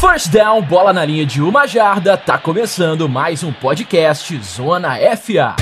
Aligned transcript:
First 0.00 0.30
down, 0.30 0.62
bola 0.62 0.92
na 0.92 1.04
linha 1.04 1.26
de 1.26 1.42
uma 1.42 1.66
jarda, 1.66 2.16
tá 2.16 2.38
começando 2.38 3.08
mais 3.08 3.42
um 3.42 3.52
podcast 3.52 4.40
Zona 4.44 4.94
FA. 5.16 5.56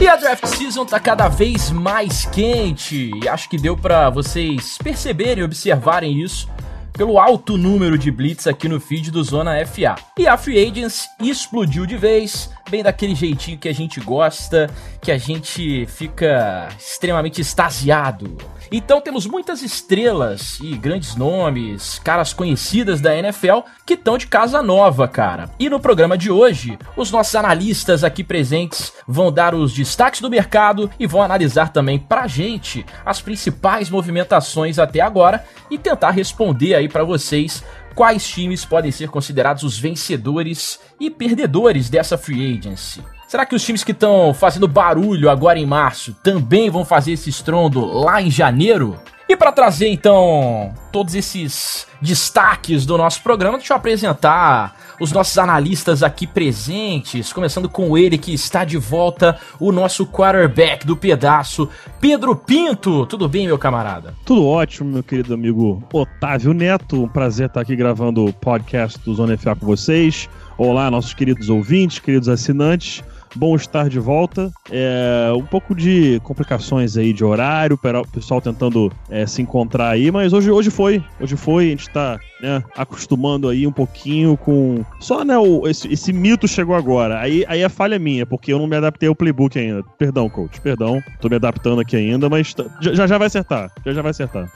E 0.00 0.06
a 0.06 0.14
draft 0.14 0.46
season 0.46 0.86
tá 0.86 1.00
cada 1.00 1.26
vez 1.26 1.72
mais 1.72 2.24
quente, 2.24 3.10
e 3.20 3.28
acho 3.28 3.50
que 3.50 3.58
deu 3.58 3.76
para 3.76 4.08
vocês 4.10 4.78
perceberem 4.78 5.42
e 5.42 5.44
observarem 5.44 6.22
isso 6.22 6.48
pelo 6.96 7.18
alto 7.18 7.58
número 7.58 7.98
de 7.98 8.10
blitz 8.10 8.46
aqui 8.46 8.68
no 8.68 8.80
feed 8.80 9.10
do 9.10 9.22
Zona 9.22 9.54
FA. 9.66 9.96
E 10.16 10.28
a 10.28 10.36
Free 10.36 10.64
Agents 10.64 11.08
explodiu 11.20 11.84
de 11.86 11.96
vez, 11.96 12.50
bem 12.70 12.84
daquele 12.84 13.16
jeitinho 13.16 13.58
que 13.58 13.68
a 13.68 13.74
gente 13.74 14.00
gosta, 14.00 14.70
que 15.02 15.10
a 15.10 15.18
gente 15.18 15.86
fica 15.86 16.68
extremamente 16.78 17.40
extasiado. 17.40 18.38
Então 18.76 19.00
temos 19.00 19.24
muitas 19.24 19.62
estrelas 19.62 20.58
e 20.60 20.76
grandes 20.76 21.14
nomes, 21.14 22.00
caras 22.00 22.32
conhecidas 22.32 23.00
da 23.00 23.16
NFL 23.16 23.60
que 23.86 23.94
estão 23.94 24.18
de 24.18 24.26
casa 24.26 24.60
nova, 24.60 25.06
cara. 25.06 25.48
E 25.60 25.70
no 25.70 25.78
programa 25.78 26.18
de 26.18 26.28
hoje, 26.28 26.76
os 26.96 27.08
nossos 27.08 27.36
analistas 27.36 28.02
aqui 28.02 28.24
presentes 28.24 28.92
vão 29.06 29.30
dar 29.30 29.54
os 29.54 29.72
destaques 29.72 30.20
do 30.20 30.28
mercado 30.28 30.90
e 30.98 31.06
vão 31.06 31.22
analisar 31.22 31.68
também 31.68 32.00
pra 32.00 32.26
gente 32.26 32.84
as 33.06 33.22
principais 33.22 33.88
movimentações 33.88 34.76
até 34.76 35.00
agora 35.00 35.44
e 35.70 35.78
tentar 35.78 36.10
responder 36.10 36.74
aí 36.74 36.88
para 36.88 37.04
vocês 37.04 37.62
quais 37.94 38.26
times 38.26 38.64
podem 38.64 38.90
ser 38.90 39.08
considerados 39.08 39.62
os 39.62 39.78
vencedores 39.78 40.80
e 40.98 41.08
perdedores 41.12 41.88
dessa 41.88 42.18
free 42.18 42.58
agency. 42.58 43.00
Será 43.34 43.44
que 43.44 43.56
os 43.56 43.64
times 43.64 43.82
que 43.82 43.90
estão 43.90 44.32
fazendo 44.32 44.68
barulho 44.68 45.28
agora 45.28 45.58
em 45.58 45.66
março 45.66 46.14
também 46.22 46.70
vão 46.70 46.84
fazer 46.84 47.14
esse 47.14 47.28
estrondo 47.28 47.84
lá 47.84 48.22
em 48.22 48.30
janeiro? 48.30 48.96
E 49.28 49.36
para 49.36 49.50
trazer 49.50 49.88
então 49.88 50.72
todos 50.92 51.16
esses 51.16 51.84
destaques 52.00 52.86
do 52.86 52.96
nosso 52.96 53.20
programa, 53.24 53.58
deixa 53.58 53.72
eu 53.72 53.76
apresentar 53.76 54.76
os 55.00 55.10
nossos 55.10 55.36
analistas 55.36 56.04
aqui 56.04 56.28
presentes, 56.28 57.32
começando 57.32 57.68
com 57.68 57.98
ele 57.98 58.16
que 58.16 58.32
está 58.32 58.64
de 58.64 58.78
volta, 58.78 59.36
o 59.58 59.72
nosso 59.72 60.06
quarterback 60.06 60.86
do 60.86 60.96
pedaço, 60.96 61.68
Pedro 62.00 62.36
Pinto. 62.36 63.04
Tudo 63.04 63.28
bem, 63.28 63.48
meu 63.48 63.58
camarada? 63.58 64.14
Tudo 64.24 64.46
ótimo, 64.46 64.92
meu 64.92 65.02
querido 65.02 65.34
amigo 65.34 65.82
Otávio 65.92 66.54
Neto. 66.54 67.02
Um 67.02 67.08
prazer 67.08 67.46
estar 67.46 67.62
aqui 67.62 67.74
gravando 67.74 68.26
o 68.26 68.32
podcast 68.32 68.96
do 69.00 69.12
Zona 69.12 69.36
FA 69.36 69.56
com 69.56 69.66
vocês. 69.66 70.28
Olá, 70.56 70.88
nossos 70.88 71.12
queridos 71.12 71.48
ouvintes, 71.48 71.98
queridos 71.98 72.28
assinantes. 72.28 73.02
Bom 73.36 73.56
estar 73.56 73.88
de 73.88 73.98
volta. 73.98 74.52
É, 74.70 75.32
um 75.36 75.44
pouco 75.44 75.74
de 75.74 76.20
complicações 76.20 76.96
aí 76.96 77.12
de 77.12 77.24
horário, 77.24 77.78
o 77.82 78.08
pessoal 78.08 78.40
tentando 78.40 78.92
é, 79.10 79.26
se 79.26 79.42
encontrar 79.42 79.90
aí, 79.90 80.10
mas 80.10 80.32
hoje, 80.32 80.50
hoje 80.50 80.70
foi. 80.70 81.02
Hoje 81.20 81.36
foi, 81.36 81.66
a 81.66 81.70
gente 81.70 81.90
tá 81.90 82.18
né, 82.44 82.62
acostumando 82.76 83.48
aí 83.48 83.66
um 83.66 83.72
pouquinho 83.72 84.36
com. 84.36 84.84
Só, 85.00 85.24
né, 85.24 85.36
o, 85.38 85.66
esse, 85.66 85.90
esse 85.90 86.12
mito 86.12 86.46
chegou 86.46 86.76
agora. 86.76 87.18
Aí, 87.18 87.42
aí 87.48 87.64
a 87.64 87.70
falha 87.70 87.94
é 87.94 87.98
minha, 87.98 88.26
porque 88.26 88.52
eu 88.52 88.58
não 88.58 88.66
me 88.66 88.76
adaptei 88.76 89.08
ao 89.08 89.14
playbook 89.14 89.58
ainda. 89.58 89.82
Perdão, 89.98 90.28
coach, 90.28 90.60
perdão. 90.60 91.02
Tô 91.20 91.28
me 91.28 91.36
adaptando 91.36 91.80
aqui 91.80 91.96
ainda, 91.96 92.28
mas 92.28 92.54
já, 92.80 93.06
já 93.06 93.16
vai 93.18 93.28
acertar. 93.28 93.70
Já, 93.84 93.92
já 93.94 94.02
vai 94.02 94.10
acertar. 94.10 94.50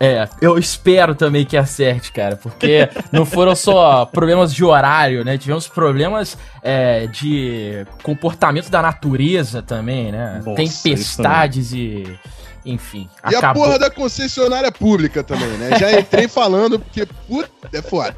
É, 0.00 0.26
eu 0.40 0.56
espero 0.58 1.14
também 1.14 1.44
que 1.44 1.56
acerte, 1.56 2.10
cara, 2.10 2.36
porque 2.36 2.88
não 3.12 3.26
foram 3.26 3.54
só 3.54 4.06
problemas 4.06 4.54
de 4.54 4.64
horário, 4.64 5.22
né? 5.22 5.36
Tivemos 5.36 5.68
problemas 5.68 6.38
é, 6.62 7.06
de 7.08 7.86
comportamento 8.02 8.70
da 8.70 8.80
natureza 8.80 9.60
também, 9.60 10.10
né? 10.10 10.40
Nossa, 10.44 10.56
Tempestades 10.56 11.72
e 11.72 12.04
enfim. 12.64 13.08
E 13.30 13.34
acabou. 13.34 13.62
a 13.62 13.66
porra 13.66 13.78
da 13.78 13.90
concessionária 13.90 14.72
pública 14.72 15.22
também, 15.22 15.48
né? 15.58 15.78
Já 15.78 15.98
entrei 15.98 16.28
falando 16.28 16.78
porque, 16.78 17.06
puta, 17.28 17.50
é 17.72 17.82
foda. 17.82 18.16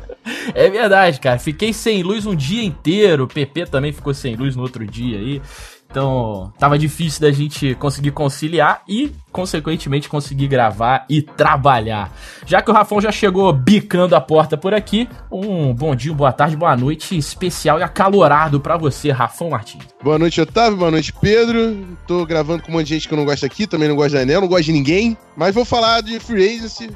É 0.55 0.69
verdade, 0.71 1.21
cara. 1.21 1.39
Fiquei 1.39 1.73
sem 1.73 2.03
luz 2.03 2.27
um 2.27 2.35
dia 2.35 2.63
inteiro. 2.63 3.25
O 3.25 3.29
PP 3.29 3.67
também 3.67 3.93
ficou 3.93 4.15
sem 4.15 4.35
luz 4.37 4.57
no 4.57 4.63
outro 4.63 4.87
dia 4.87 5.19
aí. 5.19 5.43
Então, 5.91 6.53
tava 6.59 6.79
difícil 6.79 7.21
da 7.21 7.31
gente 7.31 7.75
conseguir 7.77 8.11
conciliar 8.11 8.83
e 8.89 9.13
consequentemente 9.37 10.09
conseguir 10.09 10.49
gravar 10.49 11.05
e 11.11 11.21
trabalhar. 11.21 12.11
Já 12.47 12.63
que 12.63 12.71
o 12.71 12.75
Rafão 12.75 13.03
já 13.03 13.13
chegou 13.13 13.53
bicando 13.53 14.17
a 14.17 14.21
porta 14.21 14.57
por 14.57 14.73
aqui, 14.73 15.07
um 15.31 15.75
bom 15.75 15.95
dia, 15.95 16.15
boa 16.15 16.33
tarde, 16.33 16.57
boa 16.57 16.75
noite 16.75 17.19
especial 17.19 17.79
e 17.79 17.83
acalorado 17.83 18.59
para 18.59 18.79
você, 18.79 19.11
Rafão 19.11 19.51
Martins. 19.51 19.85
Boa 20.03 20.19
noite, 20.19 20.41
Otávio, 20.41 20.79
boa 20.79 20.91
noite, 20.91 21.13
Pedro. 21.13 21.99
Tô 22.07 22.25
gravando 22.25 22.63
com 22.63 22.71
um 22.71 22.77
monte 22.77 22.87
de 22.87 22.95
gente 22.95 23.07
que 23.07 23.13
eu 23.13 23.19
não 23.19 23.27
gosto 23.27 23.45
aqui, 23.45 23.67
também 23.67 23.89
não 23.89 23.97
gosto 23.97 24.15
da 24.15 24.23
Enel, 24.23 24.41
não 24.41 24.49
gosto 24.49 24.65
de 24.65 24.73
ninguém, 24.73 25.19
mas 25.37 25.55
vou 25.55 25.67
falar 25.67 26.01
de 26.01 26.19
Free 26.19 26.57
Agency. 26.57 26.89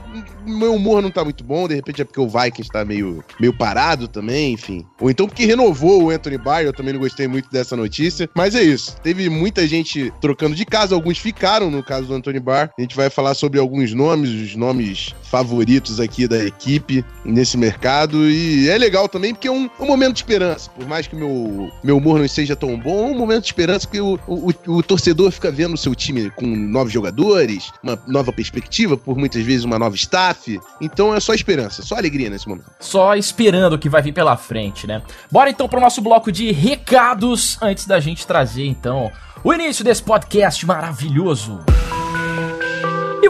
Meu 0.46 0.74
humor 0.74 1.02
não 1.02 1.10
tá 1.10 1.22
muito 1.22 1.44
bom, 1.44 1.68
de 1.68 1.74
repente 1.74 2.00
é 2.00 2.04
porque 2.06 2.20
o 2.20 2.28
Vikings 2.28 2.70
tá 2.70 2.86
meio, 2.86 3.22
meio 3.38 3.52
parado 3.52 4.08
também, 4.08 4.54
enfim. 4.54 4.86
Ou 4.98 5.10
então 5.10 5.26
porque 5.26 5.44
renovou 5.44 6.04
o 6.04 6.10
Anthony 6.10 6.38
Barr, 6.38 6.62
eu 6.62 6.72
também 6.72 6.94
não 6.94 7.00
gostei 7.00 7.28
muito 7.28 7.50
dessa 7.50 7.76
notícia, 7.76 8.30
mas 8.34 8.54
é 8.54 8.62
isso. 8.62 8.96
Teve 9.02 9.28
muita 9.28 9.66
gente 9.66 10.10
trocando 10.22 10.56
de 10.56 10.64
casa, 10.64 10.94
alguns 10.94 11.18
ficaram 11.18 11.70
no 11.70 11.82
caso 11.82 12.06
do 12.06 12.14
Anthony 12.14 12.29
Barr. 12.38 12.70
A 12.78 12.80
gente 12.80 12.94
vai 12.94 13.10
falar 13.10 13.34
sobre 13.34 13.58
alguns 13.58 13.92
nomes, 13.92 14.30
os 14.30 14.54
nomes 14.54 15.14
favoritos 15.22 15.98
aqui 15.98 16.28
da 16.28 16.44
equipe 16.44 17.04
nesse 17.24 17.56
mercado. 17.56 18.28
E 18.28 18.68
é 18.68 18.78
legal 18.78 19.08
também 19.08 19.34
porque 19.34 19.48
é 19.48 19.52
um, 19.52 19.68
um 19.80 19.86
momento 19.86 20.14
de 20.14 20.20
esperança. 20.20 20.70
Por 20.70 20.86
mais 20.86 21.06
que 21.06 21.16
meu, 21.16 21.70
meu 21.82 21.96
humor 21.96 22.18
não 22.18 22.28
seja 22.28 22.54
tão 22.54 22.78
bom, 22.78 23.08
é 23.08 23.10
um 23.12 23.18
momento 23.18 23.42
de 23.42 23.48
esperança 23.48 23.86
porque 23.86 24.00
o, 24.00 24.18
o, 24.26 24.52
o 24.66 24.82
torcedor 24.82 25.30
fica 25.30 25.50
vendo 25.50 25.74
o 25.74 25.78
seu 25.78 25.94
time 25.94 26.30
com 26.30 26.46
novos 26.46 26.92
jogadores, 26.92 27.72
uma 27.82 28.00
nova 28.06 28.32
perspectiva, 28.32 28.96
por 28.96 29.16
muitas 29.16 29.42
vezes 29.42 29.64
uma 29.64 29.78
nova 29.78 29.96
staff. 29.96 30.60
Então 30.80 31.14
é 31.14 31.20
só 31.20 31.34
esperança, 31.34 31.82
só 31.82 31.96
alegria 31.96 32.28
nesse 32.28 32.48
momento. 32.48 32.70
Só 32.78 33.14
esperando 33.14 33.74
o 33.74 33.78
que 33.78 33.88
vai 33.88 34.02
vir 34.02 34.12
pela 34.12 34.36
frente, 34.36 34.86
né? 34.86 35.02
Bora 35.30 35.50
então 35.50 35.68
pro 35.68 35.80
nosso 35.80 36.00
bloco 36.00 36.30
de 36.30 36.52
recados 36.52 37.58
antes 37.62 37.86
da 37.86 37.98
gente 38.00 38.26
trazer 38.26 38.66
então 38.66 39.10
o 39.42 39.52
início 39.54 39.84
desse 39.84 40.02
podcast 40.02 40.66
maravilhoso. 40.66 41.60
E 41.96 41.99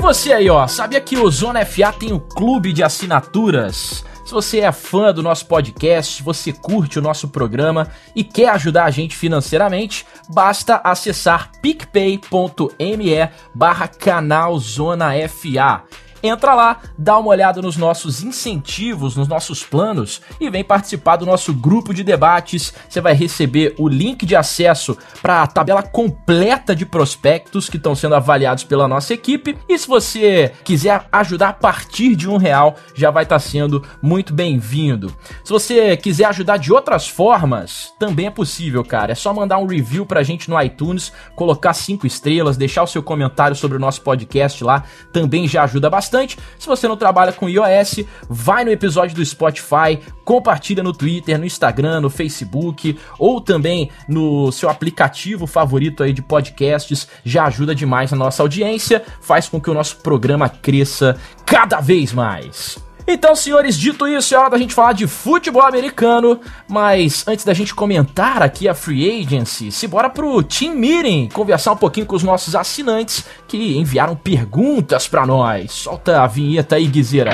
você 0.00 0.33
aí, 0.33 0.49
ó, 0.49 0.66
sabia 0.66 1.00
que 1.00 1.19
o 1.19 1.31
Zona 1.31 1.65
FA 1.65 1.93
tem 1.93 2.12
um 2.12 2.19
clube 2.19 2.72
de 2.72 2.83
assinaturas? 2.83 4.05
Se 4.25 4.33
você 4.33 4.61
é 4.61 4.72
fã 4.72 5.12
do 5.12 5.22
nosso 5.22 5.44
podcast, 5.47 6.22
você 6.22 6.53
curte 6.53 6.99
o 6.99 7.03
nosso 7.03 7.28
programa 7.28 7.88
e 8.15 8.22
quer 8.22 8.49
ajudar 8.50 8.84
a 8.84 8.91
gente 8.91 9.16
financeiramente, 9.16 10.06
basta 10.28 10.81
acessar 10.84 11.50
picpay.me 11.61 13.28
barra 13.55 13.88
canal 13.88 14.59
Zona 14.59 15.11
FA. 15.28 15.83
Entra 16.22 16.54
lá, 16.54 16.81
dá 16.98 17.16
uma 17.19 17.31
olhada 17.31 17.62
nos 17.62 17.78
nossos 17.78 18.22
incentivos, 18.22 19.16
nos 19.16 19.26
nossos 19.26 19.64
planos 19.64 20.20
e 20.38 20.50
vem 20.50 20.62
participar 20.62 21.16
do 21.16 21.25
nosso 21.25 21.54
grupo 21.54 21.94
de 21.94 22.04
debates. 22.04 22.75
Você 22.88 23.00
vai 23.00 23.14
receber 23.14 23.75
o 23.78 23.88
link 23.88 24.26
de 24.26 24.36
acesso 24.36 24.97
para 25.22 25.42
a 25.42 25.47
tabela 25.47 25.82
completa 25.82 26.76
de 26.76 26.84
prospectos 26.84 27.70
que 27.70 27.78
estão 27.78 27.94
sendo 27.94 28.14
avaliados 28.14 28.64
pela 28.64 28.86
nossa 28.86 29.14
equipe. 29.14 29.56
E 29.66 29.78
se 29.78 29.88
você 29.88 30.53
quiser 30.62 31.06
ajudar 31.10 31.48
a 31.48 31.54
partir 31.54 32.14
de 32.14 32.28
um 32.28 32.37
real, 32.37 32.76
já 32.94 33.10
vai 33.10 33.22
estar 33.22 33.37
tá 33.37 33.41
sendo 33.41 33.82
muito 34.02 34.34
bem-vindo. 34.34 35.16
Se 35.42 35.50
você 35.50 35.97
quiser 35.97 36.26
ajudar 36.26 36.58
de 36.58 36.70
outras 36.70 37.08
formas, 37.08 37.94
também 37.98 38.26
é 38.26 38.31
possível, 38.31 38.84
cara. 38.84 39.12
É 39.12 39.14
só 39.14 39.32
mandar 39.32 39.56
um 39.56 39.66
review 39.66 40.04
pra 40.04 40.22
gente 40.22 40.50
no 40.50 40.60
iTunes, 40.60 41.12
colocar 41.34 41.72
cinco 41.72 42.06
estrelas, 42.06 42.58
deixar 42.58 42.82
o 42.82 42.87
seu 42.87 43.02
comentário 43.02 43.56
sobre 43.56 43.78
o 43.78 43.81
nosso 43.81 44.02
podcast 44.02 44.62
lá, 44.62 44.84
também 45.12 45.48
já 45.48 45.62
ajuda 45.64 45.88
bastante 45.88 46.09
bastante. 46.10 46.37
Se 46.59 46.66
você 46.66 46.88
não 46.88 46.97
trabalha 46.97 47.32
com 47.32 47.48
iOS, 47.48 48.04
vai 48.28 48.65
no 48.65 48.71
episódio 48.71 49.15
do 49.15 49.25
Spotify, 49.25 49.98
compartilha 50.25 50.82
no 50.82 50.93
Twitter, 50.93 51.38
no 51.38 51.47
Instagram, 51.47 52.00
no 52.00 52.10
Facebook 52.10 52.98
ou 53.19 53.41
também 53.41 53.91
no 54.09 54.50
seu 54.50 54.69
aplicativo 54.69 55.46
favorito 55.46 56.02
aí 56.02 56.12
de 56.12 56.20
podcasts. 56.20 57.06
Já 57.25 57.44
ajuda 57.44 57.75
demais 57.75 58.12
a 58.12 58.17
nossa 58.17 58.43
audiência, 58.43 59.02
faz 59.20 59.49
com 59.49 59.61
que 59.61 59.70
o 59.70 59.75
nosso 59.75 59.96
programa 59.99 60.49
cresça 60.49 61.17
cada 61.46 61.81
vez 61.81 62.12
mais. 62.12 62.89
Então, 63.12 63.34
senhores, 63.34 63.76
dito 63.76 64.06
isso, 64.06 64.32
é 64.36 64.38
hora 64.38 64.50
da 64.50 64.56
gente 64.56 64.72
falar 64.72 64.92
de 64.92 65.04
futebol 65.04 65.62
americano. 65.62 66.40
Mas 66.68 67.26
antes 67.26 67.44
da 67.44 67.52
gente 67.52 67.74
comentar 67.74 68.40
aqui 68.40 68.68
a 68.68 68.74
Free 68.74 69.20
Agency, 69.20 69.72
se 69.72 69.88
bora 69.88 70.08
pro 70.08 70.40
Team 70.44 70.76
Meeting 70.76 71.28
conversar 71.32 71.72
um 71.72 71.76
pouquinho 71.76 72.06
com 72.06 72.14
os 72.14 72.22
nossos 72.22 72.54
assinantes 72.54 73.24
que 73.48 73.76
enviaram 73.76 74.14
perguntas 74.14 75.08
para 75.08 75.26
nós. 75.26 75.72
Solta 75.72 76.22
a 76.22 76.26
vinheta 76.28 76.76
aí, 76.76 76.86
Guizeira. 76.86 77.32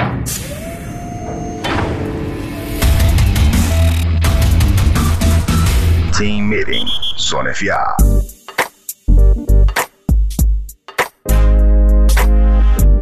Team 6.17 6.44
Meeting, 6.44 6.87
Zona 7.19 7.52
FA. 7.52 8.16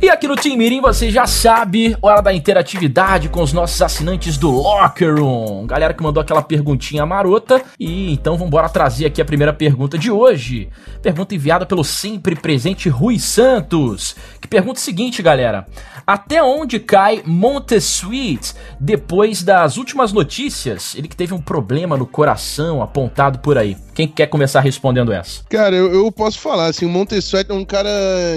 E 0.04 0.10
aqui 0.10 0.28
no 0.28 0.36
Team 0.36 0.58
Meeting 0.58 0.82
você 0.82 1.10
já 1.10 1.26
sabe, 1.26 1.96
hora 2.02 2.20
da 2.20 2.30
interatividade 2.30 3.30
com 3.30 3.40
os 3.40 3.54
nossos 3.54 3.80
assinantes 3.80 4.36
do 4.36 4.50
Locker 4.50 5.14
Room. 5.14 5.66
Galera 5.66 5.94
que 5.94 6.02
mandou 6.02 6.20
aquela 6.20 6.42
perguntinha 6.42 7.06
marota. 7.06 7.62
E 7.80 8.12
então 8.12 8.34
embora 8.34 8.68
trazer 8.68 9.06
aqui 9.06 9.22
a 9.22 9.24
primeira 9.24 9.50
pergunta 9.50 9.96
de 9.96 10.10
hoje. 10.10 10.68
Pergunta 11.00 11.34
enviada 11.34 11.64
pelo 11.64 11.82
sempre 11.82 12.36
presente 12.36 12.86
Rui 12.90 13.18
Santos. 13.18 14.14
Que 14.42 14.46
pergunta 14.46 14.78
o 14.78 14.82
seguinte, 14.82 15.22
galera. 15.22 15.66
Até 16.06 16.42
onde 16.42 16.78
cai 16.78 17.22
Montesuite 17.24 18.54
depois 18.78 19.42
das 19.42 19.76
últimas 19.76 20.12
notícias? 20.12 20.94
Ele 20.94 21.08
que 21.08 21.16
teve 21.16 21.32
um 21.32 21.40
problema 21.40 21.96
no 21.96 22.06
coração 22.06 22.82
apontado 22.82 23.38
por 23.38 23.56
aí. 23.56 23.76
Quem 23.94 24.08
quer 24.08 24.26
começar 24.26 24.60
respondendo 24.60 25.12
essa? 25.12 25.42
Cara, 25.48 25.76
eu, 25.76 25.94
eu 25.94 26.10
posso 26.10 26.40
falar, 26.40 26.66
assim, 26.66 26.84
o 26.84 26.88
Montesuete 26.88 27.52
é 27.52 27.54
um 27.54 27.64
cara 27.64 27.88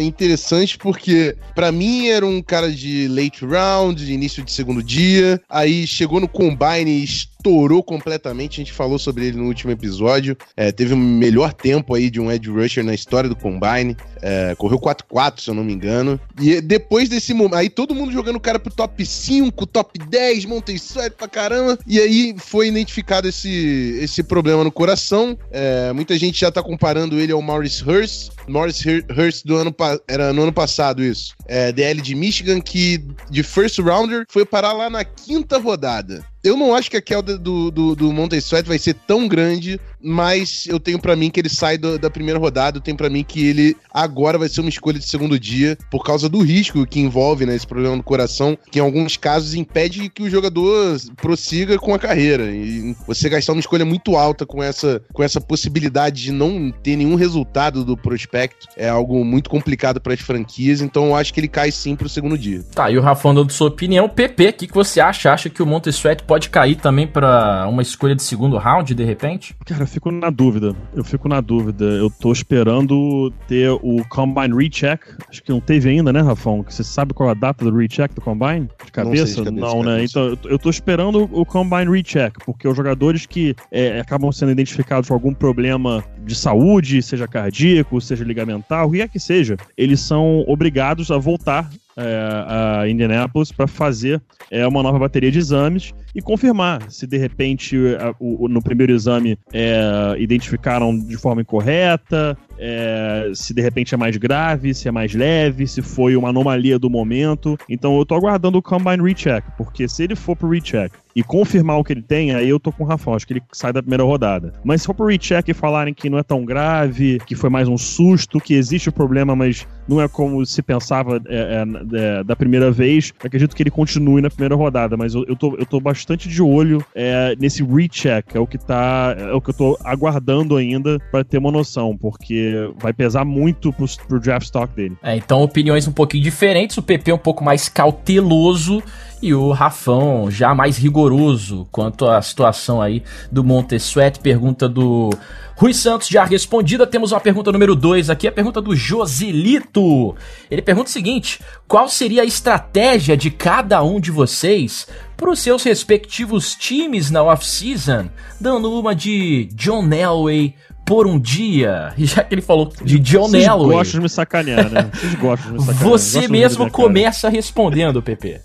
interessante 0.01 0.77
porque, 0.77 1.35
para 1.55 1.71
mim, 1.71 2.07
era 2.07 2.25
um 2.25 2.43
cara 2.43 2.71
de 2.71 3.07
late 3.07 3.43
round, 3.43 4.05
de 4.05 4.13
início 4.13 4.43
de 4.43 4.51
segundo 4.51 4.83
dia, 4.83 5.41
aí 5.49 5.87
chegou 5.87 6.19
no 6.19 6.27
Combine 6.27 6.91
e 6.91 7.03
estourou 7.03 7.81
completamente. 7.81 8.61
A 8.61 8.63
gente 8.63 8.73
falou 8.73 8.99
sobre 8.99 9.25
ele 9.25 9.37
no 9.37 9.45
último 9.45 9.71
episódio. 9.71 10.37
É, 10.55 10.71
teve 10.71 10.93
o 10.93 10.97
melhor 10.97 11.53
tempo 11.53 11.95
aí 11.95 12.09
de 12.09 12.19
um 12.19 12.31
edge 12.31 12.49
rusher 12.49 12.83
na 12.83 12.93
história 12.93 13.29
do 13.29 13.35
Combine. 13.35 13.95
É, 14.21 14.53
correu 14.55 14.79
4-4, 14.79 15.39
se 15.39 15.49
eu 15.49 15.53
não 15.55 15.63
me 15.63 15.73
engano. 15.73 16.19
E 16.39 16.61
depois 16.61 17.09
desse 17.09 17.33
momento, 17.33 17.55
aí 17.57 17.69
todo 17.69 17.95
mundo 17.95 18.11
jogando 18.11 18.37
o 18.37 18.41
cara 18.41 18.59
pro 18.59 18.73
top 18.73 19.05
5, 19.05 19.65
top 19.65 19.99
10, 19.99 20.45
montei 20.45 20.77
suéte 20.77 21.15
pra 21.17 21.27
caramba. 21.27 21.77
E 21.85 21.99
aí 21.99 22.35
foi 22.37 22.67
identificado 22.67 23.27
esse, 23.27 23.97
esse 24.01 24.23
problema 24.23 24.63
no 24.63 24.71
coração. 24.71 25.37
É, 25.51 25.91
muita 25.93 26.17
gente 26.17 26.39
já 26.39 26.51
tá 26.51 26.61
comparando 26.61 27.19
ele 27.19 27.31
ao 27.31 27.41
Maurice 27.41 27.83
Hurst. 27.83 28.31
Maurice 28.47 29.03
Hurst 29.09 29.45
do 29.45 29.55
ano 29.55 29.75
era 30.07 30.31
no 30.31 30.43
ano 30.43 30.53
passado 30.53 31.03
isso. 31.03 31.35
É, 31.47 31.71
DL 31.71 32.01
de 32.01 32.15
Michigan, 32.15 32.61
que 32.61 33.03
de 33.29 33.43
first 33.43 33.79
rounder 33.79 34.25
foi 34.29 34.45
parar 34.45 34.73
lá 34.73 34.89
na 34.89 35.03
quinta 35.03 35.57
rodada. 35.57 36.23
Eu 36.43 36.55
não 36.55 36.73
acho 36.73 36.89
que 36.89 36.97
a 36.97 37.01
queda 37.01 37.37
do, 37.37 37.69
do, 37.69 37.95
do 37.95 38.35
Sweat 38.37 38.67
vai 38.67 38.79
ser 38.79 38.93
tão 38.93 39.27
grande, 39.27 39.79
mas 40.01 40.65
eu 40.67 40.79
tenho 40.79 40.99
para 40.99 41.15
mim 41.15 41.29
que 41.29 41.39
ele 41.39 41.49
sai 41.49 41.77
do, 41.77 41.97
da 41.97 42.09
primeira 42.09 42.39
rodada, 42.39 42.77
eu 42.77 42.81
tenho 42.81 42.97
para 42.97 43.09
mim 43.09 43.23
que 43.23 43.45
ele 43.47 43.75
agora 43.91 44.37
vai 44.37 44.49
ser 44.49 44.61
uma 44.61 44.69
escolha 44.69 44.99
de 44.99 45.07
segundo 45.07 45.39
dia, 45.39 45.77
por 45.89 46.03
causa 46.03 46.29
do 46.29 46.41
risco 46.41 46.85
que 46.85 46.99
envolve 46.99 47.45
né, 47.45 47.55
esse 47.55 47.65
problema 47.65 47.95
no 47.95 48.03
coração, 48.03 48.57
que 48.71 48.79
em 48.79 48.81
alguns 48.81 49.17
casos 49.17 49.53
impede 49.53 50.09
que 50.09 50.23
o 50.23 50.29
jogador 50.29 50.97
prossiga 51.15 51.77
com 51.77 51.93
a 51.93 51.99
carreira. 51.99 52.45
E 52.51 52.95
você 53.05 53.29
gastar 53.29 53.53
uma 53.53 53.59
escolha 53.59 53.85
muito 53.85 54.15
alta 54.15 54.45
com 54.45 54.61
essa, 54.61 55.01
com 55.13 55.23
essa 55.23 55.41
possibilidade 55.41 56.23
de 56.23 56.31
não 56.31 56.71
ter 56.71 56.95
nenhum 56.95 57.15
resultado 57.15 57.83
do 57.83 57.97
prospecto 57.97 58.67
é 58.75 58.89
algo 58.89 59.23
muito 59.23 59.49
complicado 59.49 59.99
para 59.99 60.13
as 60.13 60.19
franquias, 60.19 60.81
então 60.81 61.07
eu 61.07 61.15
acho 61.15 61.33
que 61.33 61.39
ele 61.39 61.47
cai 61.47 61.71
sim 61.71 61.95
pro 61.95 62.09
segundo 62.09 62.37
dia. 62.37 62.63
Tá, 62.73 62.91
e 62.91 62.97
o 62.97 63.01
Rafão 63.01 63.33
dando 63.33 63.51
sua 63.51 63.67
opinião, 63.67 64.07
PP, 64.07 64.49
o 64.49 64.53
que, 64.53 64.67
que 64.67 64.73
você 64.73 64.99
acha? 64.99 65.31
Acha 65.31 65.49
que 65.49 65.61
o 65.61 65.67
pode 65.67 66.23
pode 66.25 66.49
cair 66.49 66.75
também 66.75 67.07
para 67.07 67.67
uma 67.67 67.81
escolha 67.81 68.15
de 68.15 68.23
segundo 68.23 68.57
round, 68.57 68.93
de 68.93 69.03
repente? 69.03 69.55
Cara, 69.65 69.86
eu 69.87 69.91
fico 69.91 70.11
na 70.11 70.29
dúvida. 70.29 70.75
Eu 70.93 71.03
fico 71.03 71.29
na 71.29 71.39
dúvida. 71.39 71.85
Eu 71.85 72.09
tô 72.09 72.31
esperando 72.31 73.31
ter 73.47 73.69
o 73.69 74.03
Combine 74.09 74.53
Recheck. 74.53 75.01
Acho 75.29 75.41
que 75.41 75.49
não 75.49 75.61
teve 75.61 75.89
ainda, 75.89 76.11
né, 76.11 76.21
Rafão? 76.21 76.63
Você 76.67 76.83
sabe 76.83 77.13
qual 77.13 77.29
é 77.29 77.31
a 77.31 77.35
data 77.35 77.63
do 77.63 77.75
Recheck 77.75 78.13
do 78.13 78.19
Combine? 78.19 78.69
De 78.83 78.91
cabeça? 78.91 79.43
Não, 79.43 79.53
de 79.53 79.61
cabeça, 79.61 79.75
não 79.75 79.83
né? 79.83 80.03
Então, 80.03 80.37
eu 80.43 80.59
tô 80.59 80.69
esperando 80.69 81.29
o 81.31 81.45
Combine 81.45 81.89
Recheck, 81.89 82.37
porque 82.45 82.67
os 82.67 82.75
jogadores 82.75 83.25
que 83.25 83.55
é, 83.71 83.99
acabam 83.99 84.29
sendo 84.31 84.51
identificados 84.51 85.07
com 85.07 85.13
algum 85.13 85.33
problema 85.33 86.03
de 86.25 86.35
saúde, 86.35 87.01
seja 87.01 87.25
cardíaco, 87.25 88.01
seja 88.01 88.25
ligamentar, 88.25 88.85
o 88.85 88.91
que 88.91 89.01
é 89.01 89.07
que 89.07 89.19
seja, 89.19 89.55
eles 89.77 90.01
são 90.01 90.43
obrigados 90.47 91.09
a 91.11 91.17
voltar 91.17 91.69
é, 91.97 92.81
a 92.81 92.87
Indianapolis 92.87 93.51
para 93.51 93.67
fazer 93.67 94.21
é, 94.51 94.65
uma 94.67 94.83
nova 94.83 94.99
bateria 94.99 95.31
de 95.31 95.39
exames 95.39 95.93
e 96.13 96.21
confirmar 96.21 96.89
se 96.91 97.07
de 97.07 97.17
repente 97.17 97.75
a, 97.99 98.13
o, 98.19 98.47
no 98.47 98.61
primeiro 98.61 98.93
exame 98.93 99.37
é, 99.51 100.15
identificaram 100.19 100.97
de 100.97 101.17
forma 101.17 101.41
incorreta, 101.41 102.37
é, 102.59 103.31
se 103.33 103.53
de 103.53 103.61
repente 103.61 103.93
é 103.93 103.97
mais 103.97 104.17
grave, 104.17 104.73
se 104.73 104.87
é 104.87 104.91
mais 104.91 105.13
leve, 105.13 105.67
se 105.67 105.81
foi 105.81 106.15
uma 106.15 106.29
anomalia 106.29 106.77
do 106.79 106.89
momento. 106.89 107.57
Então 107.69 107.97
eu 107.97 108.05
tô 108.05 108.15
aguardando 108.15 108.57
o 108.57 108.61
Combine 108.61 109.03
Recheck, 109.03 109.47
porque 109.57 109.87
se 109.87 110.03
ele 110.03 110.15
for 110.15 110.35
pro 110.35 110.49
Recheck 110.49 110.95
e 111.17 111.23
confirmar 111.23 111.79
o 111.79 111.83
que 111.83 111.93
ele 111.93 112.03
tem, 112.03 112.35
aí 112.35 112.47
eu 112.47 112.59
tô 112.59 112.71
com 112.71 112.83
o 112.83 112.85
Rafa, 112.85 113.09
acho 113.11 113.25
que 113.25 113.33
ele 113.33 113.41
sai 113.51 113.73
da 113.73 113.81
primeira 113.81 114.03
rodada. 114.03 114.53
Mas 114.63 114.81
se 114.81 114.85
for 114.85 114.93
pro 114.93 115.07
Recheck 115.07 115.49
e 115.49 115.53
falarem 115.53 115.91
que 115.91 116.11
não 116.11 116.19
é 116.19 116.21
tão 116.21 116.45
grave, 116.45 117.17
que 117.25 117.33
foi 117.33 117.49
mais 117.49 117.67
um 117.67 117.75
susto, 117.75 118.39
que 118.39 118.53
existe 118.53 118.89
o 118.89 118.91
problema, 118.91 119.35
mas 119.35 119.65
não 119.87 119.99
é 119.99 120.07
como 120.07 120.45
se 120.45 120.61
pensava 120.61 121.19
é, 121.27 121.63
é, 121.63 122.19
é, 122.19 122.23
da 122.23 122.35
primeira 122.35 122.69
vez, 122.69 123.11
acredito 123.23 123.55
que 123.55 123.63
ele 123.63 123.71
continue 123.71 124.21
na 124.21 124.29
primeira 124.29 124.53
rodada, 124.53 124.95
mas 124.95 125.15
eu, 125.15 125.25
eu, 125.27 125.35
tô, 125.35 125.55
eu 125.55 125.65
tô 125.65 125.79
bastante 125.79 126.29
de 126.29 126.39
olho 126.39 126.85
é, 126.93 127.35
nesse 127.39 127.63
recheck, 127.63 128.37
é 128.37 128.39
o 128.39 128.45
que 128.45 128.59
tá. 128.59 129.15
É 129.17 129.33
o 129.33 129.41
que 129.41 129.49
eu 129.49 129.55
tô 129.55 129.77
aguardando 129.83 130.55
ainda 130.55 130.99
para 131.11 131.23
ter 131.23 131.39
uma 131.39 131.51
noção, 131.51 131.97
porque 131.97 132.46
vai 132.77 132.93
pesar 132.93 133.25
muito 133.25 133.71
pro, 133.73 133.85
pro 134.07 134.19
draft 134.19 134.45
stock 134.45 134.73
dele. 134.75 134.97
É, 135.01 135.15
então 135.15 135.41
opiniões 135.41 135.87
um 135.87 135.91
pouquinho 135.91 136.23
diferentes, 136.23 136.77
o 136.77 136.81
PP 136.81 137.13
um 137.13 137.17
pouco 137.17 137.43
mais 137.43 137.69
cauteloso 137.69 138.81
e 139.21 139.33
o 139.33 139.51
Rafão 139.51 140.29
já 140.29 140.53
mais 140.53 140.77
rigoroso 140.77 141.67
quanto 141.71 142.07
à 142.07 142.21
situação 142.21 142.81
aí 142.81 143.03
do 143.31 143.43
Montesuet. 143.43 144.19
Pergunta 144.19 144.69
do 144.69 145.09
Rui 145.55 145.73
Santos 145.73 146.07
já 146.07 146.23
respondida. 146.23 146.85
Temos 146.85 147.11
uma 147.11 147.19
pergunta 147.19 147.51
número 147.51 147.75
2 147.75 148.09
aqui, 148.11 148.27
a 148.27 148.31
pergunta 148.31 148.61
do 148.61 148.75
Joselito. 148.75 150.15
Ele 150.51 150.61
pergunta 150.61 150.89
o 150.89 150.93
seguinte: 150.93 151.41
qual 151.67 151.89
seria 151.89 152.21
a 152.21 152.25
estratégia 152.25 153.17
de 153.17 153.31
cada 153.31 153.83
um 153.83 153.99
de 153.99 154.11
vocês 154.11 154.87
para 155.15 155.31
os 155.31 155.39
seus 155.39 155.63
respectivos 155.63 156.53
times 156.53 157.09
na 157.09 157.23
off-season? 157.23 158.09
Dando 158.39 158.71
uma 158.71 158.93
de 158.93 159.45
John 159.55 159.91
Elway 159.91 160.53
por 160.87 161.05
um 161.05 161.19
dia. 161.19 161.93
Já 161.97 162.23
que 162.23 162.33
ele 162.33 162.41
falou 162.41 162.71
de 162.81 162.97
John 162.97 163.27
Vocês 163.27 163.45
Elway. 163.45 163.67
Vocês 163.67 163.77
gostam 163.77 163.99
de 163.99 164.03
me 164.03 164.09
sacanear, 164.09 164.71
né? 164.71 164.89
Vocês 164.93 165.15
gostam 165.15 165.51
de 165.51 165.57
me 165.59 165.65
sacanear. 165.65 165.83
Você 165.83 166.27
mesmo 166.27 166.71
começa 166.71 167.29
respondendo, 167.29 168.01
PP. 168.01 168.41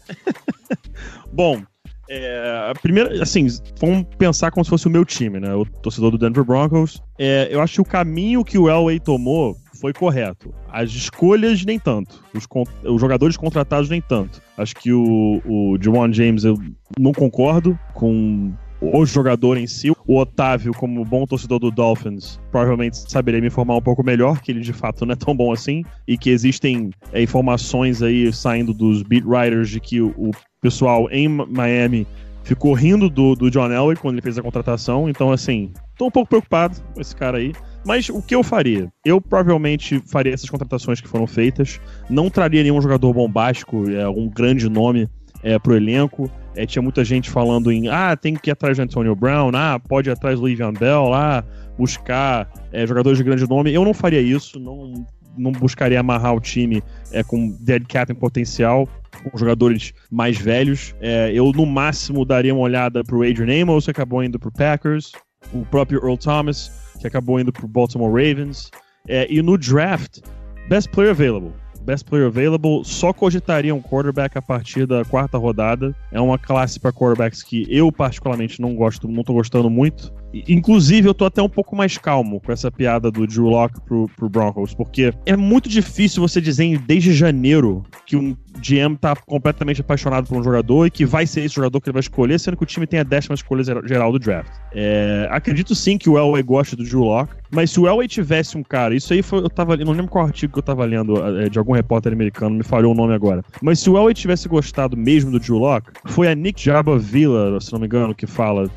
Bom, 1.33 1.63
é, 2.11 2.69
a 2.71 2.75
primeira, 2.75 3.23
assim, 3.23 3.47
vamos 3.81 4.05
pensar 4.19 4.51
como 4.51 4.65
se 4.65 4.69
fosse 4.69 4.87
o 4.87 4.91
meu 4.91 5.05
time, 5.05 5.41
né? 5.41 5.55
O 5.55 5.65
torcedor 5.65 6.11
do 6.11 6.19
Denver 6.19 6.45
Broncos. 6.45 7.01
É, 7.19 7.49
eu 7.51 7.61
acho 7.61 7.75
que 7.75 7.81
o 7.81 7.85
caminho 7.85 8.45
que 8.45 8.59
o 8.59 8.69
Elway 8.69 8.99
tomou 9.01 9.57
foi 9.81 9.93
correto. 9.93 10.53
As 10.71 10.91
escolhas, 10.91 11.65
nem 11.65 11.79
tanto. 11.79 12.23
Os, 12.35 12.47
os 12.85 13.01
jogadores 13.01 13.37
contratados, 13.37 13.89
nem 13.89 14.01
tanto. 14.01 14.43
Acho 14.59 14.75
que 14.77 14.93
o, 14.93 15.41
o 15.45 15.79
Jawan 15.81 16.13
James, 16.13 16.45
eu 16.45 16.59
não 16.99 17.13
concordo 17.13 17.79
com 17.95 18.53
o 18.83 19.07
jogador 19.07 19.57
em 19.57 19.67
si. 19.67 19.91
O 20.07 20.19
Otávio, 20.19 20.73
como 20.75 21.05
bom 21.05 21.25
torcedor 21.25 21.61
do 21.61 21.71
Dolphins, 21.71 22.41
provavelmente 22.51 22.99
saberia 23.11 23.41
me 23.41 23.47
informar 23.47 23.77
um 23.77 23.83
pouco 23.83 24.03
melhor, 24.03 24.41
que 24.41 24.51
ele 24.51 24.61
de 24.61 24.73
fato 24.73 25.07
não 25.07 25.13
é 25.13 25.17
tão 25.17 25.35
bom 25.37 25.53
assim, 25.53 25.85
e 26.07 26.19
que 26.19 26.31
existem 26.31 26.91
é, 27.13 27.23
informações 27.23 28.03
aí 28.03 28.33
saindo 28.33 28.75
dos 28.75 29.03
beat 29.03 29.25
writers 29.25 29.71
de 29.71 29.79
que 29.79 30.01
o, 30.01 30.09
o 30.17 30.31
pessoal 30.61 31.09
em 31.11 31.29
Miami 31.29 32.07
ficou 32.43 32.73
rindo 32.73 33.09
do, 33.09 33.37
do 33.37 33.51
John 33.51 33.71
Elway 33.71 33.97
quando 33.97 34.15
ele 34.15 34.23
fez 34.23 34.37
a 34.37 34.43
contratação, 34.43 35.09
então 35.09 35.31
assim, 35.31 35.71
tô 35.97 36.07
um 36.07 36.11
pouco 36.11 36.29
preocupado 36.29 36.77
com 36.93 37.01
esse 37.01 37.15
cara 37.15 37.39
aí. 37.39 37.53
Mas 37.85 38.09
o 38.09 38.23
que 38.23 38.35
eu 38.35 38.45
faria? 38.45 38.89
Eu 39.05 39.21
provavelmente 39.21 40.01
faria 40.07 40.33
essas 40.33 40.49
contratações 40.49 41.01
que 41.01 41.09
foram 41.09 41.27
feitas, 41.27 41.81
não 42.09 42.31
traria 42.31 42.63
nenhum 42.63 42.81
jogador 42.81 43.13
bombástico, 43.13 43.91
é, 43.91 44.09
um 44.09 44.29
grande 44.29 44.69
nome 44.69 45.09
é, 45.43 45.59
pro 45.59 45.77
elenco. 45.77 46.31
É, 46.55 46.67
tinha 46.67 46.83
muita 46.83 47.05
gente 47.05 47.31
falando 47.31 47.73
em 47.73 47.89
ah, 47.89 48.17
tem 48.17 48.35
que 48.35 48.51
ir 48.51 48.53
atrás 48.53 48.77
do 48.77 48.83
Antonio 48.83 49.15
Brown, 49.15 49.51
ah, 49.55 49.81
pode 49.81 50.11
ir 50.11 50.13
atrás 50.13 50.39
do 50.39 50.47
Livian 50.47 50.73
Bell, 50.73 51.09
lá, 51.09 51.45
buscar 51.79 52.49
é, 52.73 52.87
jogadores 52.87 53.19
de 53.19 53.25
grande 53.25 53.49
nome. 53.49 53.73
Eu 53.73 53.85
não 53.85 53.95
faria 53.95 54.21
isso, 54.21 54.61
não, 54.61 55.07
não 55.37 55.53
buscaria 55.53 56.01
amarrar 56.01 56.35
o 56.35 56.41
time 56.41 56.83
é, 57.11 57.23
com 57.23 57.57
dead 57.61 57.85
cap 57.87 58.13
em 58.13 58.15
potencial, 58.15 58.89
com 59.23 59.39
jogadores 59.39 59.93
mais 60.11 60.37
velhos. 60.37 60.95
É, 61.01 61.33
eu, 61.33 61.51
no 61.53 61.67
máximo, 61.67 62.25
daria 62.25 62.55
uma 62.55 62.65
olhada 62.65 63.03
pro 63.03 63.23
Adrian 63.23 63.63
Amos, 63.63 63.85
que 63.85 63.91
acabou 63.91 64.23
indo 64.23 64.39
pro 64.39 64.53
Packers, 64.53 65.13
o 65.53 65.65
próprio 65.67 66.01
Earl 66.03 66.17
Thomas, 66.17 66.71
que 67.01 67.07
acabou 67.07 67.41
indo 67.41 67.53
pro 67.53 67.67
Baltimore 67.67 68.11
Ravens. 68.11 68.71
É, 69.09 69.27
e 69.33 69.43
no 69.43 69.59
draft, 69.59 70.21
best 70.69 70.91
player 70.91 71.11
available. 71.11 71.62
Best 71.83 72.05
Player 72.05 72.27
Available, 72.27 72.85
só 72.85 73.13
cogitaria 73.13 73.75
um 73.75 73.83
quarterback 73.83 74.39
a 74.39 74.43
partir 74.43 74.87
da 74.87 75.05
quarta 75.05 75.37
rodada. 75.37 75.95
É 76.11 76.21
uma 76.21 76.39
classe 76.39 76.79
para 76.79 76.93
quarterbacks 76.93 77.43
que 77.43 77.67
eu 77.69 77.91
particularmente 77.91 78.61
não 78.61 78.75
gosto, 78.75 79.09
não 79.09 79.25
tô 79.25 79.33
gostando 79.33 79.69
muito. 79.69 80.13
Inclusive, 80.49 81.09
eu 81.09 81.15
tô 81.15 81.25
até 81.25 81.43
um 81.43 81.49
pouco 81.49 81.77
mais 81.77 81.99
calmo 81.99 82.41
com 82.41 82.53
essa 82.53 82.71
piada 82.71 83.11
do 83.11 83.27
Drew 83.27 83.47
Locke 83.47 83.81
pro, 83.83 84.09
pro 84.17 84.29
Broncos, 84.29 84.75
porque 84.75 85.13
é 85.27 85.37
muito 85.37 85.69
difícil 85.69 86.21
você 86.21 86.41
dizer 86.41 86.79
desde 86.79 87.13
janeiro 87.13 87.85
que 88.07 88.17
um 88.17 88.37
GM 88.59 88.97
tá 89.01 89.15
completamente 89.17 89.81
apaixonado 89.81 90.27
por 90.29 90.39
um 90.39 90.43
jogador 90.43 90.87
e 90.87 90.91
que 90.91 91.05
vai 91.05 91.27
ser 91.27 91.43
esse 91.43 91.55
jogador 91.55 91.81
que 91.81 91.89
ele 91.89 91.95
vai 91.95 92.01
escolher, 92.01 92.39
sendo 92.39 92.57
que 92.57 92.63
o 92.63 92.67
time 92.67 92.87
tem 92.87 93.01
a 93.01 93.03
décima 93.03 93.35
escolha 93.35 93.63
geral 93.65 94.13
do 94.13 94.19
draft. 94.19 94.51
É, 94.75 95.27
acredito 95.31 95.75
sim 95.75 95.99
que 95.99 96.09
o 96.09 96.19
Elway 96.19 96.43
gosta 96.43 96.77
do 96.77 96.85
Drew 96.85 97.05
Locke, 97.05 97.35
Mas 97.51 97.71
se 97.71 97.81
o 97.81 97.87
Elway 97.87 98.09
tivesse 98.09 98.57
um 98.57 98.63
cara, 98.63 98.95
isso 98.95 99.13
aí 99.13 99.23
foi, 99.23 99.41
eu 99.41 99.51
tava 99.51 99.77
não 99.77 99.93
lembro 99.93 100.09
qual 100.09 100.25
artigo 100.25 100.53
que 100.53 100.59
eu 100.59 100.63
tava 100.63 100.85
lendo 100.85 101.15
é, 101.41 101.49
de 101.49 101.59
algum 101.59 101.73
repórter 101.73 102.13
americano, 102.13 102.57
me 102.57 102.63
falhou 102.63 102.93
o 102.93 102.95
nome 102.95 103.15
agora. 103.15 103.43
Mas 103.61 103.81
se 103.81 103.91
o 103.91 103.97
Elway 103.97 104.15
tivesse 104.15 104.49
gostado 104.49 104.97
mesmo 104.97 105.31
do 105.31 105.39
Drew 105.39 105.59
Locke, 105.59 105.91
foi 106.07 106.29
a 106.29 106.35
Nick 106.35 106.63
Jabba 106.63 106.99
Villa, 106.99 107.61
se 107.61 107.73
não 107.73 107.81
me 107.81 107.87
engano, 107.87 108.15
que 108.15 108.27
fala 108.27 108.71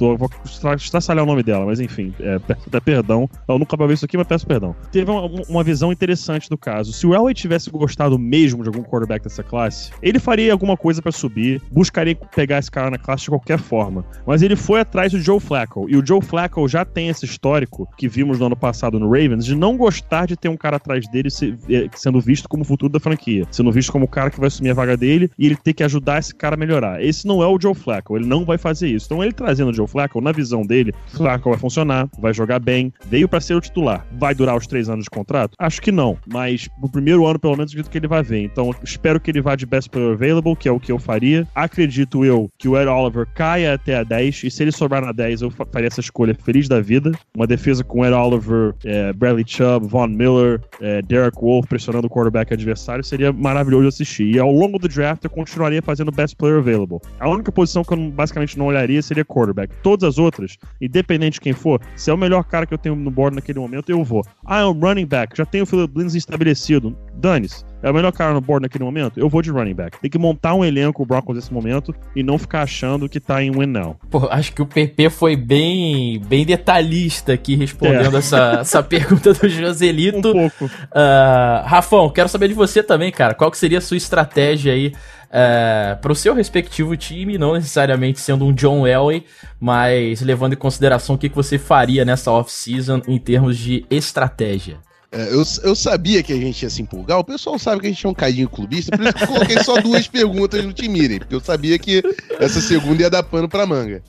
tô, 0.00 0.16
vou 0.16 0.30
estraçalhar 0.76 1.22
o 1.22 1.26
nome 1.26 1.42
dela, 1.42 1.66
mas 1.66 1.78
enfim, 1.78 2.14
é, 2.18 2.38
peço 2.38 2.62
até 2.66 2.80
perdão. 2.80 3.28
Eu 3.46 3.58
nunca 3.58 3.76
vou 3.76 3.86
ver 3.86 3.94
isso 3.94 4.06
aqui, 4.06 4.16
mas 4.16 4.26
peço 4.26 4.46
perdão. 4.46 4.74
Teve 4.90 5.10
uma, 5.10 5.26
uma 5.46 5.62
visão 5.62 5.92
interessante 5.92 6.48
do 6.48 6.56
caso. 6.56 6.92
Se 6.92 7.06
o 7.06 7.14
Elway 7.14 7.34
tivesse 7.34 7.70
gostado 7.70 8.18
mesmo 8.18 8.62
de 8.62 8.70
algum 8.70 8.82
quarterback 8.82 9.22
dessa 9.22 9.42
classe, 9.42 9.90
ele 10.02 10.18
faria 10.18 10.52
alguma 10.52 10.76
coisa 10.76 11.02
para 11.02 11.12
subir, 11.12 11.60
buscaria 11.70 12.16
pegar 12.34 12.58
esse 12.58 12.70
cara 12.70 12.90
na 12.90 12.96
classe 12.96 13.24
de 13.24 13.30
qualquer 13.30 13.58
forma. 13.58 14.04
Mas 14.26 14.40
ele 14.40 14.56
foi 14.56 14.80
atrás 14.80 15.12
do 15.12 15.20
Joe 15.20 15.38
Flacco. 15.38 15.86
E 15.88 15.96
o 15.96 16.06
Joe 16.06 16.22
Flacco 16.22 16.66
já 16.66 16.84
tem 16.84 17.08
esse 17.08 17.26
histórico 17.26 17.86
que 17.98 18.08
vimos 18.08 18.38
no 18.38 18.46
ano 18.46 18.56
passado 18.56 18.98
no 18.98 19.06
Ravens 19.06 19.44
de 19.44 19.54
não 19.54 19.76
gostar 19.76 20.26
de 20.26 20.36
ter 20.36 20.48
um 20.48 20.56
cara 20.56 20.76
atrás 20.76 21.06
dele 21.08 21.28
é, 21.68 21.88
sendo 21.94 22.20
visto 22.20 22.48
como 22.48 22.62
o 22.62 22.66
futuro 22.66 22.90
da 22.90 23.00
franquia, 23.00 23.46
sendo 23.50 23.70
visto 23.70 23.92
como 23.92 24.06
o 24.06 24.08
cara 24.08 24.30
que 24.30 24.40
vai 24.40 24.46
assumir 24.46 24.70
a 24.70 24.74
vaga 24.74 24.96
dele 24.96 25.30
e 25.38 25.46
ele 25.46 25.56
ter 25.56 25.74
que 25.74 25.84
ajudar 25.84 26.18
esse 26.18 26.34
cara 26.34 26.54
a 26.54 26.58
melhorar. 26.58 27.04
Esse 27.04 27.26
não 27.26 27.42
é 27.42 27.46
o 27.46 27.60
Joe 27.60 27.74
Flacco, 27.74 28.16
ele 28.16 28.26
não 28.26 28.44
vai 28.46 28.56
fazer 28.56 28.88
isso. 28.88 29.06
Então 29.06 29.22
ele 29.22 29.32
trazendo 29.32 29.70
o 29.70 29.74
Joe 29.74 29.89
Flacco, 29.90 30.20
na 30.20 30.32
visão 30.32 30.62
dele, 30.62 30.94
Flacco 31.08 31.50
vai 31.50 31.58
funcionar, 31.58 32.08
vai 32.18 32.32
jogar 32.32 32.58
bem, 32.58 32.92
veio 33.06 33.28
para 33.28 33.40
ser 33.40 33.54
o 33.54 33.60
titular. 33.60 34.06
Vai 34.18 34.34
durar 34.34 34.56
os 34.56 34.66
três 34.66 34.88
anos 34.88 35.04
de 35.04 35.10
contrato? 35.10 35.54
Acho 35.58 35.80
que 35.80 35.92
não, 35.92 36.16
mas 36.26 36.68
no 36.80 36.88
primeiro 36.88 37.26
ano, 37.26 37.38
pelo 37.38 37.56
menos, 37.56 37.72
acredito 37.72 37.90
que 37.90 37.98
ele 37.98 38.08
vai 38.08 38.22
ver. 38.22 38.44
Então, 38.44 38.74
espero 38.82 39.20
que 39.20 39.30
ele 39.30 39.40
vá 39.40 39.56
de 39.56 39.66
Best 39.66 39.90
Player 39.90 40.12
Available, 40.12 40.56
que 40.56 40.68
é 40.68 40.72
o 40.72 40.80
que 40.80 40.92
eu 40.92 40.98
faria. 40.98 41.46
Acredito 41.54 42.24
eu 42.24 42.50
que 42.58 42.68
o 42.68 42.78
Ed 42.78 42.88
Oliver 42.88 43.26
caia 43.34 43.74
até 43.74 43.96
a 43.96 44.04
10, 44.04 44.44
e 44.44 44.50
se 44.50 44.62
ele 44.62 44.72
sobrar 44.72 45.04
na 45.04 45.12
10, 45.12 45.42
eu 45.42 45.50
faria 45.50 45.86
essa 45.86 46.00
escolha 46.00 46.34
feliz 46.34 46.68
da 46.68 46.80
vida. 46.80 47.12
Uma 47.34 47.46
defesa 47.46 47.82
com 47.82 48.04
Ed 48.04 48.14
Oliver, 48.14 48.74
é, 48.84 49.12
Bradley 49.12 49.44
Chubb, 49.46 49.86
Von 49.86 50.08
Miller, 50.08 50.60
é, 50.80 51.02
Derek 51.02 51.38
Wolf 51.40 51.66
pressionando 51.66 52.06
o 52.06 52.10
quarterback 52.10 52.52
adversário 52.52 53.02
seria 53.02 53.32
maravilhoso 53.32 53.88
assistir. 53.88 54.34
E 54.34 54.38
ao 54.38 54.50
longo 54.52 54.78
do 54.78 54.88
draft 54.88 55.24
eu 55.24 55.30
continuaria 55.30 55.82
fazendo 55.82 56.10
Best 56.10 56.36
Player 56.36 56.58
Available. 56.58 56.98
A 57.18 57.28
única 57.28 57.50
posição 57.50 57.82
que 57.82 57.92
eu 57.92 58.10
basicamente 58.10 58.58
não 58.58 58.66
olharia 58.66 59.00
seria 59.02 59.24
quarterback. 59.24 59.72
Todas 59.82 60.08
as 60.08 60.18
outras, 60.18 60.56
independente 60.80 61.34
de 61.34 61.40
quem 61.40 61.52
for, 61.52 61.80
se 61.96 62.10
é 62.10 62.14
o 62.14 62.18
melhor 62.18 62.44
cara 62.44 62.66
que 62.66 62.74
eu 62.74 62.78
tenho 62.78 62.94
no 62.94 63.10
board 63.10 63.34
naquele 63.36 63.58
momento, 63.58 63.90
eu 63.90 64.02
vou. 64.04 64.24
Ah, 64.44 64.60
é 64.60 64.64
um 64.66 64.72
running 64.72 65.06
back, 65.06 65.36
já 65.36 65.46
tenho 65.46 65.64
o 65.64 65.66
Philip 65.66 65.92
Lindsay 65.96 66.18
estabelecido. 66.18 66.96
Dane-se. 67.14 67.64
É 67.82 67.90
o 67.90 67.94
melhor 67.94 68.12
cara 68.12 68.34
no 68.34 68.40
board 68.40 68.62
naquele 68.62 68.84
momento? 68.84 69.18
Eu 69.18 69.28
vou 69.28 69.40
de 69.40 69.50
running 69.50 69.74
back. 69.74 69.98
Tem 70.00 70.10
que 70.10 70.18
montar 70.18 70.54
um 70.54 70.64
elenco, 70.64 71.02
o 71.02 71.06
Broncos, 71.06 71.34
nesse 71.34 71.52
momento 71.52 71.94
e 72.14 72.22
não 72.22 72.38
ficar 72.38 72.62
achando 72.62 73.08
que 73.08 73.18
tá 73.18 73.42
em 73.42 73.50
win 73.50 73.66
now. 73.66 73.96
Pô, 74.10 74.28
acho 74.30 74.52
que 74.52 74.60
o 74.60 74.66
PP 74.66 75.08
foi 75.10 75.34
bem, 75.36 76.20
bem 76.20 76.44
detalhista 76.44 77.32
aqui 77.32 77.56
respondendo 77.56 78.16
é. 78.16 78.18
essa, 78.18 78.58
essa 78.60 78.82
pergunta 78.84 79.32
do 79.32 79.48
Joselito. 79.48 80.28
Um 80.30 80.32
pouco. 80.32 80.64
Uh, 80.66 81.64
Rafão, 81.64 82.10
quero 82.10 82.28
saber 82.28 82.48
de 82.48 82.54
você 82.54 82.82
também, 82.82 83.10
cara. 83.10 83.34
Qual 83.34 83.50
que 83.50 83.58
seria 83.58 83.78
a 83.78 83.82
sua 83.82 83.96
estratégia 83.96 84.72
aí 84.72 84.92
é, 85.30 85.96
para 86.00 86.10
o 86.10 86.14
seu 86.14 86.34
respectivo 86.34 86.96
time, 86.96 87.38
não 87.38 87.54
necessariamente 87.54 88.18
sendo 88.18 88.44
um 88.44 88.52
John 88.52 88.86
Elway, 88.86 89.24
mas 89.60 90.20
levando 90.20 90.54
em 90.54 90.56
consideração 90.56 91.14
o 91.14 91.18
que, 91.18 91.28
que 91.28 91.36
você 91.36 91.58
faria 91.58 92.04
nessa 92.04 92.32
off-season 92.32 93.00
em 93.06 93.18
termos 93.18 93.56
de 93.56 93.86
estratégia. 93.88 94.78
É, 95.12 95.32
eu, 95.32 95.42
eu 95.64 95.74
sabia 95.74 96.22
que 96.22 96.32
a 96.32 96.36
gente 96.36 96.62
ia 96.62 96.70
se 96.70 96.82
empolgar. 96.82 97.18
O 97.18 97.24
pessoal 97.24 97.58
sabe 97.58 97.80
que 97.80 97.86
a 97.88 97.90
gente 97.90 98.06
é 98.06 98.08
um 98.08 98.14
cadinho 98.14 98.48
clubista, 98.48 98.96
por 98.96 99.04
isso 99.04 99.14
que 99.14 99.22
eu 99.24 99.28
coloquei 99.28 99.64
só 99.64 99.80
duas 99.80 100.06
perguntas 100.08 100.64
no 100.64 100.72
Timirem, 100.72 101.18
porque 101.18 101.34
eu 101.34 101.40
sabia 101.40 101.76
que 101.78 102.00
essa 102.38 102.60
segunda 102.60 103.02
ia 103.02 103.10
dar 103.10 103.24
pano 103.24 103.48
pra 103.48 103.66
manga. 103.66 104.02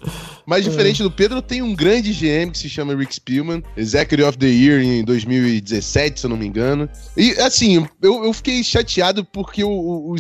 Mas 0.46 0.64
diferente 0.64 1.02
do 1.02 1.10
Pedro, 1.10 1.42
tem 1.42 1.62
um 1.62 1.74
grande 1.74 2.14
GM 2.14 2.52
que 2.52 2.58
se 2.58 2.70
chama 2.70 2.96
Rick 2.96 3.16
Spielman, 3.16 3.64
Executive 3.76 4.28
of 4.28 4.38
the 4.38 4.48
Year 4.48 4.82
em 4.82 5.04
2017, 5.04 6.20
se 6.20 6.26
eu 6.26 6.30
não 6.30 6.38
me 6.38 6.46
engano. 6.46 6.88
E 7.18 7.32
assim, 7.40 7.88
eu, 8.02 8.24
eu 8.24 8.34
fiquei 8.34 8.64
chateado 8.64 9.26
porque 9.26 9.64
o, 9.64 9.72
o, 9.72 10.16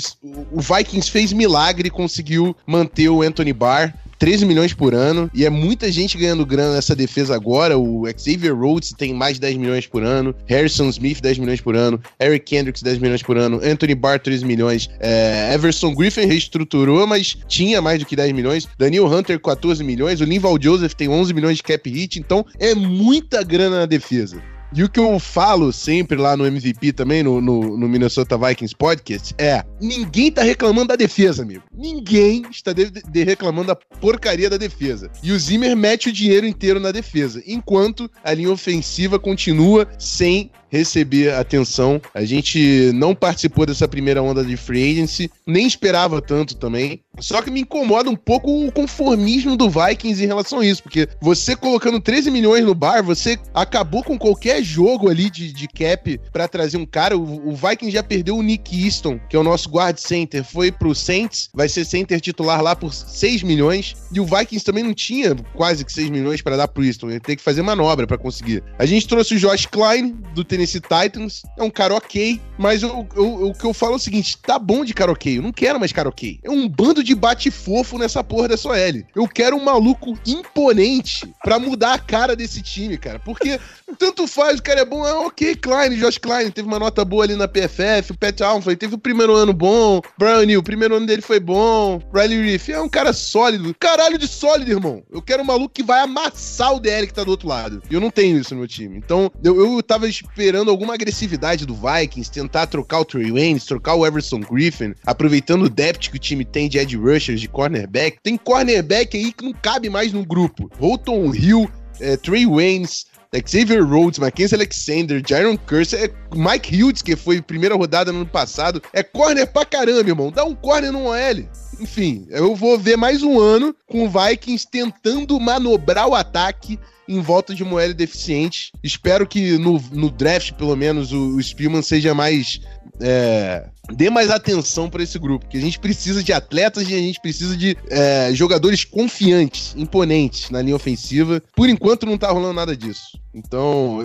o 0.52 0.60
Vikings 0.60 1.12
fez 1.12 1.32
milagre 1.32 1.90
e 1.90 1.92
conseguiu 1.92 2.56
manter 2.66 3.10
o 3.10 3.22
Anthony 3.22 3.54
Barr 3.54 3.94
13 4.22 4.46
milhões 4.46 4.72
por 4.72 4.94
ano, 4.94 5.32
e 5.34 5.48
é 5.48 5.50
muita 5.50 5.92
gente 5.92 6.16
ganhando 6.16 6.46
grana 6.46 6.76
nessa 6.76 6.96
defesa 6.96 7.34
agora. 7.34 7.76
O 7.76 8.04
Xavier 8.16 8.56
Rhodes 8.56 8.94
tem 8.96 9.16
mais 9.16 9.34
de 9.34 9.42
10 9.42 9.58
milhões 9.58 9.88
por 9.88 10.04
ano, 10.04 10.36
Harrison 10.46 10.90
Smith, 10.90 11.20
10 11.20 11.40
milhões 11.40 11.60
por 11.60 11.76
ano, 11.76 12.00
Eric 12.22 12.46
Kendricks, 12.46 12.84
10 12.84 13.00
milhões 13.00 13.24
por 13.24 13.36
ano, 13.36 13.60
Anthony 13.64 13.96
Barr, 13.96 14.20
13 14.20 14.46
milhões, 14.46 14.88
é, 15.00 15.52
Everson 15.56 15.96
Griffin 15.96 16.28
reestruturou, 16.28 17.08
mas 17.08 17.36
tinha 17.48 17.82
mais 17.82 17.98
do 17.98 18.06
que 18.06 18.16
10 18.16 18.32
milhões, 18.34 18.70
Daniel 18.78 19.08
Hunter, 19.08 19.40
14 19.40 19.84
milhões, 19.84 20.22
o 20.22 20.24
Linval 20.24 20.56
Joseph 20.62 20.94
tem 20.94 21.10
11 21.10 21.34
milhões 21.34 21.58
de 21.58 21.64
cap 21.64 21.90
hit, 21.90 22.20
então 22.20 22.46
é 22.60 22.76
muita 22.76 23.42
grana 23.42 23.80
na 23.80 23.86
defesa. 23.88 24.40
E 24.74 24.84
o 24.84 24.90
que 24.90 25.00
eu 25.00 25.20
falo 25.20 25.74
sempre 25.74 26.18
lá 26.18 26.38
no 26.38 26.46
MVP 26.46 26.94
também, 26.94 27.22
no, 27.22 27.42
no, 27.42 27.78
no, 27.78 27.90
Minnesota 27.90 28.38
Vikings 28.38 28.74
Podcast, 28.74 29.36
é: 29.38 29.66
ninguém 29.82 30.32
tá 30.32 30.44
reclamando 30.44 30.88
da 30.88 30.96
defesa, 30.96 31.44
amigo. 31.44 31.64
Ninguém 31.74 32.46
está 32.50 32.72
de, 32.72 32.90
de 32.90 33.24
reclamando 33.24 33.68
da 33.68 33.76
porcaria 33.76 34.50
da 34.50 34.56
defesa. 34.56 35.12
E 35.22 35.34
o 35.34 35.40
Zimmer 35.40 35.76
mete 35.76 36.08
o 36.08 36.14
dinheiro 36.14 36.48
inteiro 36.48 36.80
na 36.80 36.92
defesa, 36.92 37.44
enquanto 37.46 38.10
a 38.24 38.34
linha 38.34 38.52
ofensiva 38.52 39.20
continua 39.20 39.88
sem 40.00 40.50
receber 40.72 41.34
atenção. 41.34 42.02
A 42.14 42.24
gente 42.24 42.92
não 42.96 43.14
participou 43.14 43.66
dessa 43.66 43.88
primeira 43.88 44.24
onda 44.24 44.44
de 44.44 44.56
free 44.56 44.92
agency, 44.92 45.30
nem 45.46 45.68
esperava 45.68 46.22
tanto 46.22 46.56
também. 46.56 47.02
Só 47.20 47.42
que 47.42 47.52
me 47.52 47.62
incomoda 47.62 48.10
um 48.10 48.16
pouco 48.16 48.66
o 48.66 48.72
conformismo 48.72 49.58
do 49.58 49.70
Vikings 49.70 50.24
em 50.24 50.28
relação 50.28 50.60
a 50.60 50.66
isso, 50.66 50.82
porque 50.82 51.08
você 51.22 51.56
colocando 51.56 52.00
13 52.00 52.32
milhões 52.32 52.64
no 52.64 52.74
bar, 52.74 53.04
você 53.04 53.38
acabou 53.54 54.02
com 54.02 54.18
qualquer 54.18 54.64
jogo 54.64 55.10
ali 55.10 55.30
de, 55.30 55.52
de 55.52 55.68
cap 55.68 56.20
para 56.32 56.48
trazer 56.48 56.78
um 56.78 56.86
cara. 56.86 57.18
O, 57.18 57.50
o 57.50 57.56
Vikings 57.56 57.92
já 57.92 58.02
perdeu 58.02 58.38
o 58.38 58.42
Nick 58.42 58.86
Easton, 58.86 59.20
que 59.30 59.36
é 59.36 59.40
o 59.40 59.44
nosso 59.44 59.70
guard 59.70 59.98
center, 59.98 60.44
foi 60.44 60.72
pro 60.72 60.96
Saints, 60.96 61.50
vai 61.54 61.68
ser 61.68 61.84
center 61.84 62.22
titular 62.22 62.62
lá 62.62 62.76
por 62.76 62.94
6 62.94 63.44
milhões, 63.44 63.96
e 64.12 64.20
o 64.20 64.26
Vikings 64.26 64.64
também 64.64 64.84
não 64.84 64.94
tinha 64.94 65.36
quase 65.54 65.84
que 65.84 65.92
6 65.92 66.10
milhões 66.10 66.42
para 66.42 66.56
dar 66.56 66.70
pro 66.70 66.84
Easton, 66.84 67.10
ele 67.10 67.20
tem 67.20 67.36
que 67.36 67.44
fazer 67.44 67.62
manobra 67.62 68.08
para 68.08 68.18
conseguir. 68.18 68.64
A 68.80 68.86
gente 68.86 69.08
trouxe 69.08 69.36
o 69.36 69.40
Josh 69.40 69.66
Klein 69.66 70.16
do 70.34 70.44
Tennessee 70.44 70.61
Tennessee 70.62 70.82
Titans. 70.82 71.44
É 71.58 71.64
um 71.64 71.70
cara 71.70 71.96
ok, 71.96 72.40
mas 72.58 72.84
eu, 72.84 73.08
eu, 73.16 73.48
o 73.48 73.54
que 73.54 73.66
eu 73.66 73.74
falo 73.74 73.94
é 73.94 73.96
o 73.96 74.00
seguinte: 74.00 74.38
tá 74.38 74.60
bom 74.60 74.86
de 74.86 74.94
cara 74.94 75.12
ok. 75.12 75.38
Eu 75.38 75.42
não 75.42 75.52
quero 75.52 75.80
mais 75.80 75.92
cara 75.92 76.10
ok. 76.10 76.40
É 76.44 76.50
um 76.50 76.68
bando 76.68 77.04
de 77.04 77.16
bate-fofo 77.16 77.98
nessa 77.98 78.24
porra 78.24 78.50
dessa 78.50 78.70
OL. 78.70 79.04
Eu 79.16 79.28
quero 79.28 79.56
um 79.56 79.64
maluco 79.64 80.18
imponente 80.26 81.32
pra 81.44 81.60
mudar 81.60 81.94
a 81.94 82.00
cara 82.00 82.36
desse 82.36 82.62
time, 82.62 82.98
cara. 82.98 83.20
Porque 83.20 83.60
tanto 83.98 84.28
faz, 84.28 84.60
o 84.60 84.64
cara 84.64 84.82
é 84.82 84.86
bom, 84.86 85.06
é 85.06 85.14
ok, 85.14 85.56
Klein, 85.56 85.96
Josh 85.98 86.18
Klein, 86.18 86.52
teve 86.52 86.68
uma 86.68 86.80
nota 86.80 87.04
boa 87.04 87.24
ali 87.24 87.36
na 87.36 87.48
PFF, 87.48 88.12
o 88.12 88.18
Pat 88.18 88.40
Alfred 88.42 88.78
teve 88.78 88.96
o 88.96 88.98
primeiro 88.98 89.34
ano 89.36 89.54
bom, 89.54 90.02
Brian 90.18 90.46
Neal, 90.46 90.62
o 90.62 90.64
primeiro 90.64 90.96
ano 90.96 91.06
dele 91.06 91.22
foi 91.22 91.40
bom, 91.40 92.02
Riley 92.14 92.52
Reef 92.52 92.70
é 92.70 92.80
um 92.80 92.90
cara 92.90 93.14
sólido, 93.14 93.76
caralho 93.78 94.18
de 94.18 94.28
sólido, 94.28 94.72
irmão. 94.72 95.04
Eu 95.12 95.22
quero 95.22 95.44
um 95.44 95.46
maluco 95.46 95.74
que 95.74 95.84
vai 95.84 96.02
amassar 96.02 96.74
o 96.74 96.80
DL 96.80 97.08
que 97.08 97.14
tá 97.14 97.24
do 97.24 97.32
outro 97.32 97.48
lado. 97.48 97.82
E 97.90 97.94
eu 97.94 98.00
não 98.00 98.10
tenho 98.10 98.38
isso 98.38 98.54
no 98.54 98.60
meu 98.60 98.68
time. 98.68 98.98
Então, 98.98 99.32
eu, 99.44 99.60
eu 99.60 99.84
tava 99.84 100.08
esperando 100.08 100.51
alguma 100.60 100.94
agressividade 100.94 101.66
do 101.66 101.76
Vikings, 101.76 102.32
tentar 102.32 102.68
trocar 102.68 103.00
o 103.00 103.06
Trey 103.06 103.32
Waynes, 103.32 103.66
trocar 103.66 103.96
o 103.96 104.06
Everson 104.06 104.40
Griffin, 104.40 104.94
aproveitando 105.06 105.64
o 105.64 105.70
depth 105.70 106.10
que 106.10 106.18
o 106.18 106.20
time 106.20 106.44
tem 106.46 106.68
de 106.68 106.78
edge 106.78 106.98
rushers, 106.98 107.40
de 107.40 107.48
cornerback. 107.48 108.18
Tem 108.22 108.38
cornerback 108.38 109.18
aí 109.18 109.32
que 109.32 109.44
não 109.44 109.54
cabe 109.54 109.90
mais 109.90 110.14
no 110.14 110.26
grupo. 110.26 110.70
Holton 110.80 111.34
Hill, 111.34 111.70
é, 112.00 112.18
Trey 112.18 112.46
Waynes, 112.46 113.06
Xavier 113.46 113.82
Rhodes, 113.86 114.20
Mackenzie 114.20 114.56
Alexander, 114.56 115.24
Jaron 115.26 115.58
Curse, 115.58 115.96
é 115.96 116.10
Mike 116.36 116.84
Hughes, 116.84 117.02
que 117.02 117.16
foi 117.16 117.42
primeira 117.42 117.76
rodada 117.76 118.12
no 118.12 118.20
ano 118.20 118.28
passado. 118.28 118.82
É 118.92 119.02
corner 119.02 119.48
pra 119.48 119.64
caramba, 119.64 120.10
irmão. 120.10 120.32
Dá 120.32 120.44
um 120.44 120.54
corner 120.54 120.92
no 120.92 121.06
OL. 121.06 121.50
Enfim, 121.80 122.28
eu 122.30 122.54
vou 122.56 122.78
ver 122.78 122.98
mais 122.98 123.24
um 123.24 123.40
ano 123.40 123.74
com 123.88 124.06
o 124.06 124.10
Vikings 124.10 124.68
tentando 124.70 125.40
manobrar 125.40 126.08
o 126.08 126.16
ataque 126.16 126.78
em 127.12 127.22
volta 127.22 127.54
de 127.54 127.64
Moelle 127.64 127.94
deficiente. 127.94 128.72
Espero 128.84 129.28
que 129.28 129.58
no, 129.58 129.82
no 129.92 130.10
draft, 130.10 130.54
pelo 130.54 130.76
menos, 130.76 131.12
o, 131.12 131.36
o 131.36 131.44
Spielman 131.44 131.82
seja 131.82 132.14
mais. 132.14 132.60
É, 133.00 133.68
dê 133.94 134.10
mais 134.10 134.30
atenção 134.30 134.90
para 134.90 135.02
esse 135.02 135.18
grupo, 135.18 135.48
que 135.48 135.58
a 135.58 135.62
gente 135.62 135.80
precisa 135.80 136.24
de 136.24 136.32
atletas 136.32 136.88
e 136.88 136.94
a 136.94 137.00
gente 137.00 137.20
precisa 137.20 137.58
de 137.58 137.76
é, 137.90 138.30
jogadores 138.34 138.84
confiantes, 138.84 139.74
imponentes 139.76 140.50
na 140.50 140.62
linha 140.62 140.76
ofensiva. 140.76 141.42
Por 141.56 141.68
enquanto 141.68 142.06
não 142.06 142.18
tá 142.18 142.32
rolando 142.32 142.54
nada 142.54 142.76
disso. 142.78 143.21
Então, 143.34 144.00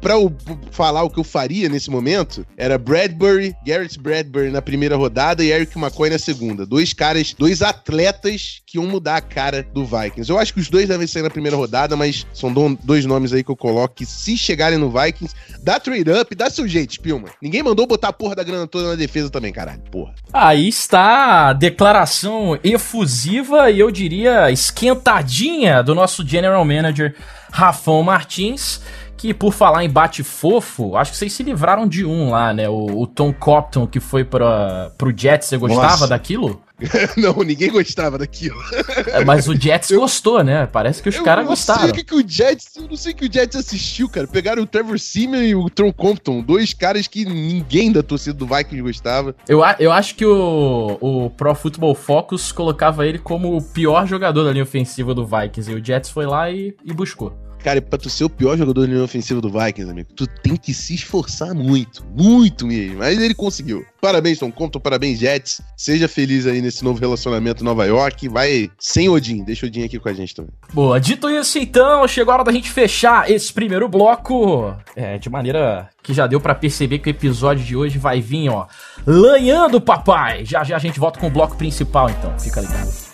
para 0.00 0.14
eu 0.14 0.34
falar 0.70 1.02
o 1.02 1.10
que 1.10 1.18
eu 1.20 1.24
faria 1.24 1.68
nesse 1.68 1.90
momento, 1.90 2.46
era 2.56 2.78
Bradbury, 2.78 3.54
Garrett 3.66 3.98
Bradbury 3.98 4.50
na 4.50 4.62
primeira 4.62 4.96
rodada 4.96 5.44
e 5.44 5.50
Eric 5.50 5.78
McCoy 5.78 6.10
na 6.10 6.18
segunda. 6.18 6.64
Dois 6.64 6.92
caras, 6.92 7.34
dois 7.34 7.60
atletas 7.60 8.62
que 8.66 8.78
iam 8.78 8.86
mudar 8.86 9.16
a 9.16 9.20
cara 9.20 9.66
do 9.74 9.84
Vikings. 9.84 10.30
Eu 10.30 10.38
acho 10.38 10.54
que 10.54 10.60
os 10.60 10.68
dois 10.68 10.88
devem 10.88 11.06
sair 11.06 11.22
na 11.22 11.30
primeira 11.30 11.56
rodada, 11.56 11.96
mas 11.96 12.26
são 12.32 12.52
dois 12.82 13.04
nomes 13.04 13.32
aí 13.32 13.44
que 13.44 13.50
eu 13.50 13.56
coloco 13.56 13.94
que 13.94 14.06
se 14.06 14.36
chegarem 14.36 14.78
no 14.78 14.90
Vikings, 14.90 15.34
dá 15.62 15.78
trade 15.78 16.10
up, 16.10 16.34
dá 16.34 16.48
seu 16.48 16.66
jeito, 16.66 16.94
Spielman. 16.94 17.30
Ninguém 17.42 17.62
mandou 17.62 17.86
botar 17.86 18.08
a 18.08 18.12
porra 18.12 18.36
da 18.36 18.42
grana 18.42 18.66
toda 18.66 18.88
na 18.88 18.94
defesa 18.94 19.30
também, 19.30 19.52
caralho, 19.52 19.82
porra. 19.90 20.14
Aí 20.32 20.68
está 20.68 21.48
a 21.48 21.52
declaração 21.52 22.58
efusiva 22.64 23.70
e 23.70 23.80
eu 23.80 23.90
diria 23.90 24.50
esquentadinha 24.50 25.82
do 25.82 25.94
nosso 25.94 26.26
general 26.26 26.64
manager 26.64 27.14
Rafão 27.56 28.02
Martins 28.02 28.82
que 29.16 29.32
por 29.32 29.50
falar 29.50 29.82
em 29.82 29.88
bate 29.88 30.22
fofo, 30.22 30.94
acho 30.94 31.12
que 31.12 31.16
vocês 31.16 31.32
se 31.32 31.42
livraram 31.42 31.88
de 31.88 32.04
um 32.04 32.30
lá, 32.30 32.52
né? 32.52 32.68
O, 32.68 33.00
o 33.00 33.06
Tom 33.06 33.32
Copton 33.32 33.86
que 33.86 33.98
foi 33.98 34.24
para 34.24 34.90
pro 34.98 35.10
Jets, 35.16 35.48
você 35.48 35.56
gostava 35.56 35.88
Nossa. 35.88 36.08
daquilo? 36.08 36.60
não, 37.16 37.32
ninguém 37.42 37.70
gostava 37.70 38.18
daquilo. 38.18 38.60
É, 39.06 39.24
mas 39.24 39.48
o 39.48 39.56
Jets 39.58 39.90
gostou, 39.96 40.44
né? 40.44 40.66
Parece 40.66 41.02
que 41.02 41.08
os 41.08 41.18
caras 41.20 41.44
Eu 41.44 41.48
gostaram. 41.48 41.80
sei 41.80 41.90
o 41.90 41.94
que, 41.94 42.04
que 42.04 42.14
o 42.14 42.28
Jets, 42.28 42.76
eu 42.76 42.82
não 42.82 42.96
sei 42.96 43.12
o 43.12 43.16
que 43.16 43.26
o 43.26 43.32
Jets 43.32 43.56
assistiu, 43.56 44.10
cara. 44.10 44.26
Pegaram 44.26 44.62
o 44.62 44.66
Trevor 44.66 44.98
Simeon 44.98 45.42
e 45.42 45.54
o 45.54 45.70
Tron 45.70 45.90
Compton, 45.90 46.42
dois 46.42 46.74
caras 46.74 47.06
que 47.06 47.24
ninguém 47.24 47.90
da 47.90 48.02
torcida 48.02 48.34
do 48.34 48.46
Vikings 48.46 48.82
gostava. 48.82 49.34
Eu, 49.48 49.62
eu 49.78 49.90
acho 49.90 50.14
que 50.14 50.26
o, 50.26 50.98
o 51.00 51.30
Pro 51.30 51.54
Football 51.54 51.94
Focus 51.94 52.52
colocava 52.52 53.06
ele 53.06 53.18
como 53.18 53.56
o 53.56 53.62
pior 53.62 54.06
jogador 54.06 54.44
da 54.44 54.52
linha 54.52 54.64
ofensiva 54.64 55.14
do 55.14 55.24
Vikings. 55.24 55.72
E 55.72 55.74
o 55.74 55.82
Jets 55.82 56.10
foi 56.10 56.26
lá 56.26 56.50
e, 56.50 56.76
e 56.84 56.92
buscou. 56.92 57.45
Cara, 57.66 57.82
pra 57.82 57.98
tu 57.98 58.08
ser 58.08 58.22
o 58.22 58.30
pior 58.30 58.56
jogador 58.56 58.82
da 58.82 58.86
linha 58.86 59.02
ofensiva 59.02 59.40
do 59.40 59.50
Vikings, 59.50 59.90
amigo, 59.90 60.10
tu 60.14 60.24
tem 60.24 60.54
que 60.54 60.72
se 60.72 60.94
esforçar 60.94 61.52
muito, 61.52 62.06
muito 62.16 62.64
mesmo. 62.64 62.98
Mas 62.98 63.18
ele 63.18 63.34
conseguiu. 63.34 63.84
Parabéns, 64.00 64.38
Tom 64.38 64.52
Compton, 64.52 64.78
parabéns, 64.78 65.18
Jets. 65.18 65.60
Seja 65.76 66.06
feliz 66.06 66.46
aí 66.46 66.62
nesse 66.62 66.84
novo 66.84 67.00
relacionamento 67.00 67.64
Nova 67.64 67.84
York. 67.84 68.28
Vai 68.28 68.70
sem 68.78 69.08
Odin, 69.08 69.42
deixa 69.42 69.66
o 69.66 69.68
Odin 69.68 69.82
aqui 69.82 69.98
com 69.98 70.08
a 70.08 70.12
gente 70.12 70.32
também. 70.32 70.52
Boa, 70.72 71.00
dito 71.00 71.28
isso 71.28 71.58
então, 71.58 72.06
chegou 72.06 72.30
a 72.30 72.34
hora 72.36 72.44
da 72.44 72.52
gente 72.52 72.70
fechar 72.70 73.28
esse 73.28 73.52
primeiro 73.52 73.88
bloco. 73.88 74.72
É, 74.94 75.18
de 75.18 75.28
maneira 75.28 75.90
que 76.04 76.14
já 76.14 76.28
deu 76.28 76.40
pra 76.40 76.54
perceber 76.54 77.00
que 77.00 77.08
o 77.08 77.10
episódio 77.10 77.64
de 77.64 77.74
hoje 77.74 77.98
vai 77.98 78.20
vir, 78.20 78.48
ó, 78.48 78.68
lanhando, 79.04 79.80
papai. 79.80 80.44
Já 80.44 80.62
já 80.62 80.76
a 80.76 80.78
gente 80.78 81.00
volta 81.00 81.18
com 81.18 81.26
o 81.26 81.30
bloco 81.30 81.56
principal, 81.56 82.08
então. 82.10 82.38
Fica 82.38 82.60
ligado. 82.60 83.05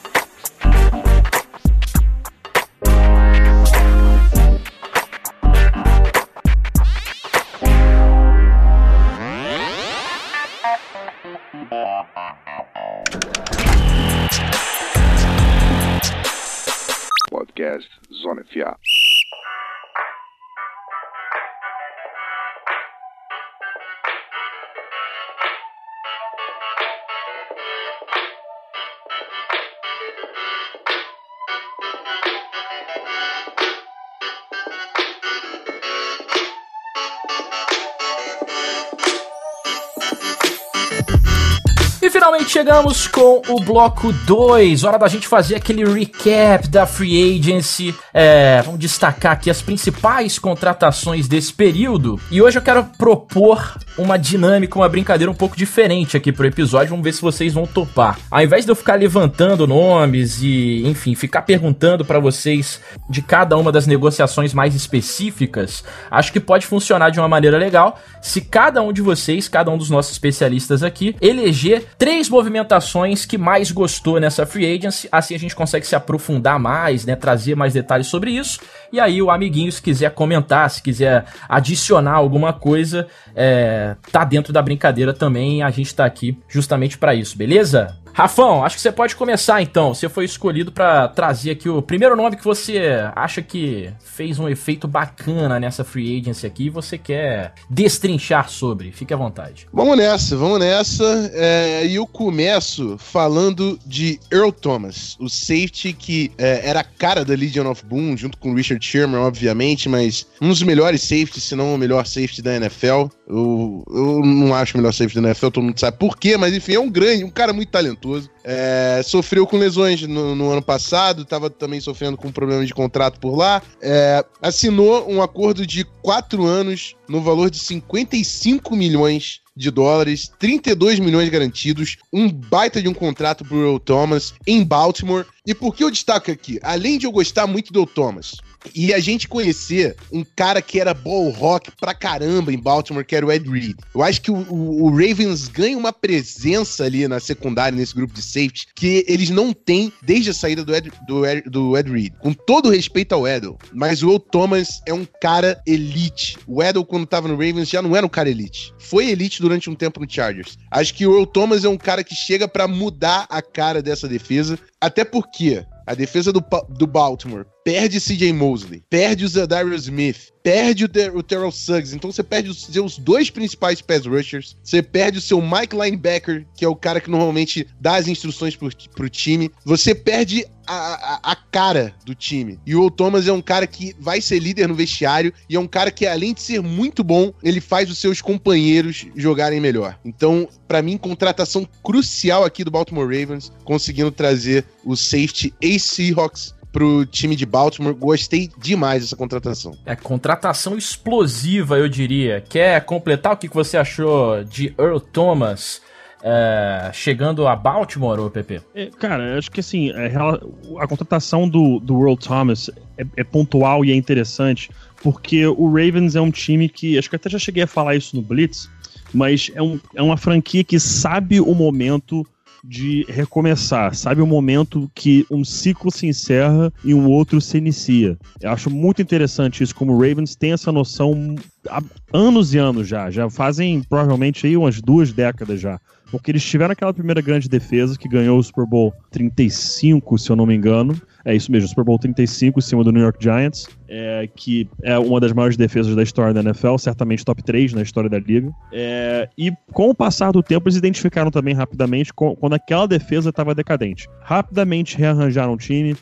Chegamos 42.53 43.07
com 43.07 43.41
o 43.49 43.61
bloco 43.61 44.13
2. 44.13 44.85
Hora 44.85 44.99
da 44.99 45.09
gente 45.09 45.27
fazer 45.27 45.55
aquele 45.55 45.87
recap 45.87 46.69
da 46.69 46.87
Free 46.87 47.39
Agency. 47.39 47.95
É, 48.13 48.61
vamos 48.61 48.79
destacar 48.79 49.33
aqui 49.33 49.49
as 49.49 49.63
principais 49.63 50.39
contratações 50.39 51.27
desse 51.27 51.51
período. 51.51 52.21
E 52.31 52.43
hoje 52.43 52.59
eu 52.59 52.63
quero 52.63 52.85
propor 52.99 53.79
uma 53.97 54.17
dinâmica, 54.17 54.79
uma 54.79 54.89
brincadeira 54.89 55.31
um 55.31 55.35
pouco 55.35 55.57
diferente 55.57 56.17
aqui 56.17 56.33
pro 56.33 56.47
episódio. 56.47 56.91
Vamos 56.91 57.05
ver 57.05 57.13
se 57.13 57.23
vocês 57.23 57.53
vão 57.53 57.67
topar. 57.67 58.19
Ao 58.31 58.43
invés 58.43 58.65
de 58.65 58.71
eu 58.71 58.77
ficar 58.77 58.95
levantando 58.95 59.67
nomes 59.67 60.41
e, 60.43 60.83
enfim, 60.87 61.15
ficar 61.15 61.43
perguntando 61.43 62.05
pra 62.05 62.19
vocês 62.19 62.81
de 63.09 63.23
cada 63.23 63.57
uma 63.57 63.71
das 63.71 63.87
negociações 63.87 64.55
mais 64.55 64.75
específicas, 64.75 65.85
acho 66.11 66.33
que 66.33 66.41
pode 66.41 66.67
funcionar 66.67 67.11
de 67.11 67.19
uma 67.19 67.29
maneira 67.29 67.59
legal 67.59 68.01
se 68.21 68.41
cada 68.41 68.81
um 68.83 68.93
de 68.93 69.03
vocês, 69.03 69.49
cada 69.49 69.71
um 69.71 69.77
dos 69.77 69.91
nossos 69.91 70.13
especialistas 70.13 70.83
aqui, 70.83 71.17
eleger 71.21 71.85
três 71.99 72.29
movimentações 72.29 73.25
que 73.25 73.37
mais 73.37 73.71
gostou 73.71 74.21
nessa 74.21 74.47
free 74.47 74.77
agency. 74.77 75.09
Assim 75.11 75.35
a 75.35 75.39
gente 75.39 75.57
consegue 75.57 75.87
se 75.87 75.95
aprofundar 75.97 76.59
mais, 76.59 77.05
né, 77.05 77.17
trazer 77.17 77.55
mais 77.55 77.75
detalhes 77.75 78.07
sobre 78.07 78.31
isso. 78.31 78.61
E 78.93 79.01
aí 79.01 79.21
o 79.21 79.31
amiguinho, 79.31 79.73
se 79.73 79.83
quiser 79.83 80.11
comentar, 80.11 80.71
se 80.71 80.83
quiser 80.83 81.25
adicionar 81.49 82.15
alguma 82.15 82.53
coisa, 82.53 83.07
é, 83.35 83.82
tá 84.11 84.25
dentro 84.25 84.53
da 84.53 84.63
brincadeira 84.63 85.13
também. 85.13 85.63
A 85.63 85.71
gente 85.71 85.95
tá 85.95 86.05
aqui 86.05 86.39
justamente 86.49 86.99
pra 86.99 87.15
isso, 87.15 87.37
beleza? 87.37 87.97
Rafão, 88.13 88.65
acho 88.65 88.77
que 88.77 88.83
você 88.83 88.93
pode 88.93 89.17
começar 89.17 89.63
então. 89.63 89.95
Você 89.95 90.09
foi 90.09 90.25
escolhido 90.25 90.71
pra 90.71 91.09
trazer 91.09 91.53
aqui 91.53 91.69
o 91.69 91.81
primeiro 91.81 92.15
nome 92.17 92.37
que 92.37 92.45
você 92.45 92.81
acha 93.15 93.41
que 93.41 93.91
fez 94.05 94.39
um 94.39 94.49
efeito 94.49 94.87
bacana 94.87 95.59
nessa 95.59 95.85
free 95.85 96.21
agency 96.21 96.47
aqui 96.47 96.65
e 96.67 96.71
você 96.71 96.99
quer 96.99 97.55
destrinchar 97.71 98.49
sobre. 98.49 98.93
Fique 98.93 99.15
à 99.15 99.17
vontade. 99.17 99.67
Vamos 99.73 99.97
nessa, 99.97 100.37
vamos 100.37 100.59
nessa. 100.59 101.31
É, 101.33 101.87
E 101.87 101.95
eu 101.95 102.07
começo 102.07 102.97
falando 102.99 103.79
de 103.87 104.21
Earl 104.31 104.51
Thomas, 104.51 105.17
o 105.19 105.29
safety 105.29 105.93
que 105.93 106.31
é, 106.37 106.69
era 106.69 106.81
a 106.81 106.85
cara 106.85 107.25
da 107.25 107.35
Legion 107.35 107.71
of 107.71 107.85
Boom, 107.85 108.17
junto 108.17 108.37
com 108.39 108.55
Richard 108.55 108.85
Sherman, 108.85 109.21
obviamente, 109.21 109.89
mas 109.89 110.27
um 110.41 110.49
dos 110.49 110.63
melhores 110.63 111.03
safeties, 111.03 111.45
se 111.45 111.55
não 111.55 111.75
o 111.75 111.79
melhor 111.79 112.07
safety 112.07 112.43
da 112.43 112.57
NFL. 112.57 113.07
Eu, 113.27 113.83
eu 113.89 114.21
não 114.23 114.55
acho 114.55 114.75
o 114.75 114.79
melhor 114.79 114.93
safety 114.93 115.21
da 115.21 115.29
NFL, 115.29 115.49
todo 115.49 115.65
mundo 115.65 115.81
sabe 115.81 115.97
por 115.97 116.19
quê, 116.19 116.37
mas 116.37 116.55
enfim, 116.55 116.75
é 116.75 116.81
um 116.81 116.91
grande, 116.91 117.25
um 117.25 117.31
cara 117.31 117.53
muito 117.53 117.71
talentoso. 117.71 118.02
É, 118.45 119.01
sofreu 119.05 119.47
com 119.47 119.59
lesões 119.59 120.03
no, 120.03 120.35
no 120.35 120.51
ano 120.51 120.63
passado, 120.63 121.23
estava 121.23 121.49
também 121.49 121.81
sofrendo 121.81 122.17
com 122.17 122.31
problemas 122.31 122.67
de 122.67 122.75
contrato 122.75 123.21
por 123.21 123.37
lá. 123.37 123.63
É, 123.81 124.25
assinou 124.41 125.11
um 125.11 125.23
acordo 125.23 125.67
de 125.67 125.85
quatro 126.03 126.45
anos 126.45 126.95
no 127.09 127.21
valor 127.21 127.51
de 127.51 127.59
55 127.59 128.75
milhões 128.75 129.41
de 129.55 129.71
dólares, 129.71 130.33
32 130.39 130.99
milhões 130.99 131.29
garantidos, 131.29 131.99
um 132.13 132.31
baita 132.31 132.81
de 132.81 132.89
um 132.89 132.95
contrato 132.95 133.45
pro 133.45 133.63
Earl 133.63 133.79
Thomas 133.79 134.35
em 134.47 134.65
Baltimore. 134.65 135.27
E 135.47 135.55
por 135.55 135.75
que 135.75 135.85
eu 135.85 135.91
destaco 135.91 136.31
aqui? 136.31 136.59
Além 136.63 136.99
de 136.99 137.07
eu 137.07 137.13
gostar 137.13 137.47
muito 137.47 137.73
do 137.73 137.81
Earl 137.81 137.91
Thomas, 137.93 138.37
e 138.75 138.93
a 138.95 139.01
gente 139.01 139.29
conhecer 139.29 139.97
um 140.13 140.25
cara 140.25 140.61
que 140.63 140.81
era 140.81 140.95
ball 140.95 141.31
rock 141.31 141.71
pra 141.81 141.95
caramba 141.95 142.53
em 142.53 142.59
Baltimore, 142.59 143.05
que 143.05 143.17
era 143.17 143.27
o 143.27 143.33
Ed 143.33 143.49
Reed. 143.49 143.77
Eu 143.95 144.03
acho 144.03 144.21
que 144.23 144.31
o, 144.31 144.37
o- 144.53 144.91
Ravens 144.91 145.49
ganha 145.49 145.77
uma 145.77 145.93
presença 145.93 146.85
ali 146.85 147.07
na 147.09 147.19
secundária, 147.21 147.77
nesse 147.77 147.95
grupo 147.95 148.15
de 148.15 148.23
safety, 148.23 148.67
que 148.75 149.05
eles 149.09 149.31
não 149.31 149.53
têm 149.53 149.93
desde 150.03 150.31
a 150.31 150.35
saída 150.35 150.65
do 150.65 150.75
Ed, 150.75 150.93
do 151.07 151.27
Ed, 151.27 151.43
do 151.51 151.77
Ed 151.77 151.91
Reed. 151.91 152.13
Com 152.21 152.33
todo 152.33 152.71
respeito 152.71 153.13
ao 153.15 153.27
Edel, 153.27 153.59
mas 153.73 154.03
o 154.03 154.09
Earl 154.11 154.19
Thomas 154.19 154.81
é 154.87 154.93
um 154.95 155.07
cara 155.21 155.61
elite. 155.67 156.39
O 156.47 156.63
Edel, 156.63 156.85
quando 156.85 157.07
tava 157.07 157.29
no 157.29 157.35
Ravens, 157.35 157.69
já 157.69 157.83
não 157.83 157.97
era 157.97 158.05
um 158.07 158.09
cara 158.09 158.31
elite. 158.31 158.73
Foi 158.79 159.09
elite 159.11 159.41
durante 159.41 159.69
um 159.71 159.75
tempo 159.75 160.01
no 160.01 160.11
Chargers. 160.11 160.57
Acho 160.71 160.95
que 160.95 161.07
o 161.07 161.13
Earl 161.15 161.27
Thomas 161.27 161.65
é 161.65 161.69
um 161.69 161.79
cara 161.79 162.05
que 162.05 162.15
chega 162.15 162.47
pra 162.47 162.69
mudar 162.69 163.27
a 163.29 163.41
cara 163.43 163.83
dessa 163.83 164.09
defesa, 164.09 164.59
até 164.81 165.05
porque 165.05 165.65
a 165.87 165.95
defesa 165.95 166.33
do, 166.33 166.43
do 166.69 166.87
Baltimore 166.87 167.45
perde 167.65 168.01
CJ 168.01 168.33
Mosley, 168.33 168.83
perde 168.89 169.25
o 169.25 169.29
Zadarius 169.29 169.85
Smith, 169.85 170.33
perde 170.43 170.85
o, 170.85 170.89
Ter 170.89 171.15
o 171.15 171.23
Terrell 171.23 171.51
Suggs. 171.51 171.95
Então 171.95 172.11
você 172.11 172.23
perde 172.23 172.51
os 172.51 172.65
seus 172.65 172.99
dois 172.99 173.31
principais 173.31 173.81
pass 173.81 174.07
rushers, 174.07 174.57
você 174.63 174.83
perde 174.83 175.19
o 175.19 175.23
seu 175.23 175.41
Mike 175.41 175.77
Linebacker, 175.77 176.47
que 176.57 176.65
é 176.65 176.69
o 176.69 176.77
cara 176.77 177.01
que 177.01 177.11
normalmente 177.11 177.67
dá 177.81 177.97
as 177.97 178.09
instruções 178.09 178.57
pro, 178.57 178.69
pro 178.95 179.09
time. 179.09 179.51
Você 179.65 179.95
perde 179.95 180.45
a, 180.67 181.21
a, 181.29 181.33
a 181.33 181.37
cara 181.37 181.95
do 182.05 182.15
time. 182.15 182.59
E 182.67 182.75
o 182.75 182.91
Thomas 182.91 183.27
é 183.27 183.33
um 183.33 183.43
cara 183.43 183.67
que 183.67 183.95
vai 183.99 184.21
ser 184.21 184.39
líder 184.39 184.69
no 184.69 184.75
vestiário 184.75 185.33
e 185.49 185.57
é 185.57 185.61
um 185.61 185.67
cara 185.67 185.91
que, 185.91 186.07
além 186.07 186.35
de 186.35 186.43
ser 186.43 186.61
muito 186.61 187.03
bom, 187.03 187.33
ele 187.43 187.61
faz 187.61 187.91
os 187.91 187.99
seus 187.99 188.21
companheiros 188.21 189.07
jogarem 189.17 189.61
melhor. 189.61 189.99
Então, 190.05 190.49
pra 190.69 190.83
mim, 190.83 190.97
contratação 190.97 191.67
crucial 191.83 192.45
aqui 192.45 192.65
do 192.65 192.71
Baltimore 192.71 193.07
Ravens, 193.07 193.53
conseguindo 193.65 194.11
trazer 194.11 194.65
o 194.85 194.97
safety 194.97 195.53
Ace 195.61 195.89
Seahawks 195.89 196.55
pro 196.73 197.05
time 197.07 197.37
de 197.37 197.45
Baltimore. 197.47 197.95
Gostei 197.95 198.51
demais 198.59 199.03
dessa 199.03 199.15
contratação. 199.15 199.77
É 199.85 199.95
contratação 199.95 200.77
explosiva, 200.79 201.77
eu 201.79 201.89
diria. 201.89 202.41
Quer 202.41 202.81
completar 202.85 203.35
o 203.35 203.37
que 203.37 203.49
que 203.49 203.55
você 203.55 203.77
achou 203.77 204.43
de 204.43 204.75
Earl 204.79 204.99
Thomas 204.99 205.83
é, 206.25 206.91
chegando 206.95 207.47
a 207.47 207.55
Baltimore, 207.55 208.19
ô 208.21 208.31
PP? 208.31 208.61
É, 208.75 208.87
cara, 208.99 209.23
eu 209.33 209.39
acho 209.39 209.51
que 209.51 209.61
assim, 209.61 209.91
é, 209.91 210.09
rela- 210.09 210.41
a 210.79 210.87
contratação 210.87 211.49
do, 211.49 211.79
do 211.81 211.95
World 211.95 212.27
Thomas 212.27 212.71
é, 212.97 213.05
é 213.17 213.25
pontual 213.25 213.85
e 213.85 213.91
é 213.91 213.95
interessante, 213.95 214.71
porque 215.03 215.47
o 215.47 215.67
Ravens 215.69 216.15
é 216.15 216.21
um 216.21 216.31
time 216.31 216.69
que, 216.69 216.97
acho 216.97 217.11
que 217.11 217.17
até 217.17 217.29
já 217.29 217.39
cheguei 217.39 217.65
a 217.65 217.67
falar 217.67 217.97
isso 217.97 218.15
no 218.15 218.23
Blitz, 218.23 218.71
mas 219.13 219.51
é, 219.55 219.61
um, 219.61 219.79
é 219.97 220.01
uma 220.03 220.17
franquia 220.17 220.63
que 220.65 220.79
sabe 220.79 221.41
o 221.41 221.55
momento 221.55 222.25
de 222.63 223.05
recomeçar, 223.09 223.95
sabe? 223.95 224.21
O 224.21 224.27
momento 224.27 224.91
que 224.95 225.27
um 225.31 225.45
ciclo 225.45 225.91
se 225.91 226.07
encerra 226.07 226.73
e 226.85 226.95
um 226.95 227.09
outro 227.09 227.41
se 227.41 227.59
inicia. 227.59 228.17
Eu 228.41 228.51
acho 228.51 228.71
muito 228.71 229.03
interessante 229.03 229.63
isso, 229.63 229.75
como 229.75 229.93
o 229.93 229.97
Ravens 229.99 230.37
tem 230.37 230.53
essa 230.53 230.71
noção 230.71 231.35
há 231.69 231.83
anos 232.13 232.55
e 232.55 232.59
anos 232.59 232.87
já, 232.87 233.11
já 233.11 233.29
fazem 233.29 233.83
provavelmente 233.83 234.47
aí 234.47 234.57
umas 234.57 234.81
duas 234.81 235.13
décadas 235.13 235.61
já 235.61 235.81
porque 236.13 236.31
eles 236.31 236.45
tiveram 236.45 236.73
aquela 236.73 236.93
primeira 236.93 237.23
grande 237.23 237.49
defesa 237.49 237.99
que 237.99 238.07
ganhou 238.07 238.39
o 238.39 238.43
Super 238.43 238.67
Bowl 238.67 238.93
35, 239.11 240.19
se 240.19 240.31
eu 240.31 240.37
não 240.37 240.45
me 240.45 240.55
engano. 240.55 240.95
É 241.25 241.35
isso 241.35 241.51
mesmo, 241.51 241.69
Super 241.69 241.85
Bowl 241.85 241.99
35 241.99 242.59
em 242.59 242.63
cima 242.63 242.85
do 242.85 242.93
New 242.93 243.03
York 243.03 243.19
Giants, 243.19 243.67
é, 243.89 244.29
que 244.37 244.69
é 244.83 244.99
uma 244.99 245.19
das 245.19 245.33
maiores 245.33 245.57
defesas 245.57 245.97
da 245.97 246.03
história 246.03 246.35
da 246.35 246.41
NFL, 246.41 246.77
certamente 246.77 247.25
top 247.25 247.43
3 247.43 247.73
na 247.73 247.81
história 247.81 248.11
da 248.11 248.19
liga. 248.19 248.53
É, 248.73 249.27
e 249.39 249.51
com 249.73 249.89
o 249.89 249.95
passar 249.95 250.33
do 250.33 250.43
tempo, 250.43 250.69
eles 250.69 250.77
identificaram 250.77 251.31
também 251.31 251.55
rapidamente 251.55 252.13
quando 252.13 252.53
aquela 252.53 252.87
defesa 252.87 253.31
estava 253.31 253.55
decadente. 253.55 254.07
Rapidamente 254.21 254.99
rearranjaram 254.99 255.55
o 255.55 255.57
time, 255.57 255.97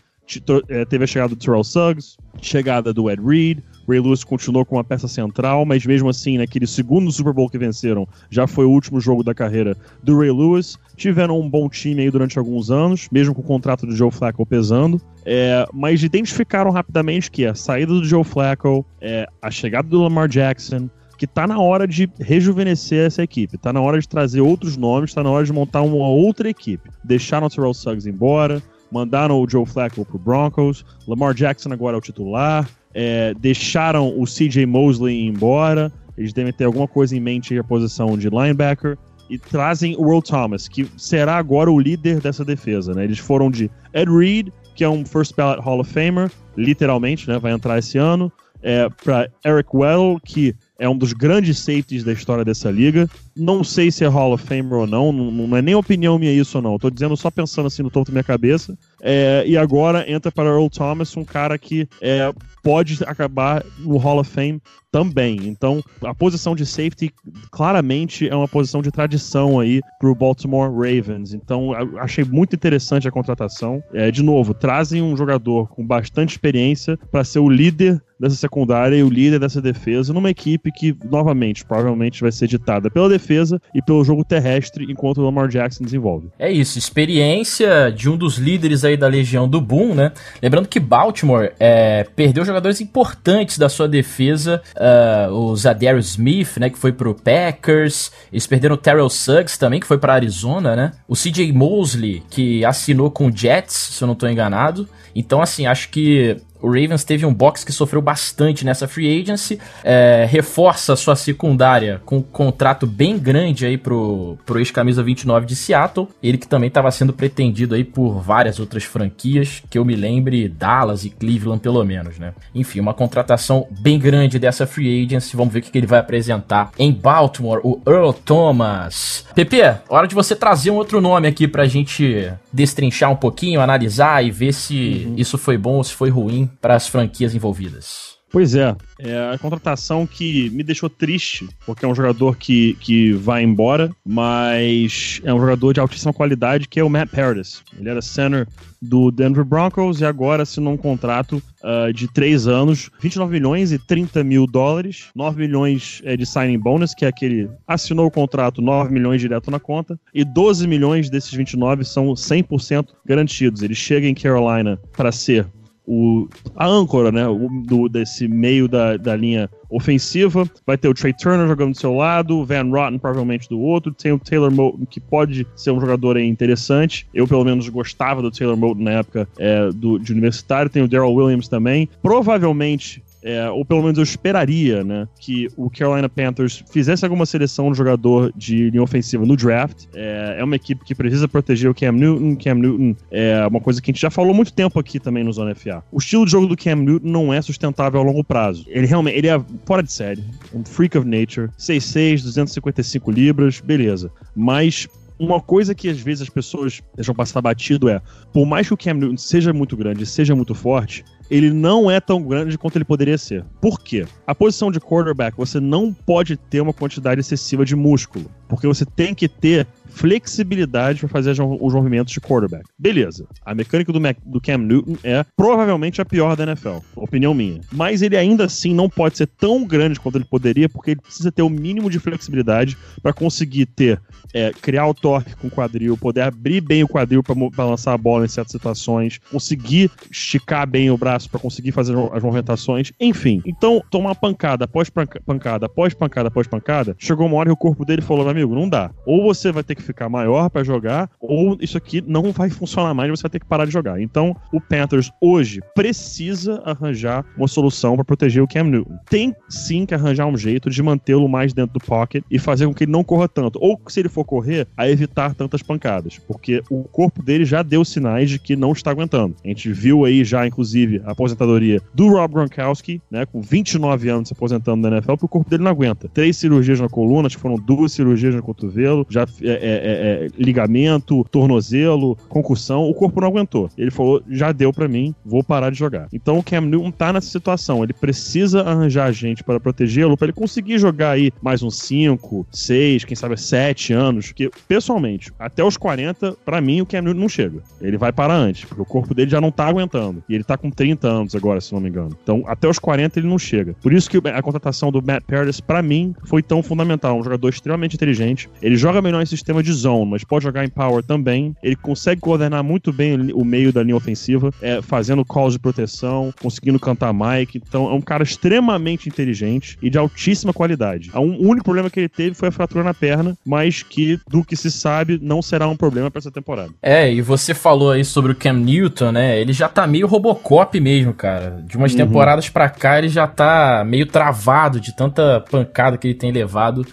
é, 0.68 0.84
teve 0.86 1.04
a 1.04 1.06
chegada 1.06 1.36
do 1.36 1.36
Terrell 1.36 1.62
Suggs, 1.62 2.16
chegada 2.42 2.92
do 2.92 3.08
Ed 3.08 3.22
Reed, 3.24 3.60
Ray 3.90 4.00
Lewis 4.00 4.24
continuou 4.24 4.64
com 4.64 4.76
uma 4.76 4.84
peça 4.84 5.08
central, 5.08 5.64
mas 5.64 5.84
mesmo 5.84 6.08
assim, 6.08 6.38
naquele 6.38 6.66
segundo 6.66 7.10
Super 7.10 7.32
Bowl 7.32 7.48
que 7.48 7.58
venceram, 7.58 8.06
já 8.30 8.46
foi 8.46 8.64
o 8.64 8.70
último 8.70 9.00
jogo 9.00 9.22
da 9.22 9.34
carreira 9.34 9.76
do 10.02 10.18
Ray 10.18 10.30
Lewis. 10.30 10.78
Tiveram 10.96 11.40
um 11.40 11.48
bom 11.48 11.68
time 11.68 12.02
aí 12.02 12.10
durante 12.10 12.38
alguns 12.38 12.70
anos, 12.70 13.08
mesmo 13.10 13.34
com 13.34 13.40
o 13.40 13.44
contrato 13.44 13.86
do 13.86 13.94
Joe 13.94 14.10
Flacco 14.10 14.46
pesando. 14.46 15.00
É, 15.24 15.66
mas 15.72 16.02
identificaram 16.02 16.70
rapidamente 16.70 17.30
que 17.30 17.44
a 17.44 17.54
saída 17.54 17.92
do 17.92 18.04
Joe 18.04 18.24
Flacco, 18.24 18.86
é, 19.00 19.26
a 19.42 19.50
chegada 19.50 19.88
do 19.88 20.00
Lamar 20.00 20.28
Jackson, 20.28 20.88
que 21.18 21.26
tá 21.26 21.46
na 21.46 21.58
hora 21.58 21.86
de 21.86 22.10
rejuvenescer 22.18 23.06
essa 23.06 23.22
equipe, 23.22 23.58
tá 23.58 23.72
na 23.72 23.80
hora 23.80 24.00
de 24.00 24.08
trazer 24.08 24.40
outros 24.40 24.78
nomes, 24.78 25.12
tá 25.12 25.22
na 25.22 25.30
hora 25.30 25.44
de 25.44 25.52
montar 25.52 25.82
uma 25.82 26.08
outra 26.08 26.48
equipe. 26.48 26.88
Deixaram 27.04 27.46
o 27.46 27.50
Terrell 27.50 27.74
Suggs 27.74 28.08
embora, 28.08 28.62
mandaram 28.90 29.38
o 29.38 29.48
Joe 29.48 29.66
Flacco 29.66 30.04
pro 30.04 30.18
Broncos, 30.18 30.84
Lamar 31.06 31.34
Jackson 31.34 31.72
agora 31.72 31.96
é 31.96 31.98
o 31.98 32.00
titular, 32.00 32.66
é, 32.94 33.34
deixaram 33.34 34.18
o 34.18 34.24
CJ 34.24 34.66
Mosley 34.66 35.26
embora, 35.26 35.92
eles 36.16 36.32
devem 36.32 36.52
ter 36.52 36.64
alguma 36.64 36.88
coisa 36.88 37.16
em 37.16 37.20
mente 37.20 37.58
a 37.58 37.64
posição 37.64 38.16
de 38.16 38.28
linebacker, 38.28 38.96
e 39.28 39.38
trazem 39.38 39.94
o 39.96 40.10
Earl 40.10 40.20
Thomas, 40.20 40.66
que 40.66 40.86
será 40.96 41.36
agora 41.36 41.70
o 41.70 41.78
líder 41.78 42.20
dessa 42.20 42.44
defesa, 42.44 42.92
né? 42.92 43.04
Eles 43.04 43.18
foram 43.18 43.48
de 43.48 43.70
Ed 43.94 44.10
Reed, 44.10 44.48
que 44.74 44.82
é 44.82 44.88
um 44.88 45.06
First 45.06 45.36
Ballot 45.36 45.62
Hall 45.62 45.80
of 45.80 45.92
Famer, 45.92 46.30
literalmente, 46.56 47.28
né? 47.28 47.38
Vai 47.38 47.52
entrar 47.52 47.78
esse 47.78 47.96
ano, 47.96 48.32
é, 48.62 48.88
para 48.88 49.30
Eric 49.44 49.70
Well, 49.72 50.20
que 50.24 50.54
é 50.78 50.88
um 50.88 50.96
dos 50.96 51.12
grandes 51.12 51.58
safeties 51.58 52.04
da 52.04 52.12
história 52.12 52.44
dessa 52.44 52.70
liga. 52.70 53.08
Não 53.36 53.62
sei 53.62 53.90
se 53.90 54.04
é 54.04 54.08
Hall 54.08 54.32
of 54.32 54.44
Famer 54.44 54.72
ou 54.72 54.86
não, 54.86 55.12
não, 55.12 55.30
não 55.30 55.56
é 55.56 55.62
nem 55.62 55.74
opinião 55.74 56.18
minha 56.18 56.32
isso 56.32 56.58
ou 56.58 56.62
não. 56.62 56.76
Estou 56.76 56.90
dizendo 56.90 57.16
só 57.16 57.30
pensando 57.30 57.66
assim 57.66 57.82
no 57.82 57.90
topo 57.90 58.10
da 58.10 58.12
minha 58.12 58.24
cabeça. 58.24 58.76
É, 59.02 59.44
e 59.46 59.56
agora 59.56 60.10
entra 60.10 60.30
para 60.30 60.48
Earl 60.48 60.68
Thomas, 60.68 61.16
um 61.16 61.24
cara 61.24 61.58
que 61.58 61.88
é, 62.00 62.32
pode 62.62 62.98
acabar 63.06 63.64
no 63.78 63.96
Hall 63.96 64.20
of 64.20 64.30
Fame 64.30 64.60
também. 64.90 65.38
Então, 65.44 65.82
a 66.02 66.14
posição 66.14 66.54
de 66.54 66.66
safety 66.66 67.12
claramente 67.50 68.28
é 68.28 68.34
uma 68.34 68.48
posição 68.48 68.82
de 68.82 68.90
tradição 68.90 69.60
aí 69.60 69.80
para 69.98 70.10
o 70.10 70.14
Baltimore 70.14 70.70
Ravens. 70.70 71.32
Então, 71.32 71.72
achei 71.98 72.24
muito 72.24 72.56
interessante 72.56 73.06
a 73.06 73.12
contratação. 73.12 73.82
É, 73.92 74.10
de 74.10 74.22
novo, 74.22 74.52
trazem 74.52 75.00
um 75.02 75.16
jogador 75.16 75.68
com 75.68 75.86
bastante 75.86 76.30
experiência 76.30 76.98
para 77.10 77.24
ser 77.24 77.38
o 77.38 77.48
líder 77.48 78.02
dessa 78.18 78.36
secundária 78.36 78.96
e 78.96 79.02
o 79.02 79.08
líder 79.08 79.38
dessa 79.40 79.62
defesa 79.62 80.12
numa 80.12 80.28
equipe 80.28 80.70
que, 80.70 80.94
novamente, 81.10 81.64
provavelmente 81.64 82.20
vai 82.20 82.30
ser 82.30 82.46
ditada 82.46 82.90
pela 82.90 83.08
defesa 83.08 83.60
e 83.74 83.80
pelo 83.80 84.04
jogo 84.04 84.22
terrestre 84.24 84.84
enquanto 84.90 85.18
o 85.18 85.24
Lamar 85.24 85.48
Jackson 85.48 85.84
desenvolve. 85.84 86.28
É 86.38 86.52
isso, 86.52 86.78
experiência 86.78 87.90
de 87.90 88.10
um 88.10 88.16
dos 88.18 88.36
líderes 88.36 88.84
aí 88.90 88.96
da 88.96 89.08
legião 89.08 89.48
do 89.48 89.60
Boom, 89.60 89.94
né? 89.94 90.12
Lembrando 90.42 90.68
que 90.68 90.78
Baltimore 90.78 91.52
é, 91.58 92.04
perdeu 92.14 92.44
jogadores 92.44 92.80
importantes 92.80 93.58
da 93.58 93.68
sua 93.68 93.88
defesa, 93.88 94.62
uh, 94.76 95.32
o 95.32 95.56
Zadarius 95.56 96.10
Smith, 96.10 96.58
né, 96.58 96.70
que 96.70 96.78
foi 96.78 96.92
pro 96.92 97.14
Packers, 97.14 98.10
eles 98.32 98.46
perderam 98.46 98.74
o 98.74 98.78
Terrell 98.78 99.08
Suggs 99.08 99.58
também, 99.58 99.80
que 99.80 99.86
foi 99.86 99.98
para 99.98 100.14
Arizona, 100.14 100.76
né? 100.76 100.92
O 101.08 101.14
CJ 101.14 101.52
Mosley, 101.52 102.22
que 102.30 102.64
assinou 102.64 103.10
com 103.10 103.26
o 103.26 103.36
Jets, 103.36 103.74
se 103.74 104.02
eu 104.02 104.06
não 104.06 104.14
estou 104.14 104.28
enganado. 104.28 104.88
Então, 105.14 105.42
assim, 105.42 105.66
acho 105.66 105.88
que 105.88 106.36
o 106.62 106.68
Ravens 106.68 107.04
teve 107.04 107.26
um 107.26 107.32
box 107.32 107.64
que 107.64 107.72
sofreu 107.72 108.02
bastante 108.02 108.64
nessa 108.64 108.86
free 108.86 109.20
agency, 109.20 109.58
é, 109.82 110.26
reforça 110.28 110.96
sua 110.96 111.16
secundária 111.16 112.00
com 112.04 112.18
um 112.18 112.22
contrato 112.22 112.86
bem 112.86 113.18
grande 113.18 113.66
aí 113.66 113.76
pro, 113.76 114.36
pro 114.44 114.58
ex-camisa 114.58 115.02
29 115.02 115.46
de 115.46 115.56
Seattle, 115.56 116.08
ele 116.22 116.38
que 116.38 116.48
também 116.48 116.68
estava 116.68 116.90
sendo 116.90 117.12
pretendido 117.12 117.74
aí 117.74 117.84
por 117.84 118.20
várias 118.20 118.58
outras 118.58 118.84
franquias, 118.84 119.62
que 119.68 119.78
eu 119.78 119.84
me 119.84 119.94
lembre, 119.94 120.48
Dallas 120.48 121.04
e 121.04 121.10
Cleveland 121.10 121.60
pelo 121.60 121.84
menos, 121.84 122.18
né? 122.18 122.32
Enfim, 122.54 122.80
uma 122.80 122.94
contratação 122.94 123.66
bem 123.70 123.98
grande 123.98 124.38
dessa 124.38 124.66
free 124.66 125.04
agency, 125.04 125.36
vamos 125.36 125.52
ver 125.52 125.60
o 125.60 125.62
que, 125.62 125.70
que 125.70 125.78
ele 125.78 125.86
vai 125.86 126.00
apresentar 126.00 126.70
em 126.78 126.92
Baltimore, 126.92 127.60
o 127.62 127.80
Earl 127.86 128.12
Thomas. 128.12 129.26
Pepe, 129.34 129.60
hora 129.88 130.06
de 130.06 130.14
você 130.14 130.34
trazer 130.34 130.70
um 130.70 130.76
outro 130.76 131.00
nome 131.00 131.28
aqui 131.28 131.46
pra 131.46 131.66
gente 131.66 132.30
destrinchar 132.52 133.10
um 133.10 133.16
pouquinho, 133.16 133.60
analisar 133.60 134.24
e 134.24 134.30
ver 134.30 134.52
se 134.52 135.04
uhum. 135.06 135.14
isso 135.16 135.38
foi 135.38 135.56
bom 135.56 135.76
ou 135.76 135.84
se 135.84 135.92
foi 135.92 136.10
ruim 136.10 136.50
para 136.60 136.74
as 136.74 136.88
franquias 136.88 137.34
envolvidas. 137.34 138.19
Pois 138.30 138.54
é, 138.54 138.76
é 139.00 139.32
a 139.34 139.38
contratação 139.38 140.06
que 140.06 140.50
me 140.50 140.62
deixou 140.62 140.88
triste, 140.88 141.48
porque 141.66 141.84
é 141.84 141.88
um 141.88 141.94
jogador 141.94 142.36
que, 142.36 142.74
que 142.74 143.12
vai 143.12 143.42
embora, 143.42 143.90
mas 144.06 145.20
é 145.24 145.34
um 145.34 145.40
jogador 145.40 145.72
de 145.72 145.80
altíssima 145.80 146.12
qualidade, 146.12 146.68
que 146.68 146.78
é 146.78 146.84
o 146.84 146.88
Matt 146.88 147.10
Paradis. 147.10 147.64
Ele 147.76 147.88
era 147.88 148.00
center 148.00 148.46
do 148.80 149.10
Denver 149.10 149.44
Broncos 149.44 150.00
e 150.00 150.04
agora 150.04 150.44
assinou 150.44 150.72
um 150.72 150.76
contrato 150.76 151.42
uh, 151.62 151.92
de 151.92 152.06
3 152.06 152.46
anos, 152.46 152.88
29 153.00 153.32
milhões 153.32 153.72
e 153.72 153.78
30 153.78 154.22
mil 154.22 154.46
dólares, 154.46 155.08
9 155.14 155.40
milhões 155.40 156.00
é, 156.04 156.16
de 156.16 156.24
signing 156.24 156.58
bonus, 156.58 156.94
que 156.94 157.04
é 157.04 157.08
aquele 157.08 157.50
assinou 157.66 158.06
o 158.06 158.10
contrato, 158.12 158.62
9 158.62 158.92
milhões 158.92 159.20
direto 159.20 159.50
na 159.50 159.58
conta, 159.58 159.98
e 160.14 160.24
12 160.24 160.68
milhões 160.68 161.10
desses 161.10 161.32
29 161.32 161.84
são 161.84 162.06
100% 162.12 162.90
garantidos. 163.04 163.62
Ele 163.62 163.74
chega 163.74 164.06
em 164.06 164.14
Carolina 164.14 164.78
para 164.92 165.10
ser 165.10 165.46
o, 165.86 166.28
a 166.54 166.66
âncora, 166.66 167.10
né, 167.10 167.26
o, 167.26 167.48
do, 167.64 167.88
desse 167.88 168.28
meio 168.28 168.68
da, 168.68 168.96
da 168.96 169.16
linha 169.16 169.50
ofensiva. 169.68 170.48
Vai 170.66 170.76
ter 170.76 170.88
o 170.88 170.94
Trey 170.94 171.12
Turner 171.12 171.46
jogando 171.46 171.72
do 171.72 171.78
seu 171.78 171.94
lado, 171.94 172.38
o 172.38 172.44
Van 172.44 172.68
Rotten 172.70 172.98
provavelmente 172.98 173.48
do 173.48 173.60
outro. 173.60 173.92
Tem 173.92 174.12
o 174.12 174.18
Taylor 174.18 174.50
Moton, 174.50 174.86
que 174.86 175.00
pode 175.00 175.46
ser 175.56 175.70
um 175.70 175.80
jogador 175.80 176.18
interessante. 176.18 177.06
Eu, 177.14 177.26
pelo 177.26 177.44
menos, 177.44 177.68
gostava 177.68 178.22
do 178.22 178.30
Taylor 178.30 178.56
Moton 178.56 178.82
na 178.82 178.92
época 178.92 179.28
é, 179.38 179.70
do, 179.70 179.98
de 179.98 180.12
universitário. 180.12 180.70
Tem 180.70 180.82
o 180.82 180.88
Daryl 180.88 181.12
Williams 181.12 181.48
também. 181.48 181.88
Provavelmente 182.02 183.02
é, 183.22 183.48
ou 183.50 183.64
pelo 183.64 183.82
menos 183.82 183.98
eu 183.98 184.04
esperaria, 184.04 184.82
né, 184.82 185.06
que 185.18 185.48
o 185.56 185.70
Carolina 185.70 186.08
Panthers 186.08 186.64
fizesse 186.70 187.04
alguma 187.04 187.26
seleção 187.26 187.70
de 187.70 187.78
jogador 187.78 188.32
de 188.34 188.70
linha 188.70 188.82
ofensiva 188.82 189.24
no 189.26 189.36
draft. 189.36 189.86
É, 189.94 190.36
é, 190.38 190.44
uma 190.44 190.56
equipe 190.56 190.84
que 190.84 190.94
precisa 190.94 191.28
proteger 191.28 191.70
o 191.70 191.74
Cam 191.74 191.92
Newton. 191.92 192.36
Cam 192.36 192.54
Newton 192.54 192.96
é 193.10 193.46
uma 193.46 193.60
coisa 193.60 193.80
que 193.80 193.90
a 193.90 193.92
gente 193.92 194.00
já 194.00 194.10
falou 194.10 194.34
muito 194.34 194.52
tempo 194.52 194.78
aqui 194.78 194.98
também 194.98 195.22
no 195.22 195.32
Zona 195.32 195.54
FA. 195.54 195.82
O 195.92 195.98
estilo 195.98 196.24
de 196.24 196.32
jogo 196.32 196.46
do 196.46 196.56
Cam 196.56 196.76
Newton 196.76 197.08
não 197.08 197.32
é 197.32 197.42
sustentável 197.42 198.00
a 198.00 198.02
longo 198.02 198.24
prazo. 198.24 198.64
Ele 198.68 198.86
realmente 198.86 199.18
ele 199.18 199.28
é 199.28 199.40
fora 199.66 199.82
de 199.82 199.92
série, 199.92 200.24
um 200.54 200.64
freak 200.64 200.96
of 200.96 201.06
nature, 201.06 201.48
6'6, 201.58 202.22
255 202.22 203.10
libras, 203.10 203.60
beleza. 203.60 204.10
Mas 204.34 204.88
uma 205.18 205.40
coisa 205.40 205.74
que 205.74 205.88
às 205.88 206.00
vezes 206.00 206.22
as 206.22 206.28
pessoas 206.30 206.80
deixam 206.96 207.14
passar 207.14 207.42
batido 207.42 207.88
é, 207.90 208.00
por 208.32 208.46
mais 208.46 208.66
que 208.66 208.74
o 208.74 208.76
Cam 208.76 208.94
Newton 208.94 209.18
seja 209.18 209.52
muito 209.52 209.76
grande, 209.76 210.06
seja 210.06 210.34
muito 210.34 210.54
forte, 210.54 211.04
ele 211.30 211.52
não 211.52 211.90
é 211.90 212.00
tão 212.00 212.22
grande 212.22 212.58
quanto 212.58 212.76
ele 212.76 212.84
poderia 212.84 213.16
ser. 213.16 213.44
Por 213.60 213.80
quê? 213.80 214.06
A 214.26 214.34
posição 214.34 214.70
de 214.70 214.80
quarterback, 214.80 215.36
você 215.36 215.60
não 215.60 215.92
pode 215.92 216.36
ter 216.36 216.60
uma 216.60 216.72
quantidade 216.72 217.20
excessiva 217.20 217.64
de 217.64 217.76
músculo, 217.76 218.30
porque 218.48 218.66
você 218.66 218.84
tem 218.84 219.14
que 219.14 219.28
ter 219.28 219.66
flexibilidade 219.90 221.00
para 221.00 221.08
fazer 221.08 221.32
os 221.32 221.74
movimentos 221.74 222.12
de 222.12 222.20
quarterback. 222.20 222.64
Beleza. 222.78 223.26
A 223.44 223.54
mecânica 223.54 223.92
do, 223.92 224.00
Mac, 224.00 224.16
do 224.24 224.40
Cam 224.40 224.58
Newton 224.58 224.96
é 225.02 225.24
provavelmente 225.36 226.00
a 226.00 226.04
pior 226.04 226.36
da 226.36 226.44
NFL, 226.44 226.78
opinião 226.96 227.34
minha. 227.34 227.60
Mas 227.72 228.02
ele 228.02 228.16
ainda 228.16 228.44
assim 228.44 228.74
não 228.74 228.88
pode 228.88 229.16
ser 229.16 229.26
tão 229.26 229.64
grande 229.64 230.00
quanto 230.00 230.16
ele 230.16 230.24
poderia, 230.24 230.68
porque 230.68 230.92
ele 230.92 231.00
precisa 231.00 231.30
ter 231.30 231.42
o 231.42 231.50
mínimo 231.50 231.90
de 231.90 231.98
flexibilidade 231.98 232.76
para 233.02 233.12
conseguir 233.12 233.66
ter, 233.66 234.00
é, 234.32 234.52
criar 234.60 234.86
o 234.86 234.94
torque 234.94 235.34
com 235.36 235.48
o 235.48 235.50
quadril, 235.50 235.96
poder 235.96 236.22
abrir 236.22 236.60
bem 236.60 236.82
o 236.82 236.88
quadril 236.88 237.22
para 237.22 237.64
lançar 237.64 237.92
a 237.92 237.98
bola 237.98 238.24
em 238.24 238.28
certas 238.28 238.52
situações, 238.52 239.18
conseguir 239.30 239.90
esticar 240.10 240.66
bem 240.66 240.90
o 240.90 240.96
braço 240.96 241.28
para 241.28 241.40
conseguir 241.40 241.72
fazer 241.72 241.94
as 242.12 242.22
movimentações, 242.22 242.92
enfim. 243.00 243.42
Então, 243.44 243.82
tomar 243.90 244.14
pancada 244.14 244.64
após 244.64 244.90
pancada, 244.90 245.66
após 245.66 245.94
pancada, 245.94 246.28
após 246.28 246.46
pancada, 246.46 246.96
chegou 246.98 247.26
uma 247.26 247.36
hora 247.36 247.48
que 247.48 247.52
o 247.52 247.56
corpo 247.56 247.84
dele 247.84 248.02
falou, 248.02 248.28
amigo, 248.28 248.54
não 248.54 248.68
dá. 248.68 248.90
Ou 249.04 249.22
você 249.22 249.50
vai 249.52 249.62
ter 249.62 249.74
que 249.74 249.79
ficar 249.80 250.08
maior 250.08 250.48
para 250.50 250.64
jogar, 250.64 251.10
ou 251.20 251.56
isso 251.60 251.76
aqui 251.76 252.02
não 252.06 252.32
vai 252.32 252.50
funcionar 252.50 252.94
mais, 252.94 253.10
você 253.10 253.22
vai 253.22 253.30
ter 253.30 253.40
que 253.40 253.46
parar 253.46 253.64
de 253.64 253.72
jogar. 253.72 254.00
Então, 254.00 254.36
o 254.52 254.60
Panthers 254.60 255.10
hoje 255.20 255.60
precisa 255.74 256.62
arranjar 256.64 257.24
uma 257.36 257.48
solução 257.48 257.94
para 257.96 258.04
proteger 258.04 258.42
o 258.42 258.48
Cam 258.48 258.64
Newton. 258.64 258.98
Tem 259.08 259.34
sim 259.48 259.86
que 259.86 259.94
arranjar 259.94 260.26
um 260.26 260.36
jeito 260.36 260.70
de 260.70 260.82
mantê-lo 260.82 261.28
mais 261.28 261.52
dentro 261.52 261.74
do 261.74 261.84
pocket 261.84 262.24
e 262.30 262.38
fazer 262.38 262.66
com 262.66 262.74
que 262.74 262.84
ele 262.84 262.92
não 262.92 263.04
corra 263.04 263.28
tanto. 263.28 263.58
Ou, 263.60 263.80
se 263.88 264.00
ele 264.00 264.08
for 264.08 264.24
correr, 264.24 264.66
a 264.76 264.88
evitar 264.88 265.34
tantas 265.34 265.62
pancadas. 265.62 266.18
Porque 266.18 266.62
o 266.70 266.84
corpo 266.84 267.22
dele 267.22 267.44
já 267.44 267.62
deu 267.62 267.84
sinais 267.84 268.30
de 268.30 268.38
que 268.38 268.56
não 268.56 268.72
está 268.72 268.90
aguentando. 268.90 269.34
A 269.44 269.48
gente 269.48 269.72
viu 269.72 270.04
aí 270.04 270.24
já, 270.24 270.46
inclusive, 270.46 271.00
a 271.04 271.12
aposentadoria 271.12 271.80
do 271.94 272.08
Rob 272.08 272.34
Gronkowski, 272.34 273.00
né, 273.10 273.26
com 273.26 273.40
29 273.40 274.08
anos 274.08 274.28
se 274.28 274.34
aposentando 274.34 274.88
na 274.88 274.96
NFL, 274.96 275.12
porque 275.12 275.26
o 275.26 275.28
corpo 275.28 275.50
dele 275.50 275.64
não 275.64 275.70
aguenta. 275.70 276.08
Três 276.08 276.36
cirurgias 276.36 276.80
na 276.80 276.88
coluna, 276.88 277.26
acho 277.26 277.36
que 277.36 277.42
foram 277.42 277.56
duas 277.56 277.92
cirurgias 277.92 278.34
no 278.34 278.42
cotovelo, 278.42 279.06
já 279.08 279.22
é, 279.42 279.69
é, 279.70 280.24
é, 280.24 280.28
ligamento, 280.38 281.24
tornozelo, 281.30 282.16
concussão, 282.28 282.88
o 282.88 282.94
corpo 282.94 283.20
não 283.20 283.28
aguentou. 283.28 283.70
Ele 283.76 283.90
falou, 283.90 284.22
já 284.28 284.52
deu 284.52 284.72
para 284.72 284.88
mim, 284.88 285.14
vou 285.24 285.42
parar 285.42 285.70
de 285.70 285.78
jogar. 285.78 286.08
Então 286.12 286.38
o 286.38 286.42
Cam 286.42 286.62
Newton 286.62 286.90
tá 286.90 287.12
nessa 287.12 287.28
situação, 287.28 287.82
ele 287.82 287.92
precisa 287.92 288.62
arranjar 288.62 289.12
gente 289.12 289.42
para 289.44 289.60
protegê-lo, 289.60 290.16
para 290.16 290.26
ele 290.26 290.32
conseguir 290.32 290.78
jogar 290.78 291.12
aí 291.12 291.32
mais 291.42 291.62
uns 291.62 291.78
5, 291.78 292.46
6, 292.50 293.04
quem 293.04 293.16
sabe 293.16 293.40
7 293.40 293.92
anos, 293.92 294.28
porque 294.28 294.50
pessoalmente, 294.68 295.32
até 295.38 295.64
os 295.64 295.76
40, 295.76 296.36
para 296.44 296.60
mim 296.60 296.80
o 296.80 296.86
Cam 296.86 297.02
Newton 297.02 297.20
não 297.20 297.28
chega. 297.28 297.62
Ele 297.80 297.96
vai 297.96 298.12
parar 298.12 298.36
antes, 298.36 298.64
porque 298.64 298.82
o 298.82 298.84
corpo 298.84 299.14
dele 299.14 299.30
já 299.30 299.40
não 299.40 299.50
tá 299.50 299.66
aguentando. 299.66 300.22
E 300.28 300.34
ele 300.34 300.44
tá 300.44 300.56
com 300.56 300.70
30 300.70 301.08
anos 301.08 301.34
agora, 301.34 301.60
se 301.60 301.72
não 301.72 301.80
me 301.80 301.88
engano. 301.88 302.16
Então, 302.22 302.42
até 302.46 302.68
os 302.68 302.78
40 302.78 303.18
ele 303.18 303.28
não 303.28 303.38
chega. 303.38 303.74
Por 303.82 303.92
isso 303.92 304.10
que 304.10 304.16
a 304.28 304.42
contratação 304.42 304.90
do 304.90 305.02
Matt 305.02 305.24
Paradis, 305.24 305.60
para 305.60 305.82
mim, 305.82 306.14
foi 306.24 306.42
tão 306.42 306.62
fundamental. 306.62 307.18
Um 307.18 307.22
jogador 307.22 307.48
extremamente 307.48 307.96
inteligente. 307.96 308.48
Ele 308.62 308.76
joga 308.76 309.02
melhor 309.02 309.22
em 309.22 309.26
sistema 309.26 309.59
de 309.62 309.72
zone, 309.72 310.10
mas 310.10 310.24
pode 310.24 310.44
jogar 310.44 310.64
em 310.64 310.68
power 310.68 311.02
também. 311.02 311.54
Ele 311.62 311.76
consegue 311.76 312.20
coordenar 312.20 312.62
muito 312.62 312.92
bem 312.92 313.32
o 313.32 313.44
meio 313.44 313.72
da 313.72 313.82
linha 313.82 313.96
ofensiva, 313.96 314.52
é, 314.60 314.80
fazendo 314.82 315.24
calls 315.24 315.54
de 315.54 315.58
proteção, 315.58 316.32
conseguindo 316.40 316.78
cantar 316.78 317.12
Mike. 317.12 317.60
Então, 317.66 317.90
é 317.90 317.94
um 317.94 318.00
cara 318.00 318.22
extremamente 318.22 319.08
inteligente 319.08 319.78
e 319.82 319.90
de 319.90 319.98
altíssima 319.98 320.52
qualidade. 320.52 321.10
O 321.14 321.48
único 321.48 321.64
problema 321.64 321.90
que 321.90 322.00
ele 322.00 322.08
teve 322.08 322.34
foi 322.34 322.48
a 322.48 322.52
fratura 322.52 322.84
na 322.84 322.94
perna, 322.94 323.36
mas 323.44 323.82
que, 323.82 324.18
do 324.28 324.44
que 324.44 324.56
se 324.56 324.70
sabe, 324.70 325.18
não 325.20 325.42
será 325.42 325.68
um 325.68 325.76
problema 325.76 326.10
para 326.10 326.18
essa 326.18 326.30
temporada. 326.30 326.70
É, 326.82 327.12
e 327.12 327.20
você 327.20 327.54
falou 327.54 327.90
aí 327.90 328.04
sobre 328.04 328.32
o 328.32 328.34
Cam 328.34 328.54
Newton, 328.54 329.12
né? 329.12 329.40
Ele 329.40 329.52
já 329.52 329.68
tá 329.68 329.86
meio 329.86 330.06
Robocop 330.06 330.78
mesmo, 330.80 331.12
cara. 331.12 331.62
De 331.66 331.76
umas 331.76 331.92
uhum. 331.92 331.98
temporadas 331.98 332.48
pra 332.48 332.68
cá, 332.68 332.98
ele 332.98 333.08
já 333.08 333.26
tá 333.26 333.84
meio 333.86 334.06
travado 334.06 334.80
de 334.80 334.94
tanta 334.94 335.44
pancada 335.50 335.96
que 335.96 336.08
ele 336.08 336.14
tem 336.14 336.32
levado. 336.32 336.86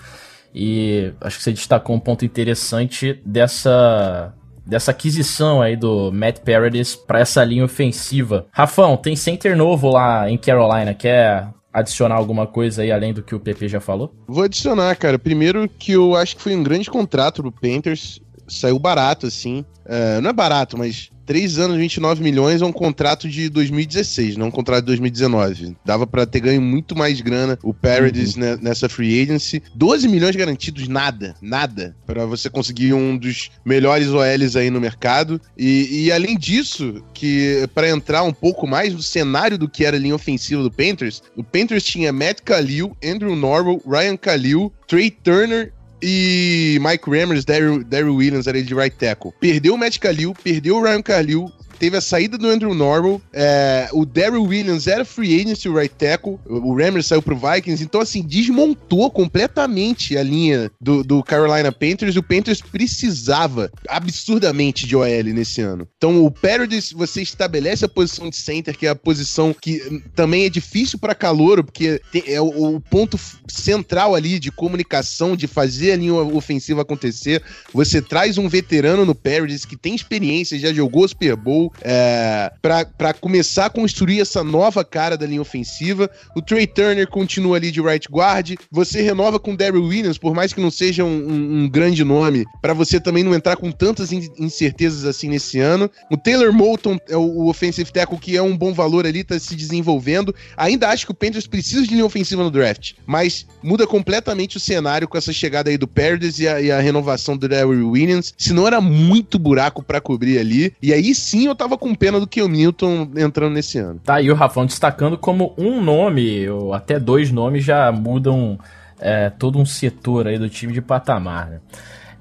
E 0.59 1.13
acho 1.21 1.37
que 1.37 1.43
você 1.43 1.53
destacou 1.53 1.95
um 1.95 1.99
ponto 1.99 2.25
interessante 2.25 3.21
dessa 3.23 4.33
dessa 4.65 4.91
aquisição 4.91 5.61
aí 5.61 5.77
do 5.77 6.11
Matt 6.11 6.39
Paradis 6.39 6.93
para 6.93 7.19
essa 7.19 7.41
linha 7.43 7.63
ofensiva. 7.63 8.47
Rafão, 8.51 8.97
tem 8.97 9.15
center 9.15 9.55
novo 9.55 9.89
lá 9.89 10.29
em 10.29 10.37
Carolina, 10.37 10.93
quer 10.93 11.47
adicionar 11.71 12.15
alguma 12.15 12.45
coisa 12.45 12.81
aí 12.81 12.91
além 12.91 13.13
do 13.13 13.21
que 13.23 13.33
o 13.33 13.39
PP 13.39 13.69
já 13.69 13.79
falou? 13.79 14.13
Vou 14.27 14.43
adicionar, 14.43 14.93
cara. 14.97 15.17
Primeiro 15.17 15.69
que 15.69 15.93
eu 15.93 16.15
acho 16.15 16.35
que 16.35 16.41
foi 16.41 16.55
um 16.55 16.63
grande 16.63 16.89
contrato 16.89 17.41
pro 17.41 17.51
Panthers, 17.51 18.19
saiu 18.47 18.79
barato 18.79 19.27
assim. 19.27 19.63
Uh, 19.85 20.19
não 20.21 20.31
é 20.31 20.33
barato, 20.33 20.77
mas 20.77 21.11
3 21.27 21.59
anos, 21.59 21.77
29 21.77 22.23
milhões 22.23 22.61
é 22.61 22.65
um 22.65 22.71
contrato 22.71 23.27
de 23.27 23.49
2016, 23.49 24.37
não 24.37 24.47
um 24.47 24.51
contrato 24.51 24.79
de 24.79 24.87
2019. 24.87 25.75
Dava 25.83 26.07
para 26.07 26.25
ter 26.25 26.39
ganho 26.39 26.61
muito 26.61 26.97
mais 26.97 27.19
grana 27.19 27.59
o 27.61 27.73
Paradis 27.73 28.35
uhum. 28.35 28.57
nessa 28.61 28.87
free 28.87 29.21
agency. 29.21 29.61
12 29.75 30.07
milhões 30.07 30.37
garantidos, 30.37 30.87
nada, 30.87 31.35
nada, 31.41 31.95
para 32.05 32.25
você 32.25 32.49
conseguir 32.49 32.93
um 32.93 33.17
dos 33.17 33.51
melhores 33.65 34.07
OLs 34.07 34.55
aí 34.55 34.69
no 34.69 34.79
mercado. 34.79 35.39
E, 35.57 36.05
e 36.05 36.11
além 36.13 36.37
disso, 36.37 37.03
que 37.13 37.67
para 37.75 37.89
entrar 37.89 38.23
um 38.23 38.33
pouco 38.33 38.65
mais 38.65 38.93
no 38.93 39.03
cenário 39.03 39.57
do 39.57 39.67
que 39.67 39.83
era 39.83 39.97
a 39.97 39.99
linha 39.99 40.15
ofensiva 40.15 40.63
do 40.63 40.71
Panthers, 40.71 41.21
o 41.35 41.43
Panthers 41.43 41.83
tinha 41.83 42.13
Matt 42.13 42.39
Khalil, 42.41 42.95
Andrew 43.03 43.35
Norwell, 43.35 43.81
Ryan 43.85 44.15
Khalil, 44.15 44.71
Trey 44.87 45.11
Turner 45.11 45.73
e 46.01 46.77
Mike 46.81 47.09
Rammers, 47.09 47.45
Daryl 47.45 48.15
Williams 48.15 48.47
ali 48.47 48.63
de 48.63 48.73
right 48.73 48.95
tackle. 48.97 49.31
Perdeu 49.39 49.73
o 49.73 49.77
Matt 49.77 49.99
Khalil, 49.99 50.33
perdeu 50.43 50.77
o 50.77 50.83
Ryan 50.83 51.01
Khalil, 51.01 51.51
teve 51.79 51.97
a 51.97 52.01
saída 52.01 52.37
do 52.37 52.47
Andrew 52.47 52.73
Norwell, 52.73 53.21
é, 53.33 53.89
o 53.91 54.05
Daryl 54.05 54.43
Williams 54.43 54.87
era 54.87 55.05
free 55.05 55.39
agent, 55.39 55.65
o 55.65 55.73
right 55.73 55.93
tackle, 55.95 56.39
o 56.45 56.75
Rammer 56.75 57.03
saiu 57.03 57.21
pro 57.21 57.37
Vikings, 57.37 57.83
então 57.83 58.01
assim, 58.01 58.21
desmontou 58.21 59.09
completamente 59.11 60.17
a 60.17 60.23
linha 60.23 60.71
do, 60.79 61.03
do 61.03 61.23
Carolina 61.23 61.71
Panthers 61.71 62.15
e 62.15 62.19
o 62.19 62.23
Panthers 62.23 62.61
precisava 62.61 63.71
absurdamente 63.87 64.85
de 64.85 64.95
OL 64.95 65.23
nesse 65.33 65.61
ano. 65.61 65.87
Então 65.97 66.23
o 66.23 66.31
Paradis, 66.31 66.91
você 66.91 67.21
estabelece 67.21 67.85
a 67.85 67.89
posição 67.89 68.29
de 68.29 68.35
center, 68.35 68.77
que 68.77 68.87
é 68.87 68.89
a 68.89 68.95
posição 68.95 69.53
que 69.53 70.01
também 70.15 70.45
é 70.45 70.49
difícil 70.49 70.99
para 70.99 71.15
calouro, 71.15 71.63
porque 71.63 72.01
é 72.25 72.41
o, 72.41 72.75
o, 72.75 72.81
ponto 72.81 73.19
central 73.47 74.15
ali 74.15 74.39
de 74.39 74.51
comunicação, 74.51 75.35
de 75.35 75.47
fazer 75.47 75.91
a 75.91 75.95
linha 75.95 76.13
ofensiva 76.13 76.81
acontecer. 76.81 77.41
Você 77.73 78.01
traz 78.01 78.37
um 78.37 78.47
veterano 78.47 79.05
no 79.05 79.15
Paradis 79.15 79.65
que 79.65 79.75
tem 79.75 79.95
experiência, 79.95 80.59
já 80.59 80.73
jogou 80.73 81.07
Super 81.07 81.35
Bowl, 81.35 81.66
é, 81.81 82.51
para 82.61 83.13
começar 83.13 83.67
a 83.67 83.69
construir 83.69 84.21
essa 84.21 84.43
nova 84.43 84.83
cara 84.83 85.17
da 85.17 85.25
linha 85.25 85.41
ofensiva. 85.41 86.09
O 86.35 86.41
Trey 86.41 86.67
Turner 86.67 87.07
continua 87.07 87.57
ali 87.57 87.71
de 87.71 87.81
right 87.81 88.07
guard. 88.11 88.55
Você 88.71 89.01
renova 89.01 89.39
com 89.39 89.53
o 89.53 89.57
Daryl 89.57 89.83
Williams, 89.83 90.17
por 90.17 90.33
mais 90.33 90.53
que 90.53 90.61
não 90.61 90.71
seja 90.71 91.03
um, 91.03 91.07
um, 91.07 91.63
um 91.63 91.69
grande 91.69 92.03
nome, 92.03 92.45
para 92.61 92.73
você 92.73 92.99
também 92.99 93.23
não 93.23 93.33
entrar 93.33 93.55
com 93.55 93.71
tantas 93.71 94.11
incertezas 94.11 95.05
assim 95.05 95.29
nesse 95.29 95.59
ano. 95.59 95.89
O 96.11 96.17
Taylor 96.17 96.53
Moulton 96.53 96.97
é 97.09 97.17
o, 97.17 97.21
o 97.21 97.49
offensive 97.49 97.91
tackle 97.91 98.17
que 98.19 98.35
é 98.35 98.41
um 98.41 98.57
bom 98.57 98.73
valor 98.73 99.05
ali, 99.05 99.23
tá 99.23 99.37
se 99.39 99.55
desenvolvendo. 99.55 100.33
Ainda 100.55 100.89
acho 100.89 101.05
que 101.05 101.11
o 101.11 101.15
Panthers 101.15 101.47
precisa 101.47 101.83
de 101.83 101.93
linha 101.93 102.05
ofensiva 102.05 102.43
no 102.43 102.51
draft, 102.51 102.93
mas 103.05 103.45
muda 103.63 103.87
completamente 103.87 104.57
o 104.57 104.59
cenário 104.59 105.07
com 105.07 105.17
essa 105.17 105.33
chegada 105.33 105.69
aí 105.69 105.77
do 105.77 105.87
Paredes 105.87 106.39
e 106.39 106.47
a, 106.47 106.61
e 106.61 106.71
a 106.71 106.79
renovação 106.79 107.37
do 107.37 107.47
Daryl 107.47 107.89
Williams. 107.89 108.33
Senão 108.37 108.67
era 108.67 108.81
muito 108.81 109.39
buraco 109.39 109.83
para 109.83 110.01
cobrir 110.01 110.39
ali. 110.39 110.73
E 110.81 110.93
aí 110.93 111.13
sim 111.13 111.45
eu 111.45 111.51
tava 111.57 111.77
com 111.77 111.93
pena 111.95 112.19
do 112.19 112.27
que 112.27 112.41
o 112.41 112.47
Milton 112.47 113.09
entrando 113.17 113.53
nesse 113.53 113.79
ano. 113.79 113.99
Tá 114.03 114.15
aí 114.15 114.31
o 114.31 114.35
Rafão 114.35 114.65
destacando 114.65 115.17
como 115.17 115.53
um 115.57 115.81
nome, 115.81 116.47
ou 116.49 116.73
até 116.73 116.99
dois 116.99 117.31
nomes, 117.31 117.63
já 117.63 117.91
mudam 117.91 118.57
é, 118.99 119.29
todo 119.29 119.59
um 119.59 119.65
setor 119.65 120.27
aí 120.27 120.37
do 120.37 120.47
time 120.47 120.71
de 120.71 120.81
patamar, 120.81 121.49
né? 121.49 121.59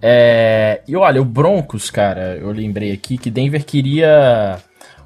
É, 0.00 0.82
e 0.86 0.94
olha, 0.94 1.20
o 1.20 1.24
Broncos, 1.24 1.90
cara, 1.90 2.36
eu 2.36 2.50
lembrei 2.50 2.92
aqui 2.92 3.16
que 3.16 3.30
Denver 3.30 3.64
queria 3.64 4.58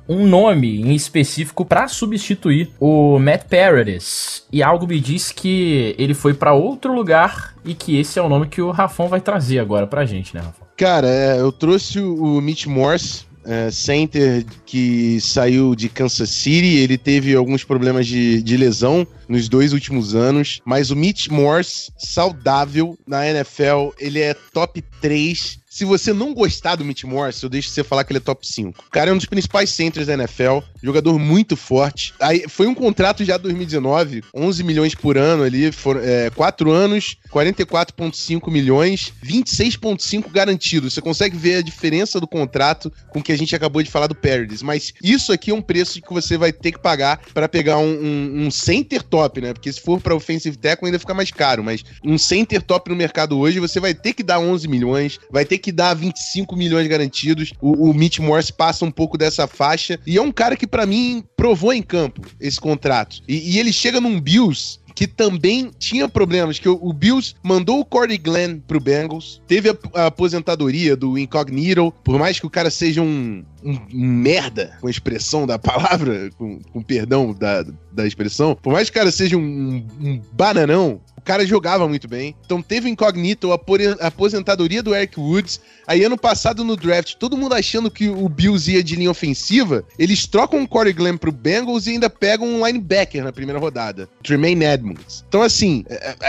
um 0.08 0.26
nome 0.26 0.80
em 0.80 0.92
específico 0.92 1.64
para 1.64 1.86
substituir 1.86 2.70
o 2.80 3.18
Matt 3.18 3.44
Paradis. 3.44 4.44
E 4.52 4.62
algo 4.62 4.86
me 4.86 4.98
diz 4.98 5.30
que 5.30 5.94
ele 5.96 6.14
foi 6.14 6.34
para 6.34 6.52
outro 6.52 6.92
lugar 6.92 7.54
e 7.64 7.74
que 7.74 7.98
esse 7.98 8.18
é 8.18 8.22
o 8.22 8.28
nome 8.28 8.48
que 8.48 8.60
o 8.60 8.72
Rafão 8.72 9.06
vai 9.06 9.20
trazer 9.20 9.60
agora 9.60 9.86
pra 9.86 10.04
gente, 10.04 10.34
né, 10.34 10.40
Rafão? 10.40 10.66
Cara, 10.76 11.06
é, 11.06 11.38
eu 11.38 11.52
trouxe 11.52 12.00
o 12.00 12.40
Mitch 12.40 12.66
Morse 12.66 13.29
é, 13.44 13.70
center 13.70 14.44
que 14.66 15.20
saiu 15.20 15.74
de 15.74 15.88
Kansas 15.88 16.30
City. 16.30 16.78
Ele 16.78 16.98
teve 16.98 17.34
alguns 17.34 17.64
problemas 17.64 18.06
de, 18.06 18.42
de 18.42 18.56
lesão 18.56 19.06
nos 19.28 19.48
dois 19.48 19.72
últimos 19.72 20.14
anos. 20.14 20.60
Mas 20.64 20.90
o 20.90 20.96
Mitch 20.96 21.28
Morse, 21.28 21.92
saudável 21.98 22.98
na 23.06 23.28
NFL, 23.28 23.90
ele 23.98 24.20
é 24.20 24.34
top 24.52 24.82
3 25.00 25.59
se 25.70 25.84
você 25.84 26.12
não 26.12 26.34
gostar 26.34 26.74
do 26.74 26.84
Mitch 26.84 27.04
Morse, 27.04 27.44
eu 27.44 27.48
deixo 27.48 27.70
você 27.70 27.84
falar 27.84 28.02
que 28.02 28.10
ele 28.12 28.18
é 28.18 28.20
top 28.20 28.44
5. 28.44 28.82
O 28.88 28.90
cara 28.90 29.10
é 29.10 29.14
um 29.14 29.16
dos 29.16 29.24
principais 29.26 29.70
centers 29.70 30.08
da 30.08 30.14
NFL, 30.14 30.58
jogador 30.82 31.16
muito 31.16 31.56
forte. 31.56 32.12
Aí 32.18 32.44
foi 32.48 32.66
um 32.66 32.74
contrato 32.74 33.24
já 33.24 33.36
2019, 33.36 34.24
11 34.34 34.64
milhões 34.64 34.96
por 34.96 35.16
ano 35.16 35.44
ali, 35.44 35.70
foram, 35.70 36.00
é, 36.02 36.28
4 36.30 36.72
anos, 36.72 37.16
44,5 37.32 38.50
milhões, 38.50 39.12
26,5 39.24 40.28
garantidos. 40.32 40.92
Você 40.92 41.00
consegue 41.00 41.36
ver 41.36 41.58
a 41.58 41.62
diferença 41.62 42.18
do 42.18 42.26
contrato 42.26 42.92
com 43.10 43.22
que 43.22 43.30
a 43.30 43.38
gente 43.38 43.54
acabou 43.54 43.80
de 43.80 43.90
falar 43.90 44.08
do 44.08 44.14
Paradis. 44.14 44.62
Mas 44.62 44.92
isso 45.00 45.32
aqui 45.32 45.52
é 45.52 45.54
um 45.54 45.62
preço 45.62 46.02
que 46.02 46.12
você 46.12 46.36
vai 46.36 46.52
ter 46.52 46.72
que 46.72 46.80
pagar 46.80 47.20
para 47.32 47.48
pegar 47.48 47.78
um, 47.78 47.92
um, 47.92 48.46
um, 48.46 48.50
center 48.50 49.04
top, 49.04 49.40
né? 49.40 49.52
Porque 49.52 49.72
se 49.72 49.80
for 49.80 50.00
para 50.00 50.16
offensive 50.16 50.56
tackle 50.56 50.86
ainda 50.86 50.98
fica 50.98 51.14
mais 51.14 51.30
caro. 51.30 51.62
Mas 51.62 51.84
um 52.04 52.18
center 52.18 52.60
top 52.60 52.90
no 52.90 52.96
mercado 52.96 53.38
hoje, 53.38 53.60
você 53.60 53.78
vai 53.78 53.94
ter 53.94 54.14
que 54.14 54.24
dar 54.24 54.40
11 54.40 54.66
milhões, 54.66 55.20
vai 55.30 55.44
ter 55.44 55.59
que 55.60 55.70
dar 55.70 55.94
25 55.94 56.56
milhões 56.56 56.88
garantidos. 56.88 57.52
O, 57.60 57.90
o 57.90 57.94
Mitch 57.94 58.18
Morse 58.18 58.52
passa 58.52 58.84
um 58.84 58.90
pouco 58.90 59.16
dessa 59.16 59.46
faixa. 59.46 60.00
E 60.06 60.16
é 60.16 60.22
um 60.22 60.32
cara 60.32 60.56
que, 60.56 60.66
para 60.66 60.86
mim, 60.86 61.22
provou 61.36 61.72
em 61.72 61.82
campo 61.82 62.22
esse 62.40 62.60
contrato. 62.60 63.20
E, 63.28 63.52
e 63.52 63.58
ele 63.58 63.72
chega 63.72 64.00
num 64.00 64.20
Bills 64.20 64.80
que 65.00 65.06
também 65.06 65.70
tinha 65.78 66.06
problemas, 66.08 66.58
que 66.58 66.68
o, 66.68 66.92
Bills 66.92 67.34
mandou 67.42 67.80
o 67.80 67.84
Corey 67.86 68.18
Glenn 68.18 68.58
pro 68.60 68.78
Bengals, 68.78 69.40
teve 69.46 69.70
a, 69.94 70.06
aposentadoria 70.06 70.94
do 70.94 71.16
Incognito, 71.18 71.90
por 72.04 72.18
mais 72.18 72.38
que 72.38 72.46
o 72.46 72.50
cara 72.50 72.70
seja 72.70 73.00
um, 73.00 73.42
um, 73.64 73.78
um 73.94 74.06
merda, 74.06 74.76
com 74.78 74.88
a 74.88 74.90
expressão 74.90 75.46
da 75.46 75.58
palavra, 75.58 76.30
com, 76.36 76.60
com 76.72 76.82
perdão 76.82 77.32
da, 77.32 77.64
da 77.90 78.06
expressão, 78.06 78.54
por 78.60 78.72
mais 78.72 78.90
que 78.90 78.96
o 78.96 79.00
cara 79.00 79.10
seja 79.10 79.38
um, 79.38 79.86
um 80.00 80.20
bananão, 80.32 81.00
o 81.20 81.22
cara 81.22 81.46
jogava 81.46 81.86
muito 81.86 82.08
bem. 82.08 82.34
Então 82.44 82.62
teve 82.62 82.88
Incognito, 82.88 83.52
a 83.52 84.06
aposentadoria 84.06 84.82
do 84.82 84.94
Eric 84.94 85.20
Woods. 85.20 85.60
Aí 85.86 86.02
ano 86.02 86.16
passado 86.16 86.64
no 86.64 86.76
draft, 86.76 87.14
todo 87.16 87.36
mundo 87.36 87.54
achando 87.54 87.90
que 87.90 88.08
o 88.08 88.28
Bills 88.28 88.70
ia 88.70 88.82
de 88.82 88.96
linha 88.96 89.10
ofensiva, 89.10 89.84
eles 89.98 90.26
trocam 90.26 90.62
o 90.62 90.68
Corey 90.68 90.92
Glenn 90.92 91.18
pro 91.18 91.30
Bengals 91.30 91.86
e 91.86 91.90
ainda 91.90 92.08
pegam 92.08 92.48
um 92.48 92.66
linebacker 92.66 93.22
na 93.22 93.32
primeira 93.32 93.60
rodada, 93.60 94.08
Tremaine 94.22 94.64
Edmonds. 94.64 95.24
Então 95.28 95.42
assim, 95.42 95.84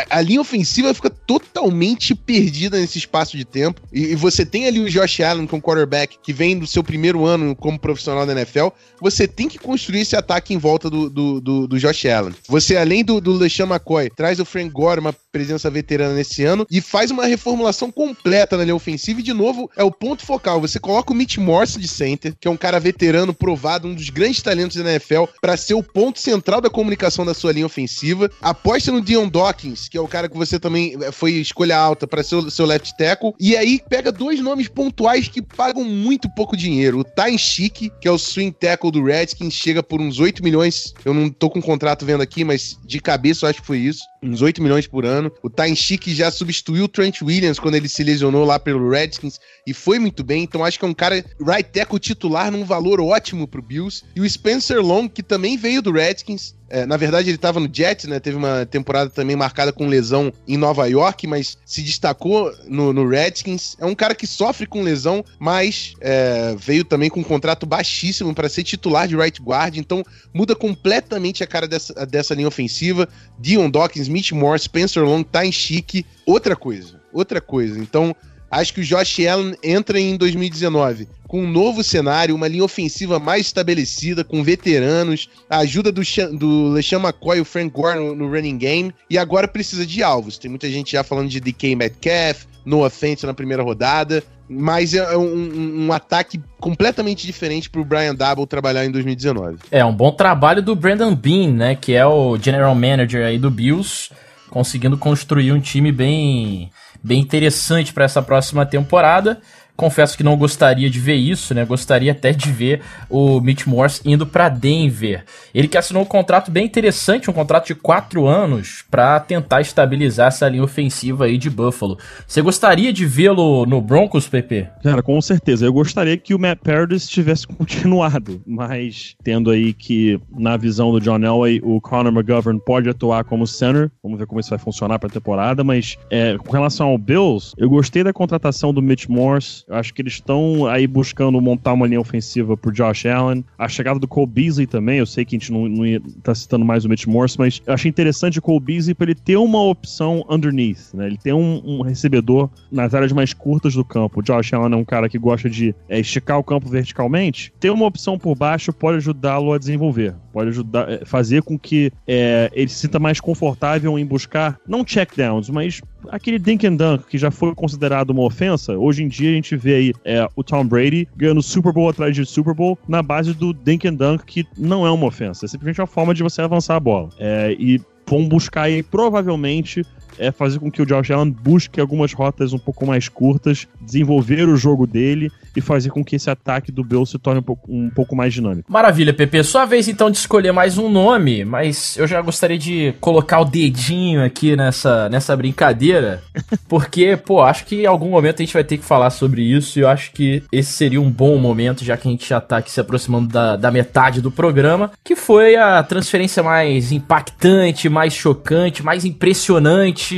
a, 0.09 0.17
a, 0.17 0.21
linha 0.21 0.41
ofensiva 0.41 0.93
fica 0.93 1.09
totalmente 1.09 2.13
perdida 2.13 2.77
nesse 2.79 2.97
espaço 2.97 3.37
de 3.37 3.45
tempo. 3.45 3.81
E, 3.93 4.07
e 4.11 4.15
você 4.15 4.45
tem 4.45 4.67
ali 4.67 4.79
o 4.79 4.89
Josh 4.89 5.21
Allen 5.21 5.47
como 5.47 5.61
quarterback, 5.61 6.17
que 6.21 6.33
vem 6.33 6.59
do 6.59 6.67
seu 6.67 6.83
primeiro 6.83 7.25
ano 7.25 7.55
como 7.55 7.79
profissional 7.79 8.25
da 8.25 8.33
NFL. 8.33 8.67
Você 8.99 9.27
tem 9.27 9.47
que 9.47 9.57
construir 9.57 10.01
esse 10.01 10.15
ataque 10.15 10.53
em 10.53 10.57
volta 10.57 10.89
do, 10.89 11.09
do, 11.09 11.39
do, 11.39 11.67
do 11.67 11.79
Josh 11.79 12.05
Allen. 12.05 12.33
Você, 12.47 12.75
além 12.75 13.03
do, 13.05 13.21
do 13.21 13.33
LeSean 13.33 13.67
McCoy, 13.67 14.09
traz 14.09 14.39
o 14.39 14.45
Frank 14.45 14.71
agora 14.81 14.99
uma 14.99 15.13
presença 15.31 15.69
veterana 15.69 16.15
nesse 16.15 16.43
ano 16.43 16.65
e 16.69 16.81
faz 16.81 17.11
uma 17.11 17.27
reformulação 17.27 17.91
completa 17.91 18.57
na 18.57 18.63
linha 18.63 18.75
ofensiva 18.75 19.19
e, 19.19 19.23
de 19.23 19.31
novo, 19.31 19.69
é 19.77 19.83
o 19.83 19.91
ponto 19.91 20.25
focal. 20.25 20.59
Você 20.59 20.79
coloca 20.79 21.13
o 21.13 21.15
Mitch 21.15 21.37
Morse 21.37 21.79
de 21.79 21.87
center, 21.87 22.33
que 22.39 22.47
é 22.47 22.51
um 22.51 22.57
cara 22.57 22.79
veterano, 22.79 23.31
provado, 23.31 23.87
um 23.87 23.93
dos 23.93 24.09
grandes 24.09 24.41
talentos 24.41 24.77
da 24.77 24.89
NFL, 24.89 25.25
para 25.39 25.55
ser 25.55 25.75
o 25.75 25.83
ponto 25.83 26.19
central 26.19 26.59
da 26.59 26.69
comunicação 26.69 27.23
da 27.23 27.35
sua 27.35 27.51
linha 27.51 27.65
ofensiva. 27.65 28.29
Aposta 28.41 28.91
no 28.91 29.01
Dion 29.01 29.29
Dawkins, 29.29 29.87
que 29.87 29.97
é 29.97 30.01
o 30.01 30.07
cara 30.07 30.27
que 30.27 30.35
você 30.35 30.59
também 30.59 30.97
eh, 30.99 31.11
foi 31.11 31.33
escolha 31.33 31.77
alta 31.77 32.07
para 32.07 32.23
ser 32.23 32.35
o 32.35 32.49
seu 32.49 32.65
left 32.65 32.97
tackle. 32.97 33.33
E 33.39 33.55
aí 33.55 33.79
pega 33.87 34.11
dois 34.11 34.39
nomes 34.39 34.67
pontuais 34.67 35.27
que 35.27 35.43
pagam 35.43 35.83
muito 35.83 36.27
pouco 36.33 36.57
dinheiro. 36.57 36.99
O 36.99 37.03
Ty 37.03 37.37
Chic, 37.37 37.91
que 38.01 38.07
é 38.07 38.11
o 38.11 38.17
swing 38.17 38.51
tackle 38.51 38.91
do 38.91 39.03
Redskins, 39.03 39.53
chega 39.53 39.83
por 39.83 40.01
uns 40.01 40.19
8 40.19 40.43
milhões. 40.43 40.93
Eu 41.05 41.13
não 41.13 41.29
tô 41.29 41.51
com 41.51 41.59
o 41.59 41.63
contrato 41.63 42.03
vendo 42.03 42.21
aqui, 42.21 42.43
mas 42.43 42.79
de 42.83 42.99
cabeça 42.99 43.45
eu 43.45 43.49
acho 43.51 43.61
que 43.61 43.67
foi 43.67 43.77
isso. 43.77 44.01
Uns 44.23 44.41
8 44.41 44.61
milhões 44.61 44.70
por 44.89 45.05
ano. 45.05 45.31
O 45.43 45.49
Ty 45.49 45.75
Chic 45.75 46.07
já 46.07 46.31
substituiu 46.31 46.85
o 46.85 46.87
Trent 46.87 47.21
Williams 47.21 47.59
quando 47.59 47.75
ele 47.75 47.87
se 47.87 48.03
lesionou 48.03 48.45
lá 48.45 48.59
pelo 48.59 48.89
Redskins 48.89 49.39
e 49.65 49.73
foi 49.73 49.99
muito 49.99 50.23
bem. 50.23 50.43
Então 50.43 50.63
acho 50.63 50.79
que 50.79 50.85
é 50.85 50.87
um 50.87 50.93
cara 50.93 51.23
right 51.39 51.69
tackle 51.71 51.99
titular 51.99 52.51
num 52.51 52.63
valor 52.63 53.01
ótimo 53.01 53.47
pro 53.47 53.61
Bills. 53.61 54.03
E 54.15 54.21
o 54.21 54.29
Spencer 54.29 54.81
Long, 54.81 55.07
que 55.07 55.23
também 55.23 55.57
veio 55.57 55.81
do 55.81 55.91
Redskins, 55.91 56.55
é, 56.71 56.85
na 56.85 56.95
verdade, 56.95 57.29
ele 57.29 57.35
estava 57.35 57.59
no 57.59 57.69
Jets, 57.71 58.05
né? 58.05 58.17
Teve 58.17 58.37
uma 58.37 58.65
temporada 58.65 59.09
também 59.09 59.35
marcada 59.35 59.73
com 59.73 59.87
lesão 59.87 60.31
em 60.47 60.55
Nova 60.55 60.87
York, 60.87 61.27
mas 61.27 61.57
se 61.65 61.81
destacou 61.81 62.49
no, 62.65 62.93
no 62.93 63.05
Redskins. 63.05 63.75
É 63.77 63.85
um 63.85 63.93
cara 63.93 64.15
que 64.15 64.25
sofre 64.25 64.65
com 64.65 64.81
lesão, 64.81 65.23
mas 65.37 65.93
é, 65.99 66.55
veio 66.57 66.85
também 66.85 67.09
com 67.09 67.19
um 67.19 67.25
contrato 67.25 67.65
baixíssimo 67.65 68.33
para 68.33 68.47
ser 68.47 68.63
titular 68.63 69.05
de 69.05 69.17
right 69.17 69.41
guard. 69.41 69.75
Então 69.75 70.01
muda 70.33 70.55
completamente 70.55 71.43
a 71.43 71.47
cara 71.47 71.67
dessa, 71.67 72.05
dessa 72.05 72.33
linha 72.33 72.47
ofensiva. 72.47 73.05
Dion 73.37 73.69
Dawkins, 73.69 74.07
Mitch 74.07 74.31
Moore, 74.31 74.57
Spencer 74.57 75.03
Long, 75.03 75.23
tá 75.23 75.45
em 75.45 75.51
chique. 75.51 76.05
Outra 76.25 76.55
coisa, 76.55 77.01
outra 77.11 77.41
coisa. 77.41 77.77
Então 77.77 78.15
Acho 78.51 78.73
que 78.73 78.81
o 78.81 78.83
Josh 78.83 79.19
Allen 79.25 79.55
entra 79.63 79.97
em 79.97 80.17
2019 80.17 81.07
com 81.31 81.43
um 81.43 81.49
novo 81.49 81.81
cenário, 81.81 82.35
uma 82.35 82.49
linha 82.49 82.65
ofensiva 82.65 83.17
mais 83.17 83.45
estabelecida, 83.45 84.21
com 84.21 84.43
veteranos, 84.43 85.29
a 85.49 85.59
ajuda 85.59 85.89
do, 85.89 86.01
do 86.33 86.67
LeSean 86.73 86.99
McCoy 86.99 87.37
e 87.37 87.41
o 87.41 87.45
Frank 87.45 87.69
Gore 87.69 87.97
no, 87.97 88.13
no, 88.13 88.29
running 88.29 88.57
game, 88.57 88.93
e 89.09 89.17
agora 89.17 89.47
precisa 89.47 89.85
de 89.85 90.03
alvos. 90.03 90.37
Tem 90.37 90.49
muita 90.49 90.69
gente 90.69 90.91
já 90.91 91.05
falando 91.05 91.29
de 91.29 91.39
DK 91.39 91.73
Metcalf, 91.77 92.43
no 92.65 92.85
offense 92.85 93.25
na 93.25 93.33
primeira 93.33 93.63
rodada, 93.63 94.21
mas 94.49 94.93
é 94.93 95.15
um, 95.15 95.23
um, 95.23 95.85
um 95.85 95.93
ataque 95.93 96.37
completamente 96.59 97.25
diferente 97.25 97.69
para 97.69 97.79
o 97.79 97.85
Brian 97.85 98.13
Double 98.13 98.45
trabalhar 98.45 98.83
em 98.83 98.91
2019. 98.91 99.59
É, 99.71 99.85
um 99.85 99.93
bom 99.93 100.11
trabalho 100.11 100.61
do 100.61 100.75
Brandon 100.75 101.15
Bean, 101.15 101.53
né, 101.53 101.75
que 101.75 101.93
é 101.93 102.05
o 102.05 102.37
general 102.37 102.75
manager 102.75 103.25
aí 103.25 103.39
do 103.39 103.49
Bills, 103.49 104.09
conseguindo 104.49 104.97
construir 104.97 105.53
um 105.53 105.61
time 105.61 105.93
bem 105.93 106.69
bem 107.03 107.19
interessante 107.19 107.93
para 107.93 108.05
essa 108.05 108.21
próxima 108.21 108.65
temporada. 108.65 109.41
Confesso 109.81 110.15
que 110.15 110.23
não 110.23 110.37
gostaria 110.37 110.87
de 110.91 110.99
ver 110.99 111.15
isso, 111.15 111.55
né? 111.55 111.65
Gostaria 111.65 112.11
até 112.11 112.31
de 112.31 112.51
ver 112.51 112.81
o 113.09 113.41
Mitch 113.41 113.65
Morse 113.65 113.99
indo 114.05 114.27
para 114.27 114.47
Denver. 114.47 115.25
Ele 115.55 115.67
que 115.67 115.75
assinou 115.75 116.03
um 116.03 116.05
contrato 116.05 116.51
bem 116.51 116.67
interessante, 116.67 117.31
um 117.31 117.33
contrato 117.33 117.65
de 117.65 117.73
quatro 117.73 118.27
anos, 118.27 118.85
para 118.91 119.19
tentar 119.19 119.59
estabilizar 119.59 120.27
essa 120.27 120.47
linha 120.47 120.63
ofensiva 120.63 121.25
aí 121.25 121.35
de 121.35 121.49
Buffalo. 121.49 121.97
Você 122.27 122.43
gostaria 122.43 122.93
de 122.93 123.07
vê-lo 123.07 123.65
no 123.65 123.81
Broncos, 123.81 124.27
PP? 124.27 124.67
Cara, 124.83 125.01
com 125.01 125.19
certeza. 125.19 125.65
Eu 125.65 125.73
gostaria 125.73 126.15
que 126.15 126.35
o 126.35 126.39
Matt 126.39 126.59
Paradis 126.59 127.09
tivesse 127.09 127.47
continuado, 127.49 128.39
mas 128.45 129.15
tendo 129.23 129.49
aí 129.49 129.73
que, 129.73 130.21
na 130.29 130.57
visão 130.57 130.91
do 130.91 131.01
John 131.01 131.17
Elway, 131.17 131.59
o 131.63 131.81
Conor 131.81 132.13
McGovern 132.13 132.61
pode 132.63 132.87
atuar 132.87 133.23
como 133.23 133.47
center. 133.47 133.89
Vamos 134.03 134.19
ver 134.19 134.27
como 134.27 134.39
isso 134.39 134.51
vai 134.51 134.59
funcionar 134.59 134.99
para 134.99 135.09
a 135.09 135.11
temporada, 135.11 135.63
mas 135.63 135.97
é, 136.11 136.37
com 136.37 136.51
relação 136.51 136.89
ao 136.89 136.99
Bills, 136.99 137.55
eu 137.57 137.67
gostei 137.67 138.03
da 138.03 138.13
contratação 138.13 138.71
do 138.71 138.79
Mitch 138.79 139.07
Morse. 139.07 139.65
Eu 139.71 139.77
acho 139.77 139.93
que 139.93 140.01
eles 140.01 140.13
estão 140.13 140.67
aí 140.67 140.85
buscando 140.85 141.39
montar 141.39 141.71
uma 141.71 141.87
linha 141.87 142.01
ofensiva 142.01 142.57
pro 142.57 142.73
Josh 142.73 143.05
Allen. 143.05 143.43
A 143.57 143.69
chegada 143.69 143.97
do 143.97 144.07
Cole 144.07 144.27
Beasley 144.27 144.67
também, 144.67 144.99
eu 144.99 145.05
sei 145.05 145.23
que 145.23 145.33
a 145.33 145.39
gente 145.39 145.49
não, 145.49 145.67
não 145.67 145.85
ia 145.85 146.01
tá 146.21 146.35
citando 146.35 146.65
mais 146.65 146.83
o 146.83 146.89
Mitch 146.89 147.05
Morse, 147.05 147.39
mas 147.39 147.61
eu 147.65 147.73
achei 147.73 147.87
interessante 147.87 148.37
o 148.37 148.41
Cole 148.41 148.59
Beasley 148.59 148.93
para 148.93 149.05
ele 149.05 149.15
ter 149.15 149.37
uma 149.37 149.63
opção 149.63 150.25
underneath, 150.29 150.93
né? 150.93 151.07
Ele 151.07 151.17
tem 151.17 151.31
um, 151.31 151.61
um, 151.65 151.81
recebedor 151.81 152.49
nas 152.69 152.93
áreas 152.93 153.13
mais 153.13 153.33
curtas 153.33 153.73
do 153.73 153.85
campo. 153.85 154.19
O 154.19 154.23
Josh 154.23 154.53
Allen 154.53 154.73
é 154.73 154.75
um 154.75 154.83
cara 154.83 155.07
que 155.07 155.17
gosta 155.17 155.49
de 155.49 155.73
é, 155.87 155.99
esticar 156.01 156.37
o 156.37 156.43
campo 156.43 156.67
verticalmente. 156.67 157.53
Ter 157.57 157.69
uma 157.69 157.85
opção 157.85 158.19
por 158.19 158.35
baixo 158.35 158.73
pode 158.73 158.97
ajudá-lo 158.97 159.53
a 159.53 159.57
desenvolver. 159.57 160.13
Pode 160.33 160.49
ajudar, 160.49 160.89
é, 160.91 161.05
fazer 161.05 161.43
com 161.43 161.57
que 161.57 161.93
é, 162.05 162.51
ele 162.53 162.67
se 162.67 162.75
sinta 162.75 162.99
mais 162.99 163.21
confortável 163.21 163.97
em 163.97 164.05
buscar, 164.05 164.59
não 164.67 164.85
checkdowns, 164.85 165.49
mas 165.49 165.81
aquele 166.09 166.39
dink 166.39 166.65
and 166.65 166.75
dunk 166.75 167.05
que 167.07 167.17
já 167.17 167.31
foi 167.31 167.53
considerado 167.53 168.11
uma 168.11 168.23
ofensa. 168.23 168.77
Hoje 168.77 169.03
em 169.03 169.07
dia 169.07 169.29
a 169.29 169.33
gente 169.33 169.55
vê 169.55 169.75
aí 169.75 169.93
é, 170.05 170.27
o 170.35 170.43
Tom 170.43 170.65
Brady 170.65 171.07
ganhando 171.15 171.41
Super 171.41 171.71
Bowl 171.71 171.89
atrás 171.89 172.15
de 172.15 172.25
Super 172.25 172.53
Bowl 172.53 172.77
na 172.87 173.01
base 173.01 173.33
do 173.33 173.53
dink 173.53 173.87
and 173.87 173.95
dunk, 173.95 174.25
que 174.25 174.45
não 174.57 174.85
é 174.85 174.91
uma 174.91 175.07
ofensa, 175.07 175.45
é 175.45 175.47
simplesmente 175.47 175.81
uma 175.81 175.87
forma 175.87 176.13
de 176.13 176.23
você 176.23 176.41
avançar 176.41 176.75
a 176.75 176.79
bola. 176.79 177.09
É, 177.19 177.55
e 177.57 177.81
vão 178.05 178.27
buscar 178.27 178.63
aí 178.63 178.83
provavelmente 178.83 179.85
é 180.21 180.31
fazer 180.31 180.59
com 180.59 180.71
que 180.71 180.81
o 180.81 180.85
Josh 180.85 181.09
Allen 181.09 181.31
busque 181.31 181.81
algumas 181.81 182.13
rotas 182.13 182.53
um 182.53 182.59
pouco 182.59 182.85
mais 182.85 183.09
curtas, 183.09 183.67
desenvolver 183.81 184.47
o 184.47 184.55
jogo 184.55 184.85
dele 184.85 185.31
e 185.55 185.59
fazer 185.59 185.89
com 185.89 186.05
que 186.05 186.15
esse 186.15 186.29
ataque 186.29 186.71
do 186.71 186.83
Bill 186.83 187.05
se 187.07 187.17
torne 187.17 187.39
um 187.39 187.43
pouco, 187.43 187.73
um 187.73 187.89
pouco 187.89 188.15
mais 188.15 188.31
dinâmico. 188.31 188.71
Maravilha, 188.71 189.13
Pepe. 189.13 189.43
Sua 189.43 189.65
vez 189.65 189.87
então 189.87 190.11
de 190.11 190.17
escolher 190.17 190.51
mais 190.51 190.77
um 190.77 190.89
nome, 190.89 191.43
mas 191.43 191.97
eu 191.97 192.05
já 192.05 192.21
gostaria 192.21 192.57
de 192.57 192.93
colocar 193.01 193.39
o 193.39 193.45
dedinho 193.45 194.23
aqui 194.23 194.55
nessa, 194.55 195.09
nessa 195.09 195.35
brincadeira, 195.35 196.21
porque, 196.69 197.17
pô, 197.17 197.41
acho 197.41 197.65
que 197.65 197.81
em 197.81 197.87
algum 197.87 198.09
momento 198.11 198.41
a 198.41 198.45
gente 198.45 198.53
vai 198.53 198.63
ter 198.63 198.77
que 198.77 198.85
falar 198.85 199.09
sobre 199.09 199.41
isso 199.41 199.79
e 199.79 199.81
eu 199.81 199.89
acho 199.89 200.11
que 200.11 200.43
esse 200.51 200.71
seria 200.71 201.01
um 201.01 201.09
bom 201.09 201.37
momento, 201.37 201.83
já 201.83 201.97
que 201.97 202.07
a 202.07 202.11
gente 202.11 202.29
já 202.29 202.39
tá 202.39 202.57
aqui 202.57 202.71
se 202.71 202.79
aproximando 202.79 203.27
da, 203.27 203.55
da 203.55 203.71
metade 203.71 204.21
do 204.21 204.29
programa, 204.29 204.91
que 205.03 205.15
foi 205.15 205.55
a 205.55 205.81
transferência 205.81 206.43
mais 206.43 206.91
impactante, 206.91 207.89
mais 207.89 208.13
chocante, 208.13 208.83
mais 208.83 209.03
impressionante 209.03 210.10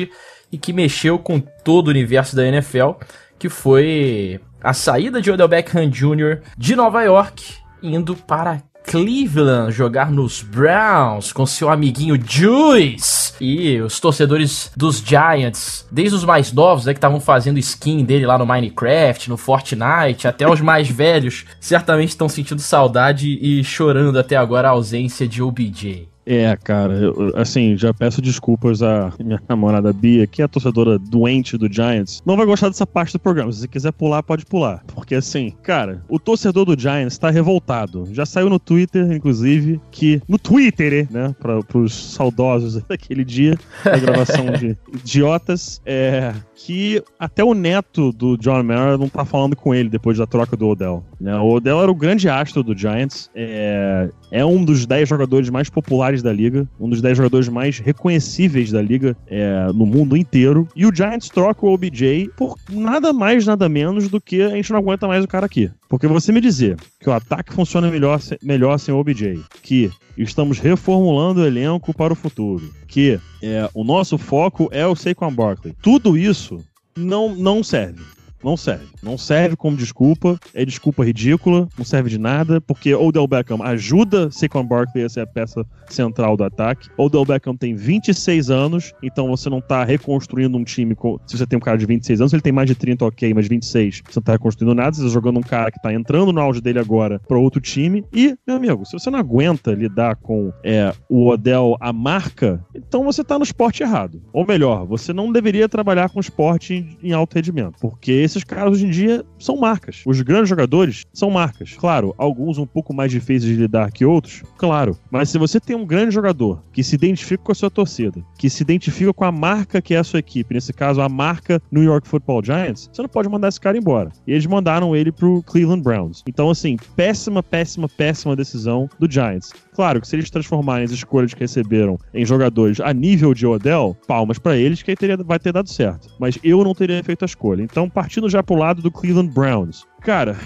e 0.51 0.57
que 0.57 0.73
mexeu 0.73 1.17
com 1.17 1.39
todo 1.39 1.87
o 1.87 1.91
universo 1.91 2.35
da 2.35 2.45
NFL, 2.45 2.91
que 3.39 3.49
foi 3.49 4.39
a 4.61 4.73
saída 4.73 5.21
de 5.21 5.31
Odell 5.31 5.47
Beckham 5.47 5.89
Jr. 5.89 6.41
de 6.57 6.75
Nova 6.75 7.01
York 7.03 7.55
indo 7.81 8.15
para 8.15 8.61
Cleveland 8.85 9.71
jogar 9.71 10.11
nos 10.11 10.41
Browns 10.41 11.31
com 11.31 11.45
seu 11.45 11.69
amiguinho 11.69 12.19
Juice 12.23 13.33
e 13.41 13.81
os 13.81 13.99
torcedores 13.99 14.71
dos 14.75 14.99
Giants, 14.99 15.87
desde 15.91 16.15
os 16.15 16.23
mais 16.23 16.51
novos, 16.51 16.85
né, 16.85 16.93
que 16.93 16.97
estavam 16.97 17.19
fazendo 17.19 17.57
skin 17.59 18.03
dele 18.03 18.25
lá 18.25 18.37
no 18.37 18.45
Minecraft, 18.45 19.29
no 19.29 19.37
Fortnite, 19.37 20.27
até 20.27 20.47
os 20.47 20.61
mais 20.61 20.89
velhos, 20.89 21.45
certamente 21.59 22.09
estão 22.09 22.29
sentindo 22.29 22.61
saudade 22.61 23.27
e 23.41 23.63
chorando 23.63 24.19
até 24.19 24.35
agora 24.35 24.67
a 24.67 24.71
ausência 24.71 25.27
de 25.27 25.41
OBJ. 25.41 26.12
É, 26.25 26.55
cara, 26.55 26.93
eu, 26.93 27.33
assim, 27.35 27.77
já 27.77 27.93
peço 27.93 28.21
desculpas 28.21 28.81
à 28.81 29.13
minha 29.19 29.41
namorada 29.47 29.91
Bia, 29.91 30.25
que 30.25 30.41
é 30.41 30.45
a 30.45 30.47
torcedora 30.47 30.97
doente 30.97 31.57
do 31.57 31.71
Giants. 31.71 32.21
Não 32.25 32.37
vai 32.37 32.45
gostar 32.45 32.69
dessa 32.69 32.87
parte 32.87 33.13
do 33.13 33.19
programa. 33.19 33.51
Se 33.51 33.59
você 33.59 33.67
quiser 33.67 33.91
pular, 33.91 34.23
pode 34.23 34.45
pular. 34.45 34.83
Porque, 34.93 35.15
assim, 35.15 35.53
cara, 35.63 36.03
o 36.07 36.19
torcedor 36.19 36.65
do 36.65 36.79
Giants 36.79 37.17
tá 37.17 37.29
revoltado. 37.29 38.07
Já 38.11 38.25
saiu 38.25 38.49
no 38.49 38.59
Twitter, 38.59 39.11
inclusive, 39.11 39.79
que. 39.91 40.21
No 40.27 40.37
Twitter, 40.37 41.07
né? 41.11 41.35
Pra, 41.39 41.61
pros 41.61 42.13
saudosos 42.13 42.81
daquele 42.87 43.25
dia, 43.25 43.57
da 43.83 43.97
gravação 43.97 44.51
de 44.51 44.77
idiotas, 44.93 45.81
é. 45.85 46.33
Que 46.55 47.03
até 47.19 47.43
o 47.43 47.53
neto 47.53 48.13
do 48.13 48.37
John 48.37 48.63
não 48.63 49.09
tá 49.09 49.25
falando 49.25 49.53
com 49.55 49.75
ele 49.75 49.89
depois 49.89 50.17
da 50.17 50.25
troca 50.25 50.55
do 50.55 50.69
Odell. 50.69 51.03
Né? 51.19 51.35
O 51.37 51.55
Odell 51.55 51.81
era 51.81 51.91
o 51.91 51.95
grande 51.95 52.29
astro 52.29 52.63
do 52.63 52.77
Giants. 52.77 53.29
É, 53.35 54.09
é 54.31 54.45
um 54.45 54.63
dos 54.63 54.85
10 54.85 55.09
jogadores 55.09 55.49
mais 55.49 55.69
populares 55.69 56.12
da 56.21 56.31
liga, 56.31 56.67
um 56.79 56.89
dos 56.89 57.01
10 57.01 57.17
jogadores 57.17 57.49
mais 57.49 57.79
reconhecíveis 57.79 58.71
da 58.71 58.81
liga 58.81 59.15
é, 59.27 59.67
no 59.73 59.85
mundo 59.85 60.15
inteiro. 60.15 60.67
E 60.75 60.85
o 60.85 60.93
Giants 60.93 61.29
troca 61.29 61.65
o 61.65 61.73
OBJ 61.73 62.29
por 62.35 62.55
nada 62.69 63.13
mais, 63.13 63.45
nada 63.45 63.67
menos 63.67 64.09
do 64.09 64.21
que 64.21 64.41
a 64.41 64.49
gente 64.49 64.71
não 64.71 64.79
aguenta 64.79 65.07
mais 65.07 65.23
o 65.23 65.27
cara 65.27 65.45
aqui. 65.45 65.71
Porque 65.89 66.07
você 66.07 66.31
me 66.31 66.41
dizer 66.41 66.77
que 66.99 67.09
o 67.09 67.13
ataque 67.13 67.53
funciona 67.53 67.89
melhor, 67.89 68.19
melhor 68.41 68.77
sem 68.77 68.93
o 68.93 68.97
OBJ, 68.97 69.39
que 69.61 69.91
estamos 70.17 70.59
reformulando 70.59 71.41
o 71.41 71.45
elenco 71.45 71.93
para 71.93 72.13
o 72.13 72.15
futuro, 72.15 72.69
que 72.87 73.19
é, 73.41 73.69
o 73.73 73.83
nosso 73.83 74.17
foco 74.17 74.69
é 74.71 74.85
o 74.85 74.95
Saquon 74.95 75.33
Barkley, 75.33 75.75
tudo 75.81 76.17
isso 76.17 76.63
não, 76.95 77.35
não 77.35 77.63
serve 77.63 78.01
Não 78.43 78.57
serve. 78.57 78.87
Não 79.01 79.17
serve 79.17 79.55
como 79.55 79.77
desculpa. 79.77 80.39
É 80.53 80.65
desculpa 80.65 81.05
ridícula. 81.05 81.67
Não 81.77 81.85
serve 81.85 82.09
de 82.09 82.17
nada. 82.17 82.59
Porque 82.59 82.93
Odell 82.93 83.27
Beckham 83.27 83.61
ajuda 83.61 84.29
Saquon 84.31 84.65
Barkley 84.65 85.05
a 85.05 85.09
ser 85.09 85.21
a 85.21 85.27
peça 85.27 85.65
central 85.89 86.35
do 86.35 86.43
ataque. 86.43 86.89
Odell 86.97 87.25
Beckham 87.25 87.55
tem 87.55 87.75
26 87.75 88.49
anos. 88.49 88.93
Então 89.01 89.27
você 89.27 89.49
não 89.49 89.61
tá 89.61 89.83
reconstruindo 89.83 90.57
um 90.57 90.63
time. 90.63 90.95
Com... 90.95 91.17
Se 91.25 91.37
você 91.37 91.45
tem 91.45 91.57
um 91.57 91.61
cara 91.61 91.77
de 91.77 91.85
26 91.85 92.21
anos, 92.21 92.33
ele 92.33 92.41
tem 92.41 92.53
mais 92.53 92.67
de 92.67 92.75
30, 92.75 93.05
ok. 93.05 93.33
Mas 93.33 93.47
26, 93.47 94.01
você 94.07 94.19
não 94.19 94.23
tá 94.23 94.31
reconstruindo 94.33 94.75
nada. 94.75 94.95
Você 94.95 95.03
tá 95.03 95.09
jogando 95.09 95.37
um 95.37 95.43
cara 95.43 95.71
que 95.71 95.81
tá 95.81 95.93
entrando 95.93 96.31
no 96.33 96.41
auge 96.41 96.61
dele 96.61 96.79
agora 96.79 97.19
para 97.27 97.37
outro 97.37 97.61
time. 97.61 98.03
E, 98.13 98.35
meu 98.45 98.57
amigo, 98.57 98.85
se 98.85 98.93
você 98.93 99.09
não 99.09 99.19
aguenta 99.19 99.71
lidar 99.71 100.15
com 100.15 100.51
é, 100.63 100.93
o 101.09 101.29
Odell, 101.29 101.77
a 101.79 101.93
marca, 101.93 102.63
então 102.75 103.03
você 103.03 103.23
tá 103.23 103.37
no 103.37 103.43
esporte 103.43 103.83
errado. 103.83 104.21
Ou 104.31 104.45
melhor, 104.45 104.85
você 104.85 105.13
não 105.13 105.31
deveria 105.31 105.69
trabalhar 105.69 106.09
com 106.09 106.19
esporte 106.19 106.97
em, 107.01 107.13
alto 107.13 107.35
rendimento. 107.35 107.77
Porque 107.79 108.11
esses 108.33 108.43
caras 108.43 108.73
hoje 108.73 108.85
em 108.85 108.89
dia 108.89 109.23
são 109.37 109.57
marcas. 109.57 110.01
Os 110.05 110.19
grandes 110.21 110.49
jogadores 110.49 111.03
são 111.13 111.29
marcas. 111.29 111.73
Claro, 111.73 112.13
alguns 112.17 112.57
um 112.57 112.65
pouco 112.65 112.93
mais 112.93 113.11
difíceis 113.11 113.43
de 113.43 113.55
lidar 113.55 113.91
que 113.91 114.05
outros, 114.05 114.43
claro. 114.57 114.97
Mas 115.11 115.29
se 115.29 115.37
você 115.37 115.59
tem 115.59 115.75
um 115.75 115.85
grande 115.85 116.13
jogador 116.13 116.63
que 116.71 116.83
se 116.83 116.95
identifica 116.95 117.43
com 117.43 117.51
a 117.51 117.55
sua 117.55 117.69
torcida, 117.69 118.23
que 118.37 118.49
se 118.49 118.63
identifica 118.63 119.13
com 119.13 119.23
a 119.23 119.31
marca 119.31 119.81
que 119.81 119.93
é 119.93 119.99
a 119.99 120.03
sua 120.03 120.19
equipe, 120.19 120.53
nesse 120.53 120.73
caso 120.73 121.01
a 121.01 121.09
marca 121.09 121.61
New 121.71 121.83
York 121.83 122.07
Football 122.07 122.43
Giants, 122.43 122.89
você 122.91 123.01
não 123.01 123.09
pode 123.09 123.29
mandar 123.29 123.49
esse 123.49 123.59
cara 123.59 123.77
embora. 123.77 124.11
E 124.25 124.31
eles 124.31 124.45
mandaram 124.45 124.95
ele 124.95 125.11
pro 125.11 125.43
Cleveland 125.43 125.81
Browns. 125.81 126.23
Então, 126.27 126.49
assim, 126.49 126.77
péssima, 126.95 127.43
péssima, 127.43 127.87
péssima 127.87 128.35
decisão 128.35 128.89
do 128.99 129.09
Giants. 129.09 129.51
Claro 129.73 129.99
que 129.99 130.07
se 130.07 130.15
eles 130.15 130.29
transformarem 130.29 130.85
as 130.85 130.91
escolhas 130.91 131.33
que 131.33 131.39
receberam 131.39 131.97
em 132.13 132.25
jogadores 132.25 132.79
a 132.79 132.93
nível 132.93 133.33
de 133.33 133.45
Odell, 133.45 133.97
palmas 134.07 134.37
para 134.37 134.55
eles 134.55 134.81
que 134.81 134.91
aí 134.91 134.97
teria, 134.97 135.17
vai 135.17 135.39
ter 135.39 135.51
dado 135.51 135.69
certo. 135.69 136.09
Mas 136.19 136.37
eu 136.43 136.63
não 136.63 136.73
teria 136.75 137.03
feito 137.03 137.23
a 137.23 137.25
escolha. 137.25 137.63
Então, 137.63 137.89
partindo 137.89 138.29
já 138.29 138.43
pro 138.43 138.55
lado 138.55 138.81
do 138.81 138.91
Cleveland 138.91 139.31
Browns. 139.33 139.85
Cara, 140.01 140.37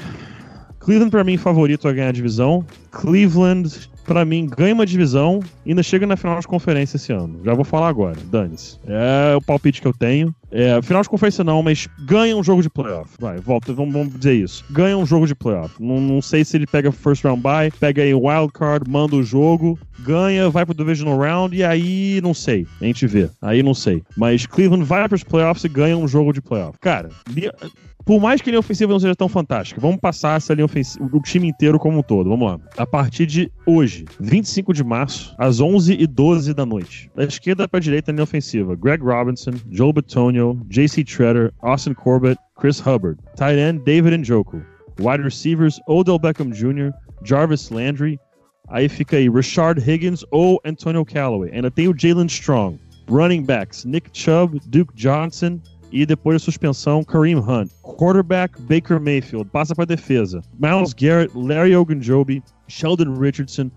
Cleveland 0.80 1.12
para 1.12 1.24
mim 1.24 1.38
favorito 1.38 1.88
a 1.88 1.94
ganhar 1.94 2.10
a 2.10 2.14
divisão. 2.14 2.66
Cleveland 2.92 3.90
para 4.08 4.24
mim, 4.24 4.48
ganha 4.48 4.74
uma 4.74 4.86
divisão 4.86 5.42
e 5.66 5.72
ainda 5.72 5.84
chega 5.84 6.08
na 6.08 6.16
final 6.16 6.40
de 6.40 6.48
conferência 6.48 6.96
esse 6.96 7.12
ano. 7.12 7.42
Já 7.44 7.54
vou 7.54 7.66
falar 7.66 7.90
agora, 7.90 8.16
dane-se. 8.32 8.80
É 8.88 9.36
o 9.36 9.42
palpite 9.42 9.82
que 9.82 9.88
eu 9.88 9.94
tenho. 9.94 10.34
É, 10.50 10.82
final 10.82 11.02
de 11.02 11.10
conferência 11.10 11.44
não, 11.44 11.62
mas 11.62 11.90
ganha 12.06 12.36
um 12.38 12.42
jogo 12.42 12.62
de 12.62 12.70
playoff. 12.70 13.12
Vai, 13.20 13.38
volta, 13.38 13.74
vamos, 13.74 13.94
vamos 13.94 14.18
dizer 14.18 14.34
isso. 14.34 14.64
Ganha 14.72 14.98
um 14.98 15.06
jogo 15.06 15.28
de 15.28 15.36
playoff. 15.36 15.76
Não, 15.78 16.00
não 16.00 16.22
sei 16.22 16.46
se 16.46 16.56
ele 16.56 16.66
pega 16.66 16.90
first 16.90 17.26
round 17.26 17.42
bye, 17.42 17.70
pega 17.70 18.02
aí 18.02 18.14
wild 18.14 18.54
card, 18.54 18.90
manda 18.90 19.18
o 19.18 19.24
jogo, 19.24 19.78
ganha, 20.00 20.50
vai 20.50 20.66
pro 20.66 20.74
divisional 20.74 21.20
round 21.20 21.56
e 21.56 21.62
aí 21.62 22.22
não 22.24 22.34
sei. 22.34 22.66
A 22.80 22.86
gente 22.86 23.06
vê. 23.06 23.30
Aí 23.42 23.62
não 23.62 23.74
sei. 23.74 24.02
Mas 24.16 24.46
Cleveland 24.46 24.86
vai 24.86 25.08
pros 25.10 25.24
playoffs 25.24 25.66
e 25.66 25.70
ganha 25.70 25.98
um 25.98 26.08
jogo 26.08 26.32
de 26.32 26.42
playoff. 26.42 26.80
Cara, 26.80 27.10
por 28.08 28.22
mais 28.22 28.42
que 28.42 28.50
a 28.50 28.52
linha 28.52 28.60
ofensiva 28.62 28.94
não 28.94 29.00
seja 29.02 29.14
tão 29.14 29.28
fantástica, 29.28 29.82
vamos 29.82 30.00
passar 30.00 30.38
essa 30.38 30.54
linha 30.54 30.64
ofensiva, 30.64 31.10
o 31.12 31.22
time 31.22 31.50
inteiro 31.50 31.78
como 31.78 32.00
um 32.00 32.02
todo. 32.02 32.30
Vamos 32.30 32.50
lá. 32.50 32.58
A 32.78 32.86
partir 32.86 33.26
de 33.26 33.52
hoje, 33.66 34.06
25 34.22 34.74
de 34.74 34.82
março, 34.82 35.36
às 35.38 35.60
11h12 35.60 36.54
da 36.54 36.66
noite. 36.66 37.12
Da 37.14 37.26
esquerda 37.26 37.68
para 37.68 37.82
direita, 37.82 38.10
a 38.10 38.14
linha 38.14 38.24
ofensiva: 38.24 38.78
Greg 38.78 39.04
Robinson, 39.04 39.52
Joe 39.70 39.92
Batonio, 39.92 40.58
J.C. 40.70 41.04
Treader, 41.04 41.54
Austin 41.62 41.94
Corbett, 41.94 42.40
Chris 42.58 42.80
Hubbard. 42.80 43.20
Tight 43.36 43.60
end, 43.60 43.84
David 43.84 44.18
Njoku. 44.18 44.62
Wide 45.00 45.24
receivers, 45.24 45.78
Odell 45.86 46.18
Beckham 46.18 46.52
Jr., 46.52 46.94
Jarvis 47.26 47.70
Landry. 47.70 48.18
Aí 48.70 48.88
fica 48.88 49.18
aí 49.18 49.30
Richard 49.30 49.82
Higgins 49.82 50.24
ou 50.32 50.62
Antonio 50.66 51.04
Callaway. 51.04 51.52
Ainda 51.52 51.70
tem 51.70 51.90
o 51.90 51.94
Jalen 51.96 52.28
Strong. 52.28 52.80
Running 53.10 53.44
backs, 53.44 53.86
Nick 53.86 54.10
Chubb, 54.14 54.60
Duke 54.68 54.94
Johnson, 54.96 55.62
e 55.92 56.06
depois 56.06 56.36
da 56.36 56.46
suspensão, 56.46 57.04
Kareem 57.04 57.38
Hunt. 57.38 57.72
Quarterback, 57.82 58.60
Baker 58.62 59.00
Mayfield, 59.00 59.50
passa 59.52 59.76
para 59.76 59.86
defesa. 59.86 60.42
Miles 60.60 60.94
Garrett, 60.94 61.32
Larry 61.36 61.72
Ogunjobi, 61.72 62.44
Sheldon 62.68 63.14
Richardson, 63.14 63.72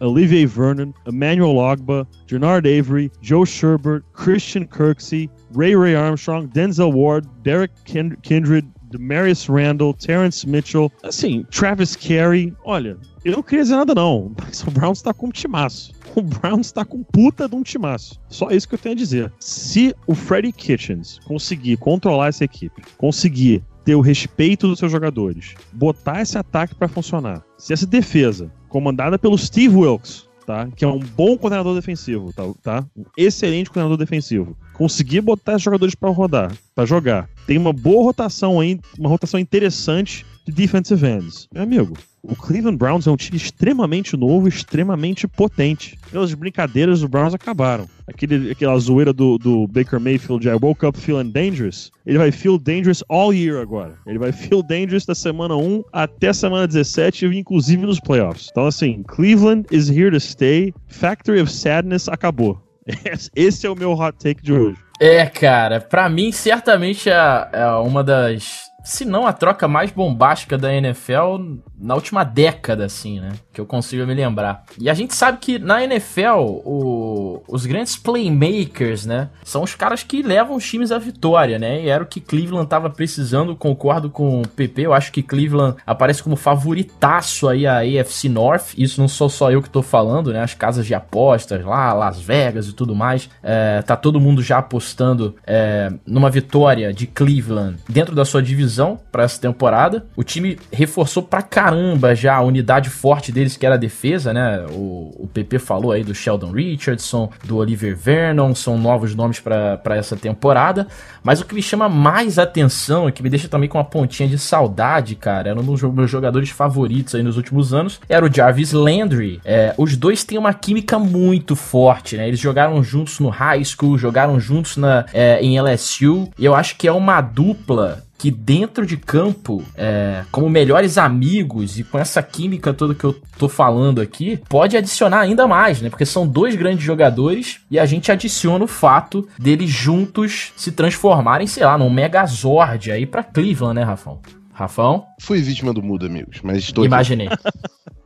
Olivier 0.00 0.46
Vernon, 0.46 0.92
Emmanuel 1.06 1.54
Ogba, 1.54 2.06
Jernard 2.26 2.66
Avery, 2.66 3.10
Joe 3.22 3.44
Sherbert, 3.44 4.02
Christian 4.12 4.66
Kirksey, 4.66 5.30
Ray 5.52 5.74
Ray 5.74 5.94
Armstrong, 5.94 6.48
Denzel 6.48 6.92
Ward, 6.92 7.26
Derek 7.42 7.70
Kindred, 7.84 8.70
Demarius 8.96 9.46
Randall, 9.46 9.92
Terrence 9.94 10.48
Mitchell, 10.48 10.90
assim, 11.02 11.44
Travis 11.50 11.96
Carey. 11.96 12.54
Olha, 12.64 12.96
eu 13.24 13.32
não 13.32 13.42
queria 13.42 13.62
dizer 13.62 13.76
nada 13.76 13.94
não, 13.94 14.32
mas 14.40 14.62
o 14.62 14.70
Browns 14.70 15.02
tá 15.02 15.12
com 15.12 15.26
um 15.26 15.30
timaço. 15.30 15.92
O 16.14 16.22
Browns 16.22 16.70
tá 16.70 16.84
com 16.84 17.02
puta 17.02 17.48
de 17.48 17.56
um 17.56 17.62
timaço. 17.62 18.20
Só 18.28 18.50
isso 18.50 18.68
que 18.68 18.76
eu 18.76 18.78
tenho 18.78 18.94
a 18.94 18.98
dizer. 18.98 19.32
Se 19.40 19.94
o 20.06 20.14
Freddie 20.14 20.52
Kitchens 20.52 21.18
conseguir 21.24 21.76
controlar 21.76 22.28
essa 22.28 22.44
equipe, 22.44 22.82
conseguir 22.96 23.64
ter 23.84 23.96
o 23.96 24.00
respeito 24.00 24.68
dos 24.68 24.78
seus 24.78 24.92
jogadores, 24.92 25.54
botar 25.72 26.22
esse 26.22 26.38
ataque 26.38 26.74
para 26.74 26.88
funcionar, 26.88 27.44
se 27.58 27.72
essa 27.72 27.86
defesa, 27.86 28.50
comandada 28.68 29.18
pelo 29.18 29.36
Steve 29.36 29.74
Wilkes, 29.76 30.26
tá? 30.46 30.68
Que 30.74 30.84
é 30.84 30.88
um 30.88 30.98
bom 30.98 31.36
coordenador 31.36 31.74
defensivo, 31.74 32.32
tá? 32.32 32.42
tá? 32.62 32.86
Um 32.96 33.04
excelente 33.16 33.70
coordenador 33.70 33.96
defensivo. 33.96 34.56
Conseguir 34.72 35.20
botar 35.20 35.58
jogadores 35.58 35.94
para 35.94 36.10
rodar, 36.10 36.52
para 36.74 36.86
jogar. 36.86 37.28
Tem 37.46 37.58
uma 37.58 37.72
boa 37.72 38.04
rotação 38.04 38.60
aí, 38.60 38.80
uma 38.98 39.08
rotação 39.08 39.38
interessante 39.40 40.24
de 40.44 40.52
defensive 40.52 41.06
ends. 41.06 41.48
Meu 41.52 41.62
amigo, 41.62 41.96
o 42.24 42.34
Cleveland 42.34 42.78
Browns 42.78 43.06
é 43.06 43.10
um 43.10 43.16
time 43.16 43.36
extremamente 43.36 44.16
novo, 44.16 44.48
extremamente 44.48 45.28
potente. 45.28 45.98
Pelas 46.10 46.32
brincadeiras, 46.32 47.02
os 47.02 47.08
Browns 47.08 47.34
acabaram. 47.34 47.86
Aquele, 48.06 48.50
aquela 48.50 48.78
zoeira 48.78 49.12
do, 49.12 49.38
do 49.38 49.66
Baker 49.66 50.00
Mayfield, 50.00 50.48
I 50.48 50.54
woke 50.54 50.84
up 50.86 50.98
feeling 50.98 51.30
dangerous. 51.30 51.90
Ele 52.06 52.18
vai 52.18 52.32
feel 52.32 52.58
dangerous 52.58 53.04
all 53.08 53.32
year 53.32 53.60
agora. 53.60 53.96
Ele 54.06 54.18
vai 54.18 54.32
feel 54.32 54.62
dangerous 54.62 55.04
da 55.04 55.14
semana 55.14 55.54
1 55.54 55.84
até 55.92 56.28
a 56.28 56.34
semana 56.34 56.66
17, 56.66 57.26
inclusive 57.26 57.84
nos 57.84 58.00
playoffs. 58.00 58.48
Então, 58.50 58.66
assim, 58.66 59.02
Cleveland 59.06 59.66
is 59.70 59.90
here 59.90 60.10
to 60.10 60.20
stay. 60.20 60.72
Factory 60.88 61.40
of 61.40 61.50
Sadness 61.52 62.08
acabou. 62.08 62.58
Esse 63.36 63.66
é 63.66 63.70
o 63.70 63.76
meu 63.76 63.92
hot 63.92 64.16
take 64.18 64.42
de 64.42 64.52
hoje. 64.52 64.78
É, 65.00 65.26
cara, 65.26 65.80
para 65.80 66.08
mim, 66.08 66.30
certamente 66.30 67.10
é, 67.10 67.48
é 67.52 67.66
uma 67.66 68.04
das 68.04 68.62
se 68.84 69.06
não 69.06 69.26
a 69.26 69.32
troca 69.32 69.66
mais 69.66 69.90
bombástica 69.90 70.58
da 70.58 70.72
NFL 70.72 71.56
na 71.76 71.94
última 71.94 72.22
década, 72.22 72.84
assim, 72.84 73.18
né? 73.18 73.32
Que 73.52 73.60
eu 73.60 73.66
consigo 73.66 74.06
me 74.06 74.14
lembrar. 74.14 74.64
E 74.78 74.90
a 74.90 74.94
gente 74.94 75.14
sabe 75.14 75.38
que 75.38 75.58
na 75.58 75.82
NFL, 75.82 76.38
o, 76.38 77.42
os 77.48 77.64
grandes 77.64 77.96
playmakers, 77.96 79.06
né? 79.06 79.30
São 79.42 79.62
os 79.62 79.74
caras 79.74 80.02
que 80.02 80.22
levam 80.22 80.56
os 80.56 80.68
times 80.68 80.92
à 80.92 80.98
vitória, 80.98 81.58
né? 81.58 81.82
E 81.82 81.88
era 81.88 82.04
o 82.04 82.06
que 82.06 82.20
Cleveland 82.20 82.68
tava 82.68 82.90
precisando, 82.90 83.56
concordo 83.56 84.10
com 84.10 84.42
o 84.42 84.48
PP. 84.48 84.82
Eu 84.82 84.92
acho 84.92 85.10
que 85.10 85.22
Cleveland 85.22 85.76
aparece 85.86 86.22
como 86.22 86.36
favoritaço 86.36 87.48
aí 87.48 87.66
a 87.66 87.78
AFC 87.78 88.28
North. 88.28 88.74
Isso 88.76 89.00
não 89.00 89.08
sou 89.08 89.30
só 89.30 89.50
eu 89.50 89.62
que 89.62 89.70
tô 89.70 89.82
falando, 89.82 90.32
né? 90.32 90.42
As 90.42 90.54
casas 90.54 90.86
de 90.86 90.94
apostas 90.94 91.64
lá, 91.64 91.92
Las 91.94 92.20
Vegas 92.20 92.68
e 92.68 92.72
tudo 92.72 92.94
mais. 92.94 93.30
É, 93.42 93.80
tá 93.82 93.96
todo 93.96 94.20
mundo 94.20 94.42
já 94.42 94.58
apostando 94.58 95.34
é, 95.46 95.90
numa 96.06 96.28
vitória 96.28 96.92
de 96.92 97.06
Cleveland 97.06 97.78
dentro 97.88 98.14
da 98.14 98.24
sua 98.24 98.42
divisão 98.42 98.73
para 99.10 99.24
essa 99.24 99.40
temporada. 99.40 100.06
O 100.16 100.22
time 100.22 100.58
reforçou 100.72 101.22
pra 101.22 101.42
caramba 101.42 102.14
já 102.14 102.36
a 102.36 102.42
unidade 102.42 102.90
forte 102.90 103.30
deles, 103.30 103.56
que 103.56 103.66
era 103.66 103.74
a 103.74 103.78
defesa, 103.78 104.32
né? 104.32 104.64
O, 104.70 105.12
o 105.18 105.30
PP 105.32 105.58
falou 105.58 105.92
aí 105.92 106.02
do 106.02 106.14
Sheldon 106.14 106.52
Richardson, 106.52 107.30
do 107.44 107.56
Oliver 107.58 107.96
Vernon, 107.96 108.54
são 108.54 108.78
novos 108.78 109.14
nomes 109.14 109.40
para 109.40 109.96
essa 109.96 110.16
temporada. 110.16 110.86
Mas 111.22 111.40
o 111.40 111.44
que 111.44 111.54
me 111.54 111.62
chama 111.62 111.88
mais 111.88 112.38
atenção 112.38 113.08
e 113.08 113.12
que 113.12 113.22
me 113.22 113.30
deixa 113.30 113.48
também 113.48 113.68
com 113.68 113.78
uma 113.78 113.84
pontinha 113.84 114.28
de 114.28 114.38
saudade, 114.38 115.14
cara, 115.14 115.50
era 115.50 115.60
um 115.60 115.64
dos 115.64 115.82
meus 115.82 116.10
jogadores 116.10 116.50
favoritos 116.50 117.14
aí 117.14 117.22
nos 117.22 117.36
últimos 117.36 117.72
anos, 117.72 118.00
era 118.08 118.24
o 118.24 118.32
Jarvis 118.32 118.72
Landry. 118.72 119.40
É, 119.44 119.74
os 119.78 119.96
dois 119.96 120.24
têm 120.24 120.38
uma 120.38 120.52
química 120.52 120.98
muito 120.98 121.56
forte, 121.56 122.16
né? 122.16 122.28
Eles 122.28 122.40
jogaram 122.40 122.82
juntos 122.82 123.18
no 123.20 123.28
high 123.28 123.64
school, 123.64 123.96
jogaram 123.96 124.38
juntos 124.38 124.76
na, 124.76 125.06
é, 125.12 125.40
em 125.40 125.58
LSU, 125.60 126.28
e 126.38 126.44
eu 126.44 126.54
acho 126.54 126.76
que 126.76 126.86
é 126.86 126.92
uma 126.92 127.20
dupla 127.20 128.02
que 128.24 128.30
dentro 128.30 128.86
de 128.86 128.96
campo, 128.96 129.62
é, 129.76 130.24
como 130.32 130.48
melhores 130.48 130.96
amigos 130.96 131.78
e 131.78 131.84
com 131.84 131.98
essa 131.98 132.22
química 132.22 132.72
toda 132.72 132.94
que 132.94 133.04
eu 133.04 133.14
tô 133.36 133.50
falando 133.50 134.00
aqui, 134.00 134.40
pode 134.48 134.78
adicionar 134.78 135.20
ainda 135.20 135.46
mais, 135.46 135.82
né? 135.82 135.90
Porque 135.90 136.06
são 136.06 136.26
dois 136.26 136.56
grandes 136.56 136.82
jogadores 136.82 137.60
e 137.70 137.78
a 137.78 137.84
gente 137.84 138.10
adiciona 138.10 138.64
o 138.64 138.66
fato 138.66 139.28
deles 139.38 139.68
juntos 139.68 140.54
se 140.56 140.72
transformarem, 140.72 141.46
sei 141.46 141.66
lá, 141.66 141.76
num 141.76 141.90
Megazord 141.90 142.90
aí 142.90 143.04
pra 143.04 143.22
Cleveland, 143.22 143.74
né, 143.74 143.82
Rafão? 143.82 144.22
Rafão? 144.54 145.04
Fui 145.20 145.42
vítima 145.42 145.74
do 145.74 145.82
mudo, 145.82 146.06
amigos, 146.06 146.40
mas 146.42 146.60
estou. 146.60 146.82
Imaginei. 146.82 147.28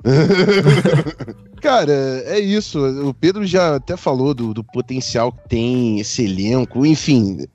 Cara, 1.61 1.93
é 2.25 2.41
isso. 2.41 2.81
O 3.07 3.15
Pedro 3.15 3.47
já 3.47 3.77
até 3.77 3.97
falou 3.97 4.33
do, 4.33 4.55
do 4.55 4.65
potencial 4.65 5.31
que 5.31 5.49
tem 5.49 6.01
esse 6.01 6.25
elenco. 6.25 6.87
Enfim, 6.87 7.47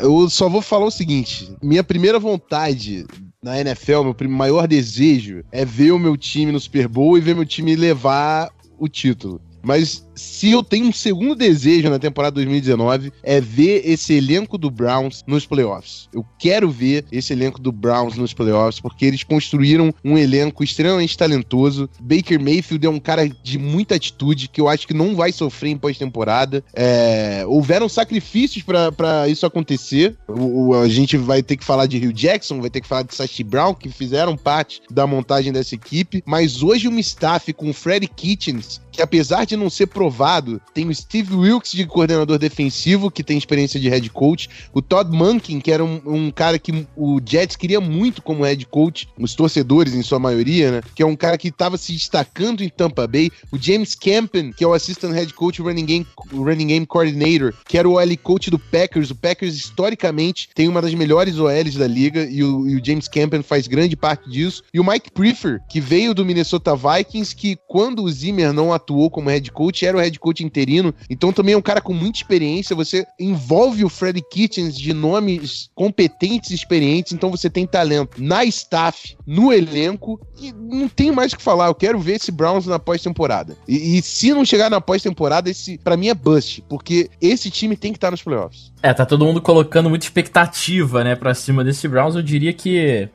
eu 0.00 0.28
só 0.28 0.48
vou 0.48 0.62
falar 0.62 0.86
o 0.86 0.90
seguinte: 0.90 1.50
minha 1.62 1.84
primeira 1.84 2.18
vontade 2.18 3.06
na 3.42 3.60
NFL, 3.60 4.02
meu 4.02 4.30
maior 4.30 4.66
desejo 4.66 5.44
é 5.52 5.64
ver 5.64 5.92
o 5.92 5.98
meu 5.98 6.16
time 6.16 6.52
no 6.52 6.60
Super 6.60 6.88
Bowl 6.88 7.16
e 7.16 7.20
ver 7.20 7.34
meu 7.34 7.46
time 7.46 7.76
levar 7.76 8.50
o 8.78 8.88
título. 8.88 9.40
Mas 9.62 10.07
se 10.18 10.50
eu 10.50 10.62
tenho 10.62 10.86
um 10.86 10.92
segundo 10.92 11.34
desejo 11.34 11.88
na 11.88 11.98
temporada 11.98 12.34
2019, 12.34 13.12
é 13.22 13.40
ver 13.40 13.82
esse 13.84 14.14
elenco 14.14 14.58
do 14.58 14.70
Browns 14.70 15.24
nos 15.26 15.46
playoffs. 15.46 16.08
Eu 16.12 16.24
quero 16.38 16.70
ver 16.70 17.04
esse 17.10 17.32
elenco 17.32 17.60
do 17.60 17.70
Browns 17.70 18.16
nos 18.16 18.34
playoffs, 18.34 18.80
porque 18.80 19.06
eles 19.06 19.22
construíram 19.22 19.94
um 20.04 20.18
elenco 20.18 20.64
extremamente 20.64 21.16
talentoso. 21.16 21.88
Baker 22.00 22.40
Mayfield 22.40 22.86
é 22.86 22.90
um 22.90 22.98
cara 22.98 23.28
de 23.28 23.58
muita 23.58 23.94
atitude, 23.94 24.48
que 24.48 24.60
eu 24.60 24.68
acho 24.68 24.86
que 24.86 24.94
não 24.94 25.14
vai 25.14 25.32
sofrer 25.32 25.70
em 25.70 25.78
pós-temporada. 25.78 26.64
É, 26.74 27.44
houveram 27.46 27.88
sacrifícios 27.88 28.64
para 28.64 29.28
isso 29.28 29.46
acontecer. 29.46 30.16
O, 30.26 30.68
o, 30.68 30.74
a 30.74 30.88
gente 30.88 31.16
vai 31.16 31.42
ter 31.42 31.56
que 31.56 31.64
falar 31.64 31.86
de 31.86 31.98
Rio 31.98 32.12
Jackson, 32.12 32.60
vai 32.60 32.70
ter 32.70 32.80
que 32.80 32.88
falar 32.88 33.02
de 33.02 33.14
Sashi 33.14 33.44
Brown, 33.44 33.74
que 33.74 33.88
fizeram 33.88 34.36
parte 34.36 34.82
da 34.90 35.06
montagem 35.06 35.52
dessa 35.52 35.74
equipe. 35.74 36.22
Mas 36.26 36.62
hoje 36.62 36.88
uma 36.88 37.00
staff 37.00 37.52
com 37.52 37.70
o 37.70 37.74
Freddy 37.74 38.08
Kitchens 38.08 38.80
que 38.98 39.02
apesar 39.02 39.44
de 39.44 39.56
não 39.56 39.70
ser 39.70 39.86
provado, 40.08 40.60
tem 40.74 40.88
o 40.88 40.94
Steve 40.94 41.34
Wilkes 41.34 41.72
de 41.72 41.86
coordenador 41.86 42.38
defensivo, 42.38 43.10
que 43.10 43.22
tem 43.22 43.38
experiência 43.38 43.78
de 43.80 43.88
head 43.88 44.08
coach, 44.10 44.48
o 44.72 44.82
Todd 44.82 45.10
Munkin, 45.10 45.60
que 45.60 45.72
era 45.72 45.84
um, 45.84 46.00
um, 46.04 46.30
cara 46.30 46.58
que 46.58 46.86
o 46.96 47.20
Jets 47.24 47.56
queria 47.56 47.80
muito 47.80 48.22
como 48.22 48.44
head 48.44 48.64
coach, 48.66 49.08
os 49.18 49.34
torcedores 49.34 49.94
em 49.94 50.02
sua 50.02 50.18
maioria, 50.18 50.70
né? 50.70 50.80
Que 50.94 51.02
é 51.02 51.06
um 51.06 51.16
cara 51.16 51.38
que 51.38 51.48
estava 51.48 51.76
se 51.76 51.92
destacando 51.92 52.62
em 52.62 52.68
Tampa 52.68 53.06
Bay, 53.06 53.30
o 53.50 53.58
James 53.58 53.94
Campen, 53.94 54.52
que 54.52 54.64
é 54.64 54.66
o 54.66 54.72
assistant 54.72 55.14
head 55.14 55.32
coach 55.34 55.60
running 55.60 55.86
game, 55.86 56.06
running 56.32 56.66
game 56.66 56.86
coordinator, 56.86 57.52
que 57.66 57.78
era 57.78 57.88
o 57.88 57.94
OL 57.94 58.16
coach 58.22 58.50
do 58.50 58.58
Packers. 58.58 59.10
O 59.10 59.14
Packers 59.14 59.54
historicamente 59.54 60.48
tem 60.54 60.68
uma 60.68 60.82
das 60.82 60.94
melhores 60.94 61.38
OLs 61.38 61.76
da 61.76 61.86
liga 61.86 62.24
e 62.24 62.42
o, 62.42 62.68
e 62.68 62.76
o 62.76 62.84
James 62.84 63.08
Campen 63.08 63.42
faz 63.42 63.66
grande 63.66 63.96
parte 63.96 64.28
disso. 64.30 64.62
E 64.72 64.80
o 64.80 64.84
Mike 64.84 65.10
Prefer, 65.10 65.60
que 65.68 65.80
veio 65.80 66.14
do 66.14 66.24
Minnesota 66.24 66.74
Vikings, 66.74 67.34
que 67.34 67.56
quando 67.66 68.02
o 68.02 68.10
Zimmer 68.10 68.52
não 68.52 68.72
atuou 68.72 68.98
atuou 68.98 69.10
como 69.10 69.30
head 69.30 69.50
coach, 69.52 69.84
era 69.84 69.97
o 69.98 70.02
head 70.02 70.18
coach 70.18 70.44
interino, 70.44 70.94
então 71.08 71.32
também 71.32 71.54
é 71.54 71.58
um 71.58 71.62
cara 71.62 71.80
com 71.80 71.92
muita 71.92 72.18
experiência. 72.18 72.76
Você 72.76 73.06
envolve 73.18 73.84
o 73.84 73.88
Freddy 73.88 74.22
Kitchens 74.30 74.76
de 74.76 74.92
nomes 74.92 75.70
competentes 75.74 76.50
e 76.50 76.54
experientes, 76.54 77.12
então 77.12 77.30
você 77.30 77.50
tem 77.50 77.66
talento 77.66 78.22
na 78.22 78.44
staff, 78.44 79.16
no 79.26 79.52
elenco, 79.52 80.20
e 80.40 80.52
não 80.52 80.88
tem 80.88 81.10
mais 81.10 81.32
o 81.32 81.36
que 81.36 81.42
falar. 81.42 81.66
Eu 81.66 81.74
quero 81.74 81.98
ver 81.98 82.14
esse 82.14 82.30
Browns 82.30 82.66
na 82.66 82.78
pós-temporada. 82.78 83.56
E, 83.66 83.98
e, 83.98 84.02
se 84.02 84.32
não 84.32 84.44
chegar 84.44 84.70
na 84.70 84.80
pós-temporada, 84.80 85.50
esse 85.50 85.78
para 85.78 85.96
mim 85.96 86.08
é 86.08 86.14
bust, 86.14 86.62
porque 86.68 87.10
esse 87.20 87.50
time 87.50 87.76
tem 87.76 87.92
que 87.92 87.96
estar 87.96 88.08
tá 88.08 88.12
nos 88.12 88.22
playoffs. 88.22 88.72
É, 88.82 88.92
tá 88.94 89.04
todo 89.04 89.24
mundo 89.24 89.40
colocando 89.40 89.88
muita 89.88 90.04
expectativa, 90.04 91.02
né, 91.02 91.14
pra 91.14 91.34
cima 91.34 91.64
desse 91.64 91.88
Browns. 91.88 92.14
Eu 92.14 92.22
diria 92.22 92.52
que 92.52 93.08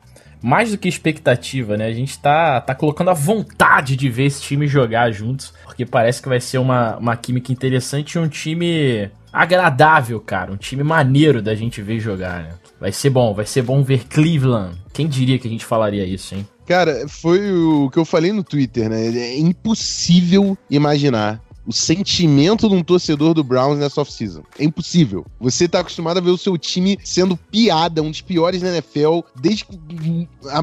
mais 0.44 0.72
do 0.72 0.76
que 0.76 0.86
expectativa, 0.86 1.74
né? 1.74 1.86
A 1.86 1.92
gente 1.92 2.18
tá, 2.18 2.60
tá 2.60 2.74
colocando 2.74 3.08
a 3.08 3.14
vontade 3.14 3.96
de 3.96 4.10
ver 4.10 4.26
esse 4.26 4.42
time 4.42 4.66
jogar 4.66 5.10
juntos, 5.10 5.54
porque 5.64 5.86
parece 5.86 6.20
que 6.20 6.28
vai 6.28 6.38
ser 6.38 6.58
uma, 6.58 6.98
uma 6.98 7.16
química 7.16 7.50
interessante 7.50 8.12
e 8.12 8.18
um 8.18 8.28
time 8.28 9.10
agradável, 9.32 10.20
cara. 10.20 10.52
Um 10.52 10.56
time 10.58 10.82
maneiro 10.82 11.40
da 11.40 11.54
gente 11.54 11.80
ver 11.80 11.98
jogar, 11.98 12.42
né? 12.42 12.50
Vai 12.78 12.92
ser 12.92 13.08
bom, 13.08 13.32
vai 13.32 13.46
ser 13.46 13.62
bom 13.62 13.82
ver 13.82 14.04
Cleveland. 14.04 14.76
Quem 14.92 15.08
diria 15.08 15.38
que 15.38 15.48
a 15.48 15.50
gente 15.50 15.64
falaria 15.64 16.04
isso, 16.04 16.34
hein? 16.34 16.46
Cara, 16.66 17.08
foi 17.08 17.50
o 17.50 17.88
que 17.88 17.98
eu 17.98 18.04
falei 18.04 18.30
no 18.30 18.44
Twitter, 18.44 18.90
né? 18.90 19.06
É 19.06 19.38
impossível 19.38 20.58
imaginar 20.68 21.40
o 21.66 21.72
sentimento 21.72 22.68
de 22.68 22.74
um 22.74 22.82
torcedor 22.82 23.34
do 23.34 23.42
Browns 23.42 23.78
nessa 23.78 24.00
off-season. 24.00 24.42
É 24.58 24.64
impossível. 24.64 25.26
Você 25.40 25.66
tá 25.66 25.80
acostumado 25.80 26.18
a 26.18 26.20
ver 26.20 26.30
o 26.30 26.38
seu 26.38 26.56
time 26.58 26.98
sendo 27.02 27.36
piada, 27.36 28.02
um 28.02 28.10
dos 28.10 28.20
piores 28.20 28.62
na 28.62 28.68
NFL, 28.68 29.20
desde 29.36 29.64
que, 29.64 29.78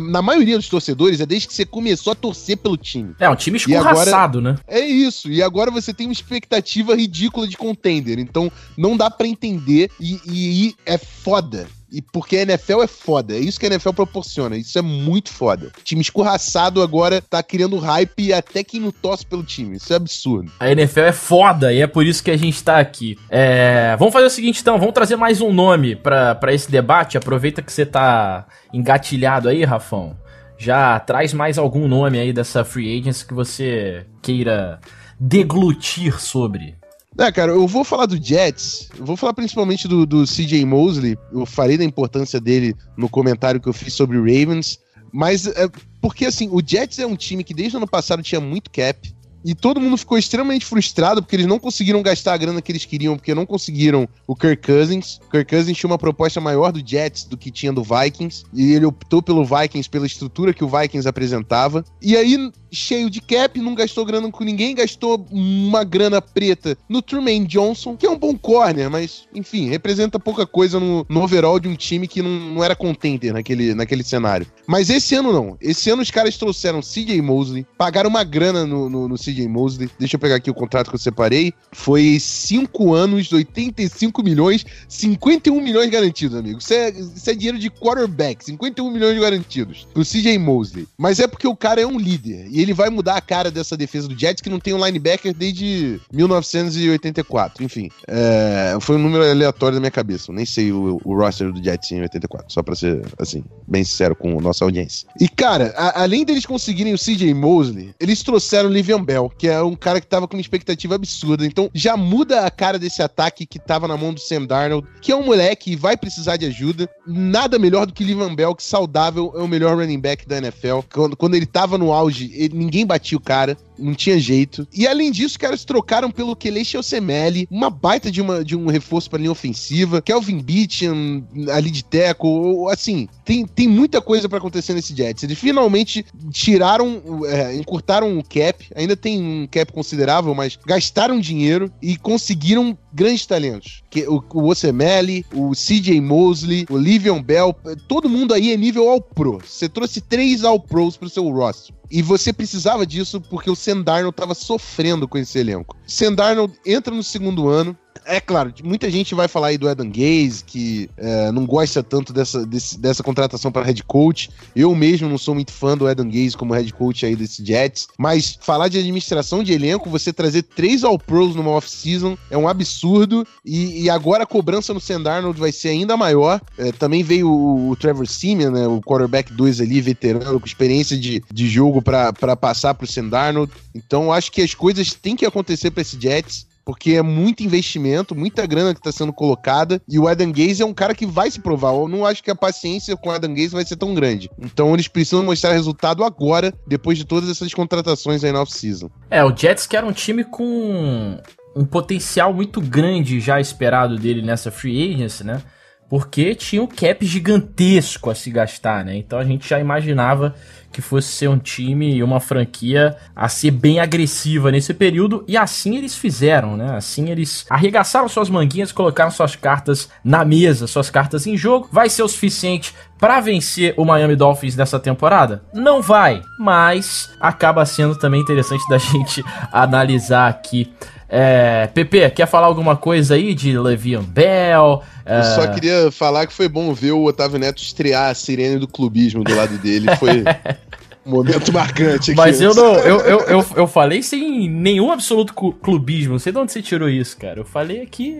na 0.09 0.21
maioria 0.21 0.57
dos 0.57 0.69
torcedores, 0.69 1.19
é 1.19 1.25
desde 1.25 1.47
que 1.47 1.53
você 1.53 1.65
começou 1.65 2.11
a 2.11 2.15
torcer 2.15 2.57
pelo 2.57 2.77
time. 2.77 3.15
É, 3.19 3.29
um 3.29 3.35
time 3.35 3.57
escorraçado, 3.57 4.39
agora, 4.39 4.53
né? 4.53 4.59
É 4.67 4.79
isso. 4.79 5.31
E 5.31 5.41
agora 5.41 5.71
você 5.71 5.93
tem 5.93 6.07
uma 6.07 6.13
expectativa 6.13 6.95
ridícula 6.95 7.47
de 7.47 7.57
contender. 7.57 8.19
Então, 8.19 8.51
não 8.77 8.95
dá 8.95 9.09
para 9.09 9.27
entender 9.27 9.89
e, 9.99 10.19
e, 10.25 10.67
e 10.67 10.75
é 10.85 10.97
foda 10.97 11.67
e 11.91 12.01
porque 12.01 12.37
a 12.37 12.41
NFL 12.43 12.81
é 12.81 12.87
foda. 12.87 13.35
É 13.35 13.39
isso 13.39 13.59
que 13.59 13.65
a 13.65 13.69
NFL 13.69 13.91
proporciona. 13.91 14.55
Isso 14.55 14.77
é 14.79 14.81
muito 14.81 15.29
foda. 15.31 15.71
Time 15.83 16.01
escorraçado 16.01 16.81
agora 16.81 17.21
tá 17.21 17.43
criando 17.43 17.77
hype 17.77 18.31
até 18.33 18.63
quem 18.63 18.79
não 18.79 18.91
torce 18.91 19.25
pelo 19.25 19.43
time. 19.43 19.77
Isso 19.77 19.91
é 19.91 19.97
absurdo. 19.97 20.51
A 20.59 20.71
NFL 20.71 21.01
é 21.01 21.11
foda 21.11 21.73
e 21.73 21.81
é 21.81 21.87
por 21.87 22.05
isso 22.05 22.23
que 22.23 22.31
a 22.31 22.37
gente 22.37 22.63
tá 22.63 22.79
aqui. 22.79 23.17
É... 23.29 23.95
Vamos 23.97 24.13
fazer 24.13 24.25
o 24.25 24.29
seguinte 24.29 24.61
então, 24.61 24.79
vamos 24.79 24.93
trazer 24.93 25.17
mais 25.17 25.41
um 25.41 25.51
nome 25.51 25.95
para 25.95 26.53
esse 26.53 26.71
debate. 26.71 27.17
Aproveita 27.17 27.61
que 27.61 27.71
você 27.71 27.85
tá 27.85 28.47
engatilhado 28.73 29.49
aí, 29.49 29.63
Rafão. 29.65 30.15
Já 30.57 30.99
traz 30.99 31.33
mais 31.33 31.57
algum 31.57 31.87
nome 31.87 32.19
aí 32.19 32.31
dessa 32.31 32.63
free 32.63 32.99
agency 32.99 33.25
que 33.25 33.33
você 33.33 34.05
queira 34.21 34.79
deglutir 35.19 36.19
sobre. 36.21 36.80
É, 37.17 37.31
cara, 37.31 37.51
eu 37.51 37.67
vou 37.67 37.83
falar 37.83 38.05
do 38.05 38.21
Jets, 38.21 38.89
eu 38.97 39.05
vou 39.05 39.17
falar 39.17 39.33
principalmente 39.33 39.87
do, 39.87 40.05
do 40.05 40.23
CJ 40.23 40.65
Mosley, 40.65 41.17
eu 41.33 41.45
falei 41.45 41.77
da 41.77 41.83
importância 41.83 42.39
dele 42.39 42.73
no 42.95 43.09
comentário 43.09 43.59
que 43.59 43.67
eu 43.67 43.73
fiz 43.73 43.93
sobre 43.93 44.17
o 44.17 44.21
Ravens, 44.21 44.79
mas 45.11 45.45
é, 45.45 45.67
porque 46.01 46.25
assim, 46.25 46.47
o 46.49 46.61
Jets 46.65 46.99
é 46.99 47.05
um 47.05 47.17
time 47.17 47.43
que 47.43 47.53
desde 47.53 47.75
o 47.75 47.79
ano 47.79 47.87
passado 47.87 48.23
tinha 48.23 48.39
muito 48.39 48.71
cap, 48.71 49.13
e 49.43 49.55
todo 49.55 49.79
mundo 49.79 49.97
ficou 49.97 50.17
extremamente 50.17 50.65
frustrado 50.65 51.21
porque 51.21 51.35
eles 51.35 51.45
não 51.45 51.59
conseguiram 51.59 52.01
gastar 52.01 52.33
a 52.33 52.37
grana 52.37 52.61
que 52.61 52.71
eles 52.71 52.85
queriam, 52.85 53.15
porque 53.15 53.33
não 53.33 53.45
conseguiram 53.45 54.07
o 54.27 54.35
Kirk 54.35 54.65
Cousins. 54.65 55.19
O 55.27 55.31
Kirk 55.31 55.49
Cousins 55.49 55.77
tinha 55.77 55.89
uma 55.89 55.97
proposta 55.97 56.39
maior 56.39 56.71
do 56.71 56.85
Jets 56.85 57.25
do 57.25 57.37
que 57.37 57.51
tinha 57.51 57.73
do 57.73 57.83
Vikings, 57.83 58.45
e 58.53 58.73
ele 58.73 58.85
optou 58.85 59.21
pelo 59.21 59.43
Vikings 59.43 59.89
pela 59.89 60.05
estrutura 60.05 60.53
que 60.53 60.63
o 60.63 60.67
Vikings 60.67 61.07
apresentava. 61.07 61.83
E 62.01 62.15
aí, 62.15 62.51
cheio 62.71 63.09
de 63.09 63.21
cap, 63.21 63.59
não 63.59 63.75
gastou 63.75 64.05
grana 64.05 64.31
com 64.31 64.43
ninguém, 64.43 64.75
gastou 64.75 65.25
uma 65.31 65.83
grana 65.83 66.21
preta 66.21 66.77
no 66.87 67.01
Truman 67.01 67.45
Johnson, 67.45 67.97
que 67.97 68.05
é 68.05 68.09
um 68.09 68.17
bom 68.17 68.37
corner, 68.37 68.89
mas, 68.89 69.27
enfim, 69.33 69.69
representa 69.69 70.19
pouca 70.19 70.45
coisa 70.45 70.79
no, 70.79 71.05
no 71.09 71.21
overall 71.21 71.59
de 71.59 71.67
um 71.67 71.75
time 71.75 72.07
que 72.07 72.21
não, 72.21 72.29
não 72.29 72.63
era 72.63 72.75
contender 72.75 73.33
naquele, 73.33 73.73
naquele 73.73 74.03
cenário. 74.03 74.47
Mas 74.67 74.89
esse 74.89 75.15
ano 75.15 75.33
não. 75.33 75.57
Esse 75.59 75.89
ano 75.89 76.01
os 76.01 76.11
caras 76.11 76.37
trouxeram 76.37 76.81
CJ 76.81 77.21
Mosley, 77.21 77.65
pagaram 77.77 78.09
uma 78.09 78.23
grana 78.23 78.65
no, 78.65 78.89
no, 78.89 79.07
no 79.07 79.15
CJ 79.15 79.30
Mosley. 79.47 79.89
Deixa 79.99 80.15
eu 80.15 80.19
pegar 80.19 80.35
aqui 80.35 80.49
o 80.49 80.53
contrato 80.53 80.89
que 80.89 80.95
eu 80.95 80.99
separei. 80.99 81.53
Foi 81.71 82.19
5 82.19 82.93
anos, 82.93 83.31
85 83.31 84.23
milhões, 84.23 84.65
51 84.87 85.61
milhões 85.61 85.89
garantidos, 85.89 86.37
amigo. 86.37 86.59
Isso 86.59 86.73
é, 86.73 86.89
isso 86.89 87.29
é 87.29 87.33
dinheiro 87.33 87.59
de 87.59 87.69
quarterback, 87.69 88.45
51 88.45 88.91
milhões 88.91 89.19
garantidos 89.19 89.87
pro 89.93 90.03
CJ 90.03 90.37
Mosley. 90.37 90.87
Mas 90.97 91.19
é 91.19 91.27
porque 91.27 91.47
o 91.47 91.55
cara 91.55 91.81
é 91.81 91.85
um 91.85 91.97
líder 91.97 92.47
e 92.49 92.61
ele 92.61 92.73
vai 92.73 92.89
mudar 92.89 93.17
a 93.17 93.21
cara 93.21 93.51
dessa 93.51 93.77
defesa 93.77 94.07
do 94.07 94.17
Jets 94.17 94.41
que 94.41 94.49
não 94.49 94.59
tem 94.59 94.73
um 94.73 94.85
linebacker 94.85 95.33
desde 95.33 95.99
1984. 96.11 97.63
Enfim, 97.63 97.89
é, 98.07 98.77
foi 98.79 98.95
um 98.95 98.99
número 98.99 99.29
aleatório 99.29 99.75
da 99.75 99.79
minha 99.79 99.91
cabeça. 99.91 100.31
Eu 100.31 100.35
nem 100.35 100.45
sei 100.45 100.71
o, 100.71 100.99
o 101.03 101.15
roster 101.15 101.51
do 101.51 101.63
Jets 101.63 101.91
em 101.91 102.01
84, 102.01 102.51
só 102.51 102.61
pra 102.61 102.75
ser, 102.75 103.01
assim, 103.19 103.43
bem 103.67 103.83
sincero 103.83 104.15
com 104.15 104.39
nossa 104.41 104.65
audiência. 104.65 105.07
E, 105.19 105.27
cara, 105.27 105.73
a, 105.75 106.03
além 106.03 106.25
deles 106.25 106.45
conseguirem 106.45 106.93
o 106.93 106.97
CJ 106.97 107.33
Mosley, 107.33 107.93
eles 107.99 108.23
trouxeram 108.23 108.69
o 108.69 108.73
Livian 108.73 109.03
Bell, 109.03 109.20
que 109.29 109.47
é 109.47 109.61
um 109.61 109.75
cara 109.75 109.99
que 109.99 110.07
tava 110.07 110.27
com 110.27 110.35
uma 110.35 110.41
expectativa 110.41 110.95
absurda. 110.95 111.45
Então 111.45 111.69
já 111.73 111.95
muda 111.95 112.45
a 112.45 112.51
cara 112.51 112.77
desse 112.79 113.01
ataque 113.01 113.45
que 113.45 113.59
tava 113.59 113.87
na 113.87 113.97
mão 113.97 114.13
do 114.13 114.19
Sam 114.19 114.45
Darnold, 114.45 114.87
que 115.01 115.11
é 115.11 115.15
um 115.15 115.25
moleque 115.25 115.71
e 115.71 115.75
vai 115.75 115.97
precisar 115.97 116.37
de 116.37 116.45
ajuda. 116.45 116.89
Nada 117.05 117.59
melhor 117.59 117.85
do 117.85 117.93
que 117.93 118.03
Livian 118.03 118.33
Bell, 118.33 118.55
que 118.55 118.63
saudável 118.63 119.33
é 119.35 119.41
o 119.41 119.47
melhor 119.47 119.77
running 119.77 119.99
back 119.99 120.27
da 120.27 120.37
NFL. 120.37 120.79
Quando, 120.93 121.15
quando 121.15 121.35
ele 121.35 121.45
tava 121.45 121.77
no 121.77 121.91
auge, 121.91 122.31
ele, 122.33 122.57
ninguém 122.57 122.85
batia 122.85 123.17
o 123.17 123.21
cara 123.21 123.57
não 123.81 123.93
tinha 123.93 124.19
jeito. 124.19 124.67
E 124.73 124.87
além 124.87 125.11
disso, 125.11 125.39
caras 125.39 125.65
trocaram 125.65 126.11
pelo 126.11 126.35
Kelechi 126.35 126.77
Osemele, 126.77 127.47
uma 127.49 127.69
baita 127.69 128.11
de, 128.11 128.21
uma, 128.21 128.43
de 128.43 128.55
um 128.55 128.67
reforço 128.67 129.09
para 129.09 129.19
linha 129.19 129.31
ofensiva, 129.31 130.01
Kelvin 130.01 130.39
Beacham 130.39 131.23
ali 131.51 131.71
de 131.71 131.83
teco, 131.83 132.69
assim, 132.69 133.07
tem, 133.25 133.45
tem 133.45 133.67
muita 133.67 134.01
coisa 134.01 134.29
para 134.29 134.37
acontecer 134.37 134.73
nesse 134.73 134.95
Jets. 134.95 135.23
Eles 135.23 135.39
finalmente 135.39 136.05
tiraram, 136.31 137.01
é, 137.25 137.55
encurtaram 137.55 138.17
o 138.17 138.23
cap, 138.23 138.67
ainda 138.75 138.95
tem 138.95 139.21
um 139.21 139.47
cap 139.47 139.71
considerável, 139.71 140.33
mas 140.35 140.57
gastaram 140.65 141.19
dinheiro 141.19 141.71
e 141.81 141.97
conseguiram 141.97 142.77
grandes 142.93 143.25
talentos. 143.25 143.83
Que, 143.89 144.07
o, 144.07 144.23
o 144.33 144.47
Osemele, 144.47 145.25
o 145.33 145.51
CJ 145.51 145.99
Mosley, 146.01 146.65
o 146.69 146.77
Livion 146.77 147.21
Bell, 147.21 147.55
todo 147.87 148.09
mundo 148.09 148.33
aí 148.33 148.51
é 148.51 148.57
nível 148.57 148.89
All 148.89 149.01
Pro. 149.01 149.39
Você 149.45 149.67
trouxe 149.67 150.01
três 150.01 150.43
All 150.43 150.59
Pros 150.59 150.97
pro 150.97 151.09
seu 151.09 151.29
roster. 151.29 151.75
E 151.91 152.01
você 152.01 152.31
precisava 152.31 152.85
disso 152.85 153.19
porque 153.19 153.51
o 153.51 153.55
Sendarno 153.55 154.13
tava 154.13 154.33
sofrendo 154.33 155.07
com 155.07 155.17
esse 155.17 155.37
elenco. 155.37 155.75
Sendarno 155.85 156.49
entra 156.65 156.95
no 156.95 157.03
segundo 157.03 157.49
ano, 157.49 157.77
é 158.05 158.19
claro, 158.19 158.53
muita 158.63 158.89
gente 158.89 159.13
vai 159.13 159.27
falar 159.27 159.47
aí 159.47 159.57
do 159.57 159.69
Adam 159.69 159.89
Gaze, 159.89 160.43
que 160.43 160.89
é, 160.97 161.31
não 161.31 161.45
gosta 161.45 161.83
tanto 161.83 162.11
dessa, 162.11 162.45
desse, 162.45 162.79
dessa 162.79 163.03
contratação 163.03 163.51
para 163.51 163.65
head 163.65 163.83
coach. 163.83 164.29
Eu 164.55 164.73
mesmo 164.75 165.07
não 165.07 165.17
sou 165.17 165.35
muito 165.35 165.51
fã 165.51 165.77
do 165.77 165.87
Adam 165.87 166.07
Gaze 166.09 166.35
como 166.35 166.53
head 166.53 166.71
coach 166.73 167.05
aí 167.05 167.15
desse 167.15 167.45
Jets. 167.45 167.87
Mas 167.97 168.37
falar 168.41 168.67
de 168.67 168.79
administração 168.79 169.43
de 169.43 169.53
elenco, 169.53 169.89
você 169.89 170.11
trazer 170.11 170.43
três 170.43 170.83
All-Pros 170.83 171.35
numa 171.35 171.51
off-season 171.51 172.17
é 172.29 172.37
um 172.37 172.47
absurdo. 172.47 173.25
E, 173.45 173.83
e 173.83 173.89
agora 173.89 174.23
a 174.23 174.27
cobrança 174.27 174.73
no 174.73 174.79
Sam 174.79 175.01
Darnold 175.01 175.39
vai 175.39 175.51
ser 175.51 175.69
ainda 175.69 175.95
maior. 175.95 176.41
É, 176.57 176.71
também 176.71 177.03
veio 177.03 177.29
o, 177.29 177.69
o 177.69 177.75
Trevor 177.75 178.07
Simeon, 178.07 178.51
né, 178.51 178.67
o 178.67 178.81
quarterback 178.81 179.31
2 179.31 179.61
ali, 179.61 179.79
veterano, 179.79 180.39
com 180.39 180.45
experiência 180.45 180.97
de, 180.97 181.23
de 181.31 181.47
jogo 181.47 181.81
para 181.81 182.35
passar 182.35 182.73
pro 182.73 182.87
Sam 182.87 183.09
Darnold. 183.09 183.51
Então 183.75 184.11
acho 184.11 184.31
que 184.31 184.41
as 184.41 184.53
coisas 184.53 184.93
têm 184.93 185.15
que 185.15 185.25
acontecer 185.25 185.71
para 185.71 185.81
esse 185.81 185.99
Jets 185.99 186.50
porque 186.65 186.91
é 186.91 187.01
muito 187.01 187.43
investimento, 187.43 188.15
muita 188.15 188.45
grana 188.45 188.73
que 188.73 188.79
está 188.79 188.91
sendo 188.91 189.13
colocada, 189.13 189.81
e 189.87 189.97
o 189.99 190.07
Adam 190.07 190.31
Gaze 190.31 190.61
é 190.61 190.65
um 190.65 190.73
cara 190.73 190.95
que 190.95 191.05
vai 191.05 191.29
se 191.29 191.39
provar. 191.39 191.73
Eu 191.73 191.87
não 191.87 192.05
acho 192.05 192.23
que 192.23 192.31
a 192.31 192.35
paciência 192.35 192.95
com 192.95 193.09
o 193.09 193.11
Adam 193.11 193.33
Gaze 193.33 193.49
vai 193.49 193.65
ser 193.65 193.75
tão 193.75 193.93
grande. 193.93 194.29
Então 194.39 194.73
eles 194.73 194.87
precisam 194.87 195.23
mostrar 195.23 195.53
resultado 195.53 196.03
agora, 196.03 196.53
depois 196.67 196.97
de 196.97 197.05
todas 197.05 197.29
essas 197.29 197.53
contratações 197.53 198.23
aí 198.23 198.31
na 198.31 198.41
off-season. 198.41 198.89
É, 199.09 199.23
o 199.23 199.35
Jets 199.35 199.67
que 199.67 199.77
era 199.77 199.85
um 199.85 199.91
time 199.91 200.23
com 200.23 201.19
um 201.55 201.65
potencial 201.65 202.33
muito 202.33 202.61
grande 202.61 203.19
já 203.19 203.39
esperado 203.39 203.97
dele 203.97 204.21
nessa 204.21 204.51
free 204.51 204.93
agency, 204.93 205.23
né? 205.23 205.41
Porque 205.89 206.33
tinha 206.33 206.63
um 206.63 206.67
cap 206.67 207.05
gigantesco 207.05 208.09
a 208.09 208.15
se 208.15 208.31
gastar, 208.31 208.85
né? 208.85 208.95
Então 208.95 209.19
a 209.19 209.25
gente 209.25 209.47
já 209.47 209.59
imaginava 209.59 210.33
que 210.71 210.81
fosse 210.81 211.09
ser 211.09 211.27
um 211.27 211.37
time 211.37 211.93
e 211.93 212.03
uma 212.03 212.19
franquia 212.19 212.95
a 213.15 213.27
ser 213.27 213.51
bem 213.51 213.79
agressiva 213.79 214.51
nesse 214.51 214.73
período, 214.73 215.23
e 215.27 215.35
assim 215.35 215.75
eles 215.77 215.95
fizeram, 215.95 216.55
né? 216.55 216.75
Assim 216.75 217.09
eles 217.09 217.45
arregaçaram 217.49 218.07
suas 218.07 218.29
manguinhas, 218.29 218.71
colocaram 218.71 219.11
suas 219.11 219.35
cartas 219.35 219.89
na 220.03 220.23
mesa, 220.23 220.67
suas 220.67 220.89
cartas 220.89 221.27
em 221.27 221.35
jogo. 221.35 221.67
Vai 221.71 221.89
ser 221.89 222.03
o 222.03 222.07
suficiente 222.07 222.73
para 222.97 223.19
vencer 223.19 223.73
o 223.77 223.83
Miami 223.83 224.15
Dolphins 224.15 224.55
nessa 224.55 224.79
temporada? 224.79 225.43
Não 225.53 225.81
vai, 225.81 226.21
mas 226.39 227.09
acaba 227.19 227.65
sendo 227.65 227.95
também 227.95 228.21
interessante 228.21 228.67
da 228.69 228.77
gente 228.79 229.23
analisar 229.51 230.29
aqui. 230.29 230.71
É, 231.13 231.67
Pepe, 231.73 232.09
quer 232.11 232.25
falar 232.25 232.47
alguma 232.47 232.77
coisa 232.77 233.15
aí 233.15 233.33
de 233.33 233.59
Levian 233.59 234.01
Bell? 234.01 234.81
Eu 235.05 235.23
só 235.35 235.47
queria 235.47 235.91
falar 235.91 236.25
que 236.25 236.31
foi 236.31 236.47
bom 236.47 236.73
ver 236.73 236.93
o 236.93 237.03
Otávio 237.03 237.37
Neto 237.37 237.61
estrear 237.61 238.09
a 238.09 238.13
sirene 238.13 238.57
do 238.57 238.67
clubismo 238.67 239.21
do 239.21 239.35
lado 239.35 239.57
dele. 239.57 239.93
Foi 239.97 240.23
momento 241.05 241.51
marcante 241.51 242.11
aqui. 242.11 242.17
Mas 242.17 242.41
eu 242.41 242.53
não. 242.53 242.75
Eu, 242.75 242.99
eu, 243.01 243.19
eu, 243.21 243.45
eu, 243.55 243.67
falei 243.67 244.03
sem 244.03 244.49
nenhum 244.49 244.91
absoluto 244.91 245.33
clubismo. 245.33 246.13
Não 246.13 246.19
sei 246.19 246.31
de 246.31 246.37
onde 246.37 246.51
você 246.51 246.61
tirou 246.61 246.89
isso, 246.89 247.17
cara. 247.17 247.39
Eu 247.39 247.45
falei 247.45 247.81
aqui. 247.81 248.17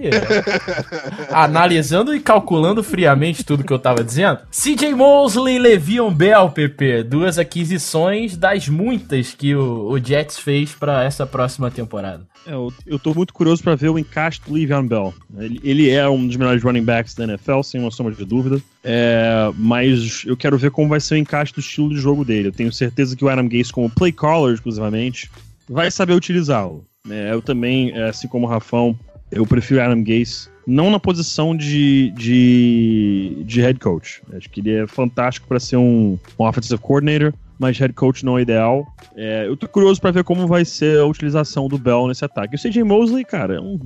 analisando 1.31 2.15
e 2.15 2.19
calculando 2.19 2.83
friamente 2.83 3.43
tudo 3.43 3.63
que 3.63 3.73
eu 3.73 3.79
tava 3.79 4.03
dizendo. 4.03 4.39
CJ 4.51 4.93
Mosley 4.95 5.55
e 5.55 5.59
Levion 5.59 6.11
Bell, 6.11 6.49
PP. 6.49 7.03
Duas 7.03 7.37
aquisições 7.37 8.35
das 8.35 8.67
muitas 8.67 9.33
que 9.33 9.55
o, 9.55 9.89
o 9.89 9.99
Jets 9.99 10.39
fez 10.39 10.71
para 10.71 11.03
essa 11.03 11.25
próxima 11.25 11.69
temporada. 11.69 12.31
É, 12.45 12.53
eu, 12.53 12.73
eu 12.85 12.99
tô 12.99 13.13
muito 13.13 13.33
curioso 13.33 13.61
para 13.61 13.75
ver 13.75 13.89
o 13.89 13.99
encaixe 13.99 14.41
do 14.45 14.53
Le'Veon 14.53 14.87
Bell. 14.87 15.13
Ele, 15.37 15.59
ele, 15.63 15.89
é 15.89 16.07
um 16.09 16.25
dos 16.25 16.35
melhores 16.35 16.63
running 16.63 16.83
backs 16.83 17.13
da 17.13 17.23
NFL, 17.23 17.61
sem 17.61 17.79
uma 17.79 17.91
sombra 17.91 18.13
de 18.13 18.25
dúvida. 18.25 18.61
É, 18.83 19.51
mas 19.55 20.23
eu 20.25 20.35
quero 20.35 20.57
ver 20.57 20.71
como 20.71 20.89
vai 20.89 20.99
ser 20.99 21.15
o 21.15 21.17
encaixe 21.17 21.53
do 21.53 21.59
estilo 21.59 21.89
de 21.89 21.97
jogo 21.97 22.25
dele. 22.25 22.47
Eu 22.47 22.51
tenho 22.51 22.70
certeza 22.73 23.15
que 23.15 23.23
o 23.23 23.29
Adam 23.29 23.47
Gase, 23.47 23.71
como 23.71 23.89
play 23.89 24.11
caller 24.11 24.53
exclusivamente, 24.53 25.29
vai 25.69 25.89
saber 25.89 26.13
utilizá-lo. 26.13 26.85
É, 27.09 27.33
eu 27.33 27.41
também, 27.41 27.91
é, 27.91 28.09
assim 28.09 28.27
como 28.27 28.45
o 28.45 28.49
Rafão, 28.49 28.97
eu 29.31 29.45
prefiro 29.45 29.81
Adam 29.81 30.03
Gase 30.03 30.51
não 30.65 30.91
na 30.91 30.99
posição 30.99 31.55
de, 31.55 32.11
de, 32.11 33.43
de 33.45 33.61
head 33.61 33.79
coach. 33.79 34.21
Acho 34.33 34.49
que 34.49 34.59
ele 34.59 34.75
é 34.75 34.87
fantástico 34.87 35.47
para 35.47 35.59
ser 35.59 35.77
um, 35.77 36.17
um 36.39 36.43
offensive 36.43 36.79
coordinator, 36.79 37.33
mas 37.59 37.77
head 37.77 37.93
coach 37.93 38.23
não 38.23 38.37
é 38.37 38.41
ideal. 38.41 38.85
É, 39.15 39.47
eu 39.47 39.57
tô 39.57 39.67
curioso 39.67 39.99
para 39.99 40.11
ver 40.11 40.23
como 40.23 40.47
vai 40.47 40.65
ser 40.65 40.99
a 40.99 41.05
utilização 41.05 41.67
do 41.67 41.77
Bell 41.77 42.07
nesse 42.07 42.25
ataque. 42.25 42.55
O 42.55 42.59
CJ 42.59 42.83
Mosley, 42.83 43.25
cara, 43.25 43.55
é 43.55 43.59
um 43.59 43.79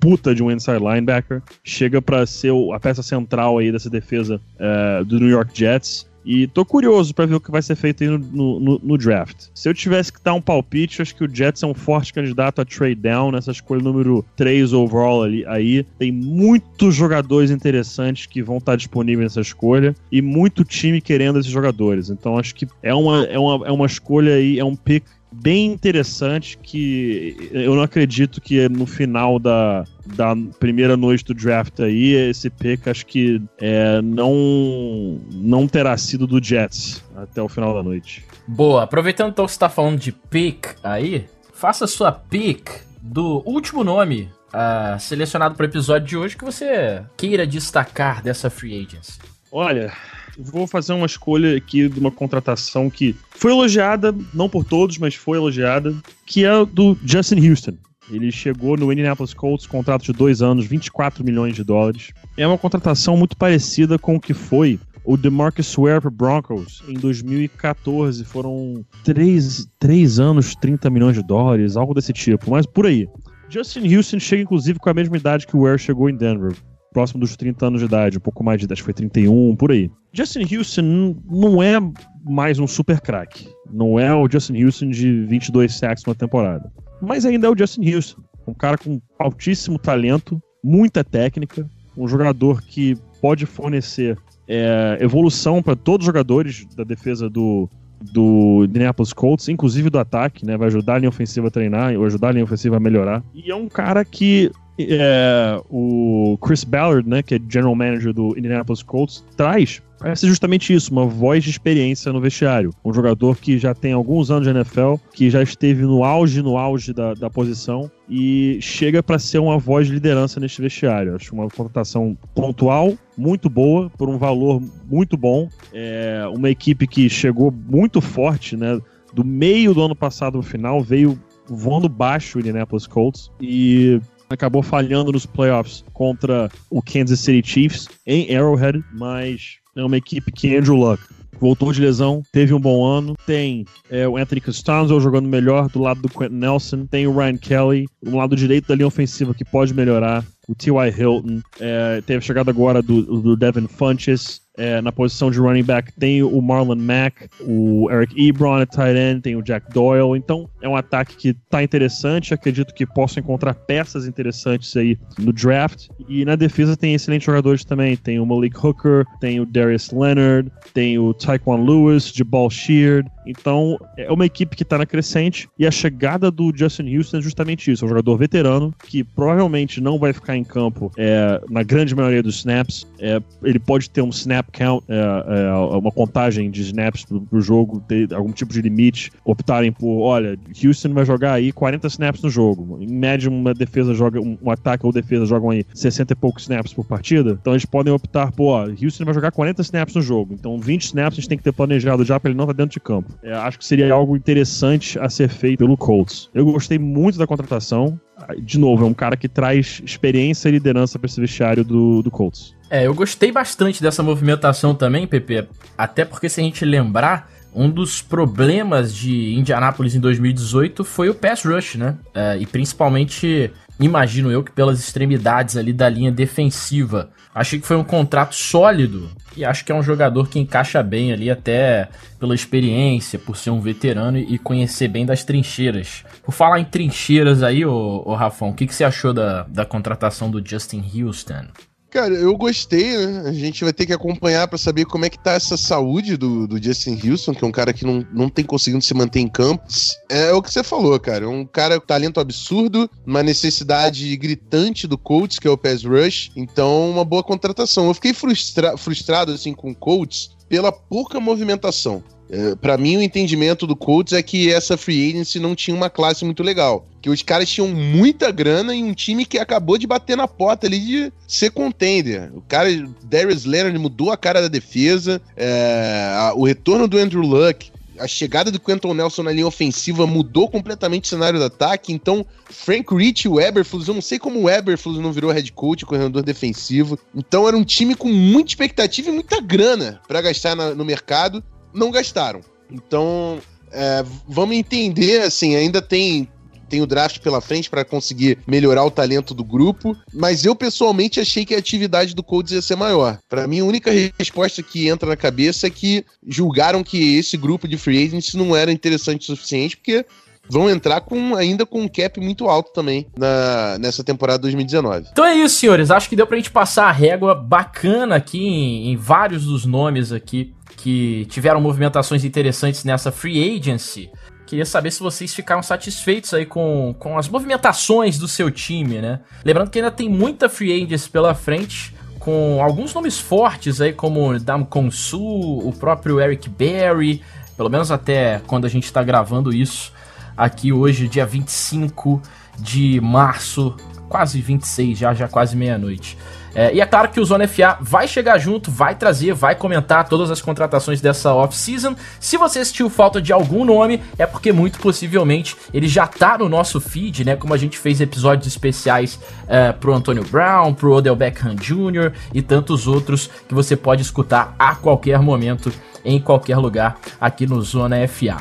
puta 0.00 0.34
de 0.34 0.42
um 0.42 0.50
inside 0.50 0.78
linebacker. 0.78 1.42
Chega 1.64 2.00
para 2.00 2.24
ser 2.26 2.52
a 2.72 2.80
peça 2.80 3.02
central 3.02 3.58
aí 3.58 3.72
dessa 3.72 3.90
defesa 3.90 4.40
é, 4.58 5.04
do 5.04 5.18
New 5.18 5.28
York 5.28 5.50
Jets. 5.58 6.08
E 6.28 6.46
tô 6.46 6.62
curioso 6.62 7.14
para 7.14 7.24
ver 7.24 7.36
o 7.36 7.40
que 7.40 7.50
vai 7.50 7.62
ser 7.62 7.74
feito 7.74 8.04
aí 8.04 8.10
no, 8.10 8.18
no, 8.60 8.78
no, 8.82 8.98
draft. 8.98 9.46
Se 9.54 9.66
eu 9.66 9.72
tivesse 9.72 10.12
que 10.12 10.22
dar 10.22 10.34
um 10.34 10.42
palpite, 10.42 11.00
acho 11.00 11.16
que 11.16 11.24
o 11.24 11.34
Jets 11.34 11.62
é 11.62 11.66
um 11.66 11.72
forte 11.72 12.12
candidato 12.12 12.60
a 12.60 12.66
trade 12.66 12.96
down 12.96 13.32
nessa 13.32 13.50
escolha 13.50 13.82
número 13.82 14.22
3 14.36 14.74
overall 14.74 15.22
ali. 15.22 15.42
Aí 15.46 15.86
tem 15.98 16.12
muitos 16.12 16.94
jogadores 16.94 17.50
interessantes 17.50 18.26
que 18.26 18.42
vão 18.42 18.58
estar 18.58 18.76
disponíveis 18.76 19.30
nessa 19.34 19.40
escolha 19.40 19.94
e 20.12 20.20
muito 20.20 20.64
time 20.64 21.00
querendo 21.00 21.38
esses 21.38 21.50
jogadores. 21.50 22.10
Então 22.10 22.36
acho 22.36 22.54
que 22.54 22.68
é 22.82 22.94
uma, 22.94 23.24
é 23.24 23.38
uma, 23.38 23.66
é 23.66 23.72
uma 23.72 23.86
escolha 23.86 24.34
aí, 24.34 24.58
é 24.58 24.64
um 24.64 24.76
pick 24.76 25.04
bem 25.40 25.66
interessante 25.66 26.58
que 26.58 27.50
eu 27.52 27.74
não 27.74 27.82
acredito 27.82 28.40
que 28.40 28.68
no 28.68 28.86
final 28.86 29.38
da, 29.38 29.84
da 30.06 30.34
primeira 30.58 30.96
noite 30.96 31.24
do 31.24 31.34
draft 31.34 31.80
aí, 31.80 32.14
esse 32.14 32.50
pick 32.50 32.86
acho 32.88 33.06
que 33.06 33.40
é, 33.58 34.00
não, 34.02 35.20
não 35.32 35.66
terá 35.66 35.96
sido 35.96 36.26
do 36.26 36.42
Jets 36.42 37.04
até 37.16 37.40
o 37.40 37.48
final 37.48 37.74
da 37.74 37.82
noite. 37.82 38.24
Boa, 38.46 38.84
aproveitando 38.84 39.30
então 39.30 39.44
que 39.44 39.52
você 39.52 39.56
está 39.56 39.68
falando 39.68 39.98
de 39.98 40.12
pick 40.12 40.76
aí, 40.82 41.26
faça 41.52 41.86
sua 41.86 42.12
pick 42.12 42.68
do 43.00 43.42
último 43.46 43.84
nome 43.84 44.30
uh, 44.48 44.98
selecionado 44.98 45.54
para 45.54 45.64
o 45.64 45.68
episódio 45.68 46.08
de 46.08 46.16
hoje 46.16 46.36
que 46.36 46.44
você 46.44 47.02
queira 47.16 47.46
destacar 47.46 48.22
dessa 48.22 48.50
free 48.50 48.84
agency. 48.84 49.18
Olha, 49.50 49.92
vou 50.38 50.66
fazer 50.66 50.92
uma 50.92 51.06
escolha 51.06 51.56
aqui 51.56 51.88
de 51.88 51.98
uma 51.98 52.10
contratação 52.10 52.88
que 52.88 53.14
foi 53.30 53.50
elogiada, 53.50 54.14
não 54.32 54.48
por 54.48 54.64
todos, 54.64 54.98
mas 54.98 55.14
foi 55.14 55.36
elogiada, 55.36 55.94
que 56.24 56.44
é 56.44 56.64
do 56.64 56.96
Justin 57.04 57.48
Houston. 57.48 57.74
Ele 58.10 58.32
chegou 58.32 58.76
no 58.76 58.90
Indianapolis 58.90 59.34
Colts, 59.34 59.66
contrato 59.66 60.04
de 60.04 60.12
dois 60.12 60.40
anos, 60.40 60.66
24 60.66 61.22
milhões 61.22 61.54
de 61.54 61.62
dólares. 61.62 62.10
É 62.36 62.46
uma 62.46 62.56
contratação 62.56 63.16
muito 63.16 63.36
parecida 63.36 63.98
com 63.98 64.16
o 64.16 64.20
que 64.20 64.32
foi 64.32 64.80
o 65.04 65.16
DeMarcus 65.16 65.74
Ware 65.76 66.00
para 66.00 66.10
Broncos 66.10 66.82
em 66.88 66.94
2014. 66.94 68.24
Foram 68.24 68.84
três, 69.04 69.68
três 69.78 70.18
anos, 70.18 70.54
30 70.54 70.88
milhões 70.88 71.16
de 71.16 71.22
dólares, 71.22 71.76
algo 71.76 71.92
desse 71.92 72.12
tipo, 72.12 72.50
mas 72.50 72.64
por 72.64 72.86
aí. 72.86 73.06
Justin 73.50 73.94
Houston 73.94 74.18
chega, 74.18 74.42
inclusive, 74.42 74.78
com 74.78 74.88
a 74.88 74.94
mesma 74.94 75.16
idade 75.16 75.46
que 75.46 75.56
o 75.56 75.62
Ware 75.62 75.78
chegou 75.78 76.08
em 76.08 76.16
Denver 76.16 76.54
próximo 76.92 77.20
dos 77.20 77.36
30 77.36 77.66
anos 77.66 77.80
de 77.80 77.86
idade, 77.86 78.18
um 78.18 78.20
pouco 78.20 78.42
mais 78.42 78.58
de 78.58 78.64
idade, 78.64 78.82
foi 78.82 78.94
31, 78.94 79.56
por 79.56 79.72
aí. 79.72 79.90
Justin 80.12 80.56
Houston 80.56 81.16
não 81.30 81.62
é 81.62 81.78
mais 82.24 82.58
um 82.58 82.66
super 82.66 83.00
craque. 83.00 83.48
Não 83.70 83.98
é 83.98 84.14
o 84.14 84.28
Justin 84.30 84.62
Houston 84.62 84.90
de 84.90 85.24
22 85.24 85.74
sacks 85.74 86.04
numa 86.04 86.14
temporada. 86.14 86.70
Mas 87.00 87.24
ainda 87.24 87.46
é 87.46 87.50
o 87.50 87.56
Justin 87.56 87.94
Houston. 87.94 88.22
Um 88.46 88.54
cara 88.54 88.78
com 88.78 89.00
altíssimo 89.18 89.78
talento, 89.78 90.40
muita 90.64 91.04
técnica, 91.04 91.68
um 91.96 92.08
jogador 92.08 92.62
que 92.62 92.96
pode 93.20 93.44
fornecer 93.44 94.16
é, 94.48 94.96
evolução 95.00 95.62
para 95.62 95.76
todos 95.76 96.04
os 96.04 96.06
jogadores 96.06 96.66
da 96.74 96.82
defesa 96.82 97.28
do, 97.28 97.68
do 98.00 98.64
Indianapolis 98.64 99.12
Colts, 99.12 99.48
inclusive 99.48 99.90
do 99.90 99.98
ataque, 99.98 100.46
né? 100.46 100.56
Vai 100.56 100.68
ajudar 100.68 100.94
a 100.94 100.98
linha 100.98 101.10
ofensiva 101.10 101.48
a 101.48 101.50
treinar, 101.50 101.94
ou 101.94 102.06
ajudar 102.06 102.28
a 102.28 102.32
linha 102.32 102.44
ofensiva 102.44 102.76
a 102.76 102.80
melhorar. 102.80 103.22
E 103.34 103.50
é 103.50 103.54
um 103.54 103.68
cara 103.68 104.04
que 104.04 104.50
é, 104.78 105.60
o 105.70 106.38
Chris 106.40 106.64
Ballard, 106.64 107.08
né, 107.08 107.22
que 107.22 107.34
é 107.34 107.40
general 107.48 107.74
manager 107.74 108.12
do 108.12 108.36
Indianapolis 108.36 108.82
Colts, 108.82 109.24
traz 109.36 109.82
parece 109.98 110.26
justamente 110.26 110.72
isso, 110.72 110.92
uma 110.92 111.04
voz 111.04 111.44
de 111.44 111.50
experiência 111.50 112.12
no 112.12 112.20
vestiário. 112.20 112.70
Um 112.84 112.92
jogador 112.92 113.36
que 113.36 113.58
já 113.58 113.74
tem 113.74 113.92
alguns 113.92 114.30
anos 114.30 114.44
de 114.44 114.50
NFL, 114.50 114.94
que 115.12 115.28
já 115.28 115.42
esteve 115.42 115.82
no 115.82 116.04
auge, 116.04 116.40
no 116.40 116.56
auge 116.56 116.92
da, 116.92 117.14
da 117.14 117.28
posição 117.28 117.90
e 118.08 118.58
chega 118.60 119.02
para 119.02 119.18
ser 119.18 119.38
uma 119.38 119.58
voz 119.58 119.86
de 119.86 119.94
liderança 119.94 120.38
neste 120.38 120.62
vestiário. 120.62 121.16
Acho 121.16 121.34
uma 121.34 121.48
contratação 121.48 122.16
pontual, 122.34 122.94
muito 123.16 123.50
boa, 123.50 123.90
por 123.90 124.08
um 124.08 124.16
valor 124.16 124.62
muito 124.88 125.16
bom. 125.16 125.48
É 125.72 126.24
uma 126.32 126.48
equipe 126.48 126.86
que 126.86 127.10
chegou 127.10 127.52
muito 127.52 128.00
forte, 128.00 128.56
né? 128.56 128.80
Do 129.12 129.24
meio 129.24 129.74
do 129.74 129.82
ano 129.82 129.96
passado 129.96 130.36
ao 130.36 130.42
final, 130.42 130.80
veio 130.80 131.18
voando 131.46 131.88
baixo 131.88 132.38
o 132.38 132.40
Indianapolis 132.40 132.86
Colts 132.86 133.30
e 133.40 134.00
acabou 134.28 134.62
falhando 134.62 135.12
nos 135.12 135.26
playoffs 135.26 135.84
contra 135.92 136.50
o 136.70 136.82
Kansas 136.82 137.20
City 137.20 137.46
Chiefs 137.46 137.88
em 138.06 138.34
Arrowhead, 138.34 138.82
mas 138.92 139.56
é 139.76 139.84
uma 139.84 139.96
equipe 139.96 140.32
que 140.32 140.56
Andrew 140.56 140.76
Luck 140.76 141.02
voltou 141.40 141.72
de 141.72 141.80
lesão, 141.80 142.22
teve 142.32 142.52
um 142.52 142.60
bom 142.60 142.84
ano. 142.84 143.16
Tem 143.26 143.64
é, 143.90 144.06
o 144.06 144.16
Anthony 144.16 144.40
Costanzo 144.40 145.00
jogando 145.00 145.28
melhor 145.28 145.68
do 145.68 145.80
lado 145.80 146.02
do 146.02 146.08
Quentin 146.08 146.34
Nelson. 146.34 146.86
Tem 146.86 147.06
o 147.06 147.16
Ryan 147.16 147.36
Kelly, 147.36 147.86
no 148.02 148.16
lado 148.16 148.36
direito 148.36 148.68
da 148.68 148.74
linha 148.74 148.86
ofensiva 148.86 149.34
que 149.34 149.44
pode 149.44 149.72
melhorar. 149.72 150.24
O 150.48 150.54
T.Y. 150.54 150.88
Hilton. 150.88 151.40
É, 151.60 152.00
teve 152.06 152.18
a 152.18 152.22
chegada 152.22 152.50
agora 152.50 152.82
do, 152.82 153.02
do 153.20 153.36
Devin 153.36 153.66
Funches. 153.66 154.40
É, 154.58 154.82
na 154.82 154.90
posição 154.90 155.30
de 155.30 155.38
running 155.38 155.62
back 155.62 155.92
tem 155.92 156.20
o 156.20 156.42
Marlon 156.42 156.74
Mack, 156.74 157.28
o 157.40 157.88
Eric 157.90 158.28
Ebron 158.28 158.54
a 158.54 158.66
tight 158.66 158.98
end, 158.98 159.20
tem 159.20 159.36
o 159.36 159.42
Jack 159.42 159.72
Doyle. 159.72 160.18
Então 160.18 160.50
é 160.60 160.68
um 160.68 160.74
ataque 160.74 161.16
que 161.16 161.32
tá 161.48 161.62
interessante. 161.62 162.34
Acredito 162.34 162.74
que 162.74 162.84
posso 162.84 163.20
encontrar 163.20 163.54
peças 163.54 164.06
interessantes 164.06 164.76
aí 164.76 164.98
no 165.16 165.32
draft. 165.32 165.86
E 166.08 166.24
na 166.24 166.34
defesa 166.34 166.76
tem 166.76 166.92
excelentes 166.92 167.26
jogadores 167.26 167.64
também. 167.64 167.96
Tem 167.96 168.18
o 168.18 168.26
Malik 168.26 168.56
Hooker, 168.56 169.04
tem 169.20 169.38
o 169.38 169.46
Darius 169.46 169.92
Leonard, 169.92 170.50
tem 170.74 170.98
o 170.98 171.14
Taekwon 171.14 171.64
Lewis, 171.64 172.10
de 172.10 172.24
Ball 172.24 172.50
Sheard. 172.50 173.08
Então, 173.28 173.78
é 173.96 174.10
uma 174.10 174.24
equipe 174.24 174.56
que 174.56 174.62
está 174.62 174.78
na 174.78 174.86
crescente 174.86 175.48
e 175.58 175.66
a 175.66 175.70
chegada 175.70 176.30
do 176.30 176.50
Justin 176.54 176.96
Houston 176.96 177.18
é 177.18 177.20
justamente 177.20 177.70
isso. 177.70 177.84
É 177.84 177.86
um 177.86 177.90
jogador 177.90 178.16
veterano 178.16 178.74
que 178.86 179.04
provavelmente 179.04 179.80
não 179.82 179.98
vai 179.98 180.14
ficar 180.14 180.34
em 180.34 180.42
campo 180.42 180.90
é, 180.96 181.38
na 181.50 181.62
grande 181.62 181.94
maioria 181.94 182.22
dos 182.22 182.36
snaps. 182.36 182.86
É, 182.98 183.20
ele 183.42 183.58
pode 183.58 183.90
ter 183.90 184.00
um 184.00 184.08
snap 184.08 184.48
count, 184.50 184.82
é, 184.88 185.50
é 185.50 185.52
uma 185.76 185.92
contagem 185.92 186.50
de 186.50 186.62
snaps 186.62 187.04
pro, 187.04 187.40
jogo, 187.40 187.80
ter 187.86 188.12
algum 188.14 188.32
tipo 188.32 188.52
de 188.52 188.62
limite. 188.62 189.12
Optarem 189.24 189.70
por, 189.70 190.00
olha, 190.00 190.38
Houston 190.64 190.94
vai 190.94 191.04
jogar 191.04 191.34
aí 191.34 191.52
40 191.52 191.86
snaps 191.88 192.22
no 192.22 192.30
jogo. 192.30 192.78
Em 192.80 192.88
média, 192.88 193.28
uma 193.28 193.52
defesa 193.52 193.92
joga, 193.92 194.20
um, 194.20 194.38
um 194.42 194.50
ataque 194.50 194.86
ou 194.86 194.92
defesa 194.92 195.26
jogam 195.26 195.50
aí 195.50 195.66
60 195.74 196.14
e 196.14 196.16
poucos 196.16 196.44
snaps 196.44 196.72
por 196.72 196.86
partida. 196.86 197.38
Então 197.40 197.52
eles 197.52 197.66
podem 197.66 197.92
optar 197.92 198.32
por, 198.32 198.46
ó, 198.46 198.66
Houston 198.82 199.04
vai 199.04 199.12
jogar 199.12 199.32
40 199.32 199.60
snaps 199.60 199.94
no 199.94 200.00
jogo. 200.00 200.32
Então 200.32 200.58
20 200.58 200.82
snaps 200.82 201.18
a 201.18 201.20
gente 201.20 201.28
tem 201.28 201.38
que 201.38 201.44
ter 201.44 201.52
planejado 201.52 202.04
já 202.04 202.18
para 202.18 202.30
ele 202.30 202.36
não 202.38 202.44
estar 202.44 202.54
tá 202.54 202.62
dentro 202.62 202.72
de 202.72 202.80
campo. 202.80 203.17
É, 203.22 203.32
acho 203.32 203.58
que 203.58 203.64
seria 203.64 203.92
algo 203.92 204.16
interessante 204.16 204.98
a 204.98 205.08
ser 205.08 205.28
feito 205.28 205.58
pelo 205.58 205.76
Colts. 205.76 206.30
Eu 206.34 206.44
gostei 206.46 206.78
muito 206.78 207.18
da 207.18 207.26
contratação. 207.26 208.00
De 208.42 208.58
novo, 208.58 208.84
é 208.84 208.86
um 208.86 208.94
cara 208.94 209.16
que 209.16 209.28
traz 209.28 209.80
experiência 209.84 210.48
e 210.48 210.52
liderança 210.52 210.98
para 210.98 211.06
esse 211.06 211.20
vestiário 211.20 211.64
do, 211.64 212.02
do 212.02 212.10
Colts. 212.10 212.54
É, 212.70 212.86
eu 212.86 212.94
gostei 212.94 213.32
bastante 213.32 213.82
dessa 213.82 214.02
movimentação 214.02 214.74
também, 214.74 215.06
PP. 215.06 215.48
Até 215.76 216.04
porque 216.04 216.28
se 216.28 216.40
a 216.40 216.44
gente 216.44 216.64
lembrar, 216.64 217.30
um 217.54 217.70
dos 217.70 218.02
problemas 218.02 218.94
de 218.94 219.34
Indianápolis 219.34 219.94
em 219.94 220.00
2018 220.00 220.84
foi 220.84 221.08
o 221.08 221.14
pass 221.14 221.44
rush, 221.44 221.76
né? 221.76 221.96
É, 222.14 222.36
e 222.38 222.46
principalmente, 222.46 223.50
imagino 223.80 224.30
eu, 224.30 224.42
que 224.42 224.52
pelas 224.52 224.78
extremidades 224.78 225.56
ali 225.56 225.72
da 225.72 225.88
linha 225.88 226.12
defensiva. 226.12 227.10
Achei 227.34 227.60
que 227.60 227.66
foi 227.66 227.76
um 227.76 227.84
contrato 227.84 228.34
sólido 228.34 229.10
e 229.36 229.44
acho 229.44 229.64
que 229.64 229.70
é 229.70 229.74
um 229.74 229.82
jogador 229.82 230.28
que 230.28 230.38
encaixa 230.38 230.82
bem 230.82 231.12
ali, 231.12 231.30
até 231.30 231.88
pela 232.18 232.34
experiência, 232.34 233.18
por 233.18 233.36
ser 233.36 233.50
um 233.50 233.60
veterano 233.60 234.18
e 234.18 234.38
conhecer 234.38 234.88
bem 234.88 235.06
das 235.06 235.22
trincheiras. 235.22 236.04
Por 236.24 236.32
falar 236.32 236.58
em 236.58 236.64
trincheiras 236.64 237.42
aí, 237.42 237.64
ô 237.64 238.14
Rafão, 238.14 238.50
o 238.50 238.54
que, 238.54 238.66
que 238.66 238.74
você 238.74 238.82
achou 238.82 239.12
da, 239.12 239.44
da 239.44 239.64
contratação 239.64 240.30
do 240.30 240.44
Justin 240.44 240.84
Houston? 240.94 241.46
Cara, 241.90 242.12
eu 242.12 242.36
gostei, 242.36 242.98
né? 242.98 243.28
A 243.28 243.32
gente 243.32 243.64
vai 243.64 243.72
ter 243.72 243.86
que 243.86 243.94
acompanhar 243.94 244.46
para 244.46 244.58
saber 244.58 244.84
como 244.84 245.06
é 245.06 245.10
que 245.10 245.18
tá 245.18 245.32
essa 245.32 245.56
saúde 245.56 246.18
do, 246.18 246.46
do 246.46 246.62
Justin 246.62 247.00
Houston, 247.02 247.34
que 247.34 247.42
é 247.42 247.48
um 247.48 247.52
cara 247.52 247.72
que 247.72 247.84
não, 247.84 248.06
não 248.12 248.28
tem 248.28 248.44
conseguido 248.44 248.84
se 248.84 248.92
manter 248.92 249.20
em 249.20 249.28
campo. 249.28 249.64
É 250.08 250.30
o 250.32 250.42
que 250.42 250.52
você 250.52 250.62
falou, 250.62 251.00
cara. 251.00 251.24
É 251.24 251.28
um 251.28 251.46
cara 251.46 251.80
com 251.80 251.86
talento 251.86 252.20
absurdo, 252.20 252.90
uma 253.06 253.22
necessidade 253.22 254.14
gritante 254.18 254.86
do 254.86 254.98
Colts, 254.98 255.38
que 255.38 255.48
é 255.48 255.50
o 255.50 255.56
pass 255.56 255.82
rush. 255.82 256.30
Então, 256.36 256.90
uma 256.90 257.06
boa 257.06 257.22
contratação. 257.22 257.86
Eu 257.86 257.94
fiquei 257.94 258.12
frustra 258.12 258.76
frustrado, 258.76 259.32
assim, 259.32 259.54
com 259.54 259.70
o 259.70 259.74
Colts 259.74 260.36
pela 260.48 260.72
pouca 260.72 261.20
movimentação. 261.20 262.02
É, 262.30 262.54
para 262.56 262.76
mim, 262.76 262.98
o 262.98 263.02
entendimento 263.02 263.66
do 263.66 263.74
Colts 263.74 264.12
é 264.12 264.22
que 264.22 264.52
essa 264.52 264.76
free 264.76 265.10
agency 265.10 265.40
não 265.40 265.54
tinha 265.54 265.74
uma 265.74 265.88
classe 265.88 266.24
muito 266.24 266.42
legal. 266.42 266.86
Que 267.00 267.08
os 267.08 267.22
caras 267.22 267.48
tinham 267.48 267.68
muita 267.68 268.30
grana 268.30 268.74
em 268.74 268.84
um 268.84 268.92
time 268.92 269.24
que 269.24 269.38
acabou 269.38 269.78
de 269.78 269.86
bater 269.86 270.16
na 270.16 270.28
porta 270.28 270.66
ali 270.66 270.78
de 270.78 271.12
ser 271.26 271.50
contender. 271.50 272.30
O 272.34 272.42
cara, 272.42 272.68
Darius 273.04 273.44
Leonard 273.44 273.78
mudou 273.78 274.10
a 274.10 274.16
cara 274.16 274.42
da 274.42 274.48
defesa. 274.48 275.22
É, 275.36 276.12
a, 276.16 276.34
o 276.34 276.44
retorno 276.44 276.86
do 276.86 276.98
Andrew 276.98 277.22
Luck 277.22 277.70
a 278.00 278.06
chegada 278.06 278.50
do 278.50 278.60
Quentin 278.60 278.94
Nelson 278.94 279.22
na 279.22 279.32
linha 279.32 279.46
ofensiva 279.46 280.06
mudou 280.06 280.48
completamente 280.48 281.04
o 281.04 281.08
cenário 281.08 281.38
do 281.38 281.44
ataque. 281.44 281.92
Então, 281.92 282.24
Frank 282.46 282.94
Rich 282.94 283.26
e 283.26 283.28
o 283.28 283.40
Eberflus, 283.40 283.88
eu 283.88 283.94
não 283.94 284.02
sei 284.02 284.18
como 284.18 284.40
o 284.40 284.50
Eberflus 284.50 284.98
não 284.98 285.12
virou 285.12 285.30
head 285.30 285.50
coach, 285.52 285.84
coordenador 285.84 286.22
defensivo. 286.22 286.98
Então, 287.14 287.46
era 287.46 287.56
um 287.56 287.64
time 287.64 287.94
com 287.94 288.08
muita 288.08 288.50
expectativa 288.50 289.10
e 289.10 289.12
muita 289.12 289.40
grana 289.40 290.00
para 290.06 290.20
gastar 290.20 290.54
na, 290.54 290.74
no 290.74 290.84
mercado 290.84 291.42
não 291.72 291.90
gastaram. 291.90 292.40
Então, 292.70 293.38
é, 293.70 294.04
vamos 294.26 294.56
entender, 294.56 295.22
assim, 295.22 295.54
ainda 295.54 295.80
tem 295.80 296.28
tem 296.68 296.82
o 296.82 296.86
draft 296.86 297.18
pela 297.20 297.40
frente 297.40 297.70
para 297.70 297.84
conseguir 297.84 298.38
melhorar 298.46 298.84
o 298.84 298.90
talento 298.90 299.34
do 299.34 299.44
grupo, 299.44 299.96
mas 300.12 300.44
eu 300.44 300.54
pessoalmente 300.54 301.20
achei 301.20 301.44
que 301.44 301.54
a 301.54 301.58
atividade 301.58 302.14
do 302.14 302.22
Colts 302.22 302.52
ia 302.52 302.62
ser 302.62 302.76
maior. 302.76 303.18
Para 303.28 303.46
mim, 303.46 303.60
a 303.60 303.64
única 303.64 303.90
resposta 304.18 304.62
que 304.62 304.88
entra 304.88 305.08
na 305.08 305.16
cabeça 305.16 305.66
é 305.66 305.70
que 305.70 306.04
julgaram 306.26 306.84
que 306.84 307.16
esse 307.16 307.36
grupo 307.36 307.66
de 307.66 307.76
free 307.76 308.06
agents 308.06 308.34
não 308.34 308.54
era 308.54 308.70
interessante 308.70 309.22
o 309.22 309.36
suficiente, 309.36 309.76
porque 309.76 310.04
vão 310.48 310.68
entrar 310.68 311.00
com 311.02 311.34
ainda 311.34 311.66
com 311.66 311.82
um 311.82 311.88
cap 311.88 312.18
muito 312.20 312.48
alto 312.48 312.72
também 312.72 313.06
na, 313.16 313.78
nessa 313.78 314.02
temporada 314.02 314.38
2019. 314.38 315.08
Então 315.12 315.24
é 315.24 315.34
isso, 315.36 315.56
senhores. 315.56 315.90
Acho 315.90 316.08
que 316.08 316.16
deu 316.16 316.26
pra 316.26 316.36
gente 316.36 316.50
passar 316.50 316.86
a 316.86 316.92
régua 316.92 317.34
bacana 317.34 318.16
aqui 318.16 318.38
em, 318.38 318.92
em 318.92 318.96
vários 318.96 319.44
dos 319.44 319.64
nomes 319.64 320.12
aqui 320.12 320.54
que 320.76 321.26
tiveram 321.28 321.60
movimentações 321.60 322.24
interessantes 322.24 322.84
nessa 322.84 323.10
free 323.10 323.56
agency. 323.56 324.10
Queria 324.48 324.64
saber 324.64 324.90
se 324.90 325.00
vocês 325.00 325.34
ficaram 325.34 325.62
satisfeitos 325.62 326.32
aí 326.32 326.46
com, 326.46 326.94
com 326.98 327.18
as 327.18 327.28
movimentações 327.28 328.16
do 328.16 328.26
seu 328.26 328.50
time, 328.50 328.98
né? 328.98 329.20
Lembrando 329.44 329.68
que 329.68 329.78
ainda 329.78 329.90
tem 329.90 330.08
muita 330.08 330.48
free 330.48 330.72
agency 330.72 331.10
pela 331.10 331.34
frente, 331.34 331.94
com 332.18 332.58
alguns 332.62 332.94
nomes 332.94 333.20
fortes 333.20 333.78
aí, 333.78 333.92
como 333.92 334.38
Dam 334.38 334.64
Konsu, 334.64 335.20
o 335.22 335.70
próprio 335.78 336.18
Eric 336.18 336.48
Berry, 336.48 337.22
pelo 337.58 337.68
menos 337.68 337.90
até 337.90 338.40
quando 338.46 338.64
a 338.64 338.70
gente 338.70 338.84
está 338.84 339.02
gravando 339.02 339.52
isso 339.52 339.92
aqui 340.34 340.72
hoje, 340.72 341.08
dia 341.08 341.26
25 341.26 342.22
de 342.58 343.02
março, 343.02 343.76
quase 344.08 344.40
26, 344.40 344.98
já, 344.98 345.12
já 345.12 345.28
quase 345.28 345.54
meia-noite. 345.58 346.16
É, 346.54 346.74
e 346.74 346.80
é 346.80 346.86
claro 346.86 347.08
que 347.08 347.20
o 347.20 347.24
Zona 347.24 347.46
FA 347.46 347.78
vai 347.80 348.08
chegar 348.08 348.38
junto, 348.38 348.70
vai 348.70 348.94
trazer, 348.94 349.32
vai 349.34 349.54
comentar 349.54 350.08
todas 350.08 350.30
as 350.30 350.40
contratações 350.40 351.00
dessa 351.00 351.32
off-season. 351.32 351.94
Se 352.18 352.36
você 352.36 352.64
sentiu 352.64 352.90
falta 352.90 353.20
de 353.20 353.32
algum 353.32 353.64
nome, 353.64 354.02
é 354.18 354.26
porque 354.26 354.52
muito 354.52 354.78
possivelmente 354.78 355.56
ele 355.72 355.88
já 355.88 356.06
tá 356.06 356.38
no 356.38 356.48
nosso 356.48 356.80
feed, 356.80 357.24
né? 357.24 357.36
Como 357.36 357.54
a 357.54 357.58
gente 357.58 357.78
fez 357.78 358.00
episódios 358.00 358.46
especiais 358.46 359.18
é, 359.46 359.72
pro 359.72 359.94
Antonio 359.94 360.24
Brown, 360.24 360.74
pro 360.74 360.92
Odell 360.92 361.16
Beckham 361.16 361.54
Jr. 361.54 362.12
e 362.32 362.42
tantos 362.42 362.86
outros 362.86 363.30
que 363.46 363.54
você 363.54 363.76
pode 363.76 364.02
escutar 364.02 364.54
a 364.58 364.74
qualquer 364.74 365.20
momento, 365.20 365.72
em 366.04 366.20
qualquer 366.20 366.56
lugar 366.56 366.98
aqui 367.20 367.46
no 367.46 367.60
Zona 367.62 367.96
FA. 368.08 368.36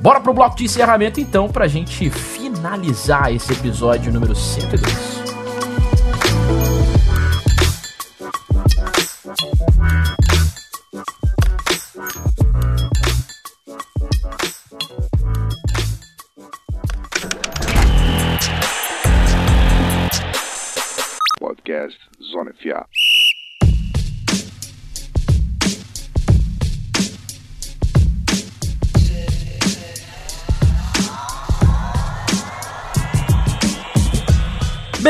Bora 0.00 0.20
pro 0.20 0.32
bloco 0.32 0.56
de 0.56 0.64
encerramento 0.64 1.20
então, 1.20 1.48
pra 1.48 1.66
gente 1.66 2.08
finalizar 2.10 3.34
esse 3.34 3.52
episódio 3.52 4.12
número 4.12 4.34
102. 4.34 5.27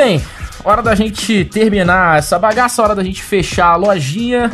Bem, 0.00 0.22
hora 0.62 0.80
da 0.80 0.94
gente 0.94 1.44
terminar 1.46 2.20
essa 2.20 2.38
bagaça, 2.38 2.80
hora 2.80 2.94
da 2.94 3.02
gente 3.02 3.20
fechar 3.20 3.72
a 3.72 3.74
lojinha. 3.74 4.48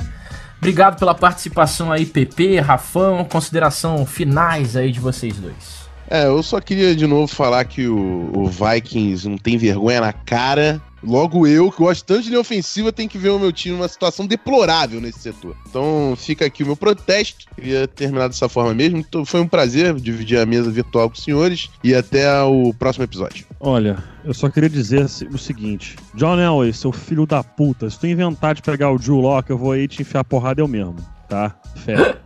Obrigado 0.57 0.99
pela 0.99 1.15
participação 1.15 1.93
aí, 1.93 2.07
PP, 2.07 2.61
Rafão. 2.61 3.27
Consideração 3.27 4.07
finais 4.07 4.75
aí 4.75 4.91
de 4.91 4.99
vocês 4.99 5.37
dois. 5.37 5.85
É, 6.09 6.25
eu 6.25 6.43
só 6.43 6.63
queria 6.63 6.97
de 6.97 7.07
novo 7.07 7.27
falar 7.27 7.63
que 7.67 7.87
o, 7.87 8.31
o 8.35 8.47
Vikings 8.47 9.29
não 9.29 9.37
tem 9.37 9.59
vergonha 9.59 10.01
na 10.01 10.15
cara 10.15 10.81
Logo 11.07 11.47
eu, 11.47 11.71
que 11.71 11.79
gosto 11.79 12.05
tanto 12.05 12.23
de 12.23 12.29
linha 12.29 12.41
ofensiva, 12.41 12.93
tenho 12.93 13.09
que 13.09 13.19
ver 13.19 13.31
o 13.31 13.39
meu 13.39 13.53
time 13.53 13.77
numa 13.77 13.89
situação 13.89 14.27
deplorável 14.27 15.01
nesse 15.01 15.21
setor. 15.21 15.57
Então 15.69 16.15
fica 16.17 16.47
aqui 16.47 16.63
o 16.63 16.67
meu 16.67 16.77
protesto. 16.77 17.47
Queria 17.55 17.87
terminar 17.87 18.29
dessa 18.29 18.49
forma 18.49 18.75
mesmo. 18.75 18.99
Então, 18.99 19.25
foi 19.25 19.41
um 19.41 19.49
prazer 19.49 19.95
dividir 19.95 20.39
a 20.39 20.47
mesa 20.47 20.71
virtual 20.71 21.09
com 21.09 21.17
os 21.17 21.23
senhores 21.23 21.71
e 21.83 21.95
até 21.95 22.43
o 22.43 22.73
próximo 22.75 23.05
episódio. 23.05 23.47
Olha, 23.61 24.03
eu 24.25 24.35
só 24.35 24.49
queria 24.49 24.69
dizer 24.69 25.07
o 25.33 25.39
seguinte: 25.39 25.97
John 26.15 26.39
Elway, 26.39 26.73
seu 26.73 26.93
filho 26.93 27.27
da 27.27 27.43
puta, 27.43 27.89
se 27.91 27.99
tu 27.99 28.07
inventar 28.07 28.55
de 28.55 28.63
pegar 28.63 28.91
o 28.91 28.99
Drew 28.99 29.21
Locke, 29.21 29.51
eu 29.51 29.59
vou 29.59 29.73
aí 29.73 29.87
te 29.87 30.03
enfiar 30.03 30.25
porrada 30.25 30.61
eu 30.61 30.69
mesmo, 30.69 30.97
tá? 31.29 31.55
Fé. 31.77 32.17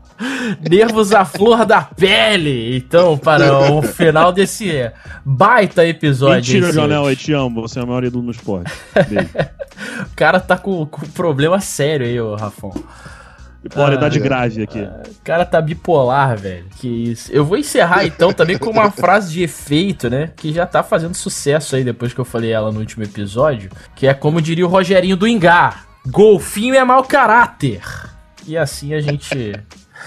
Nervos 0.69 1.13
à 1.13 1.25
flor 1.25 1.65
da 1.65 1.83
pele. 1.83 2.77
Então, 2.77 3.17
para 3.17 3.71
o 3.73 3.83
final 3.83 4.33
desse 4.33 4.91
baita 5.25 5.87
episódio. 5.87 6.55
Mentira, 6.55 6.73
Jonel, 6.73 7.09
eu 7.09 7.17
te 7.17 7.33
amo. 7.33 7.63
Você 7.63 7.79
é 7.79 7.83
o 7.83 7.87
maior 7.87 8.05
ídolo 8.05 8.25
no 8.25 8.31
esporte. 8.31 8.73
o 10.13 10.17
cara 10.17 10.41
tá 10.41 10.57
com, 10.57 10.87
com 10.87 11.07
problema 11.09 11.61
sério 11.61 12.07
aí, 12.07 12.21
ô 12.21 12.35
Rafão. 12.35 12.73
Bipolaridade 13.63 14.19
Ah, 14.19 14.23
grave 14.23 14.63
aqui. 14.63 14.81
O 14.81 15.23
cara 15.25 15.45
tá 15.45 15.61
bipolar, 15.61 16.39
velho. 16.39 16.67
Que 16.77 16.89
isso. 16.89 17.31
Eu 17.33 17.45
vou 17.45 17.59
encerrar 17.59 18.05
então 18.05 18.33
também 18.33 18.57
com 18.57 18.71
uma 18.71 18.91
frase 18.91 19.33
de 19.33 19.43
efeito, 19.43 20.09
né? 20.09 20.31
Que 20.37 20.53
já 20.53 20.65
tá 20.65 20.83
fazendo 20.83 21.15
sucesso 21.15 21.75
aí 21.75 21.83
depois 21.83 22.15
que 22.15 22.21
eu 22.21 22.25
falei 22.25 22.53
ela 22.53 22.71
no 22.71 22.79
último 22.79 23.03
episódio. 23.03 23.71
Que 23.97 24.07
é 24.07 24.15
como 24.15 24.41
diria 24.41 24.65
o 24.65 24.69
Rogerinho 24.69 25.17
do 25.17 25.27
Engar: 25.27 25.87
Golfinho 26.07 26.75
é 26.75 26.85
mau 26.85 27.03
caráter. 27.03 27.83
E 28.47 28.57
assim 28.57 28.95
a 28.95 29.01
gente. 29.01 29.55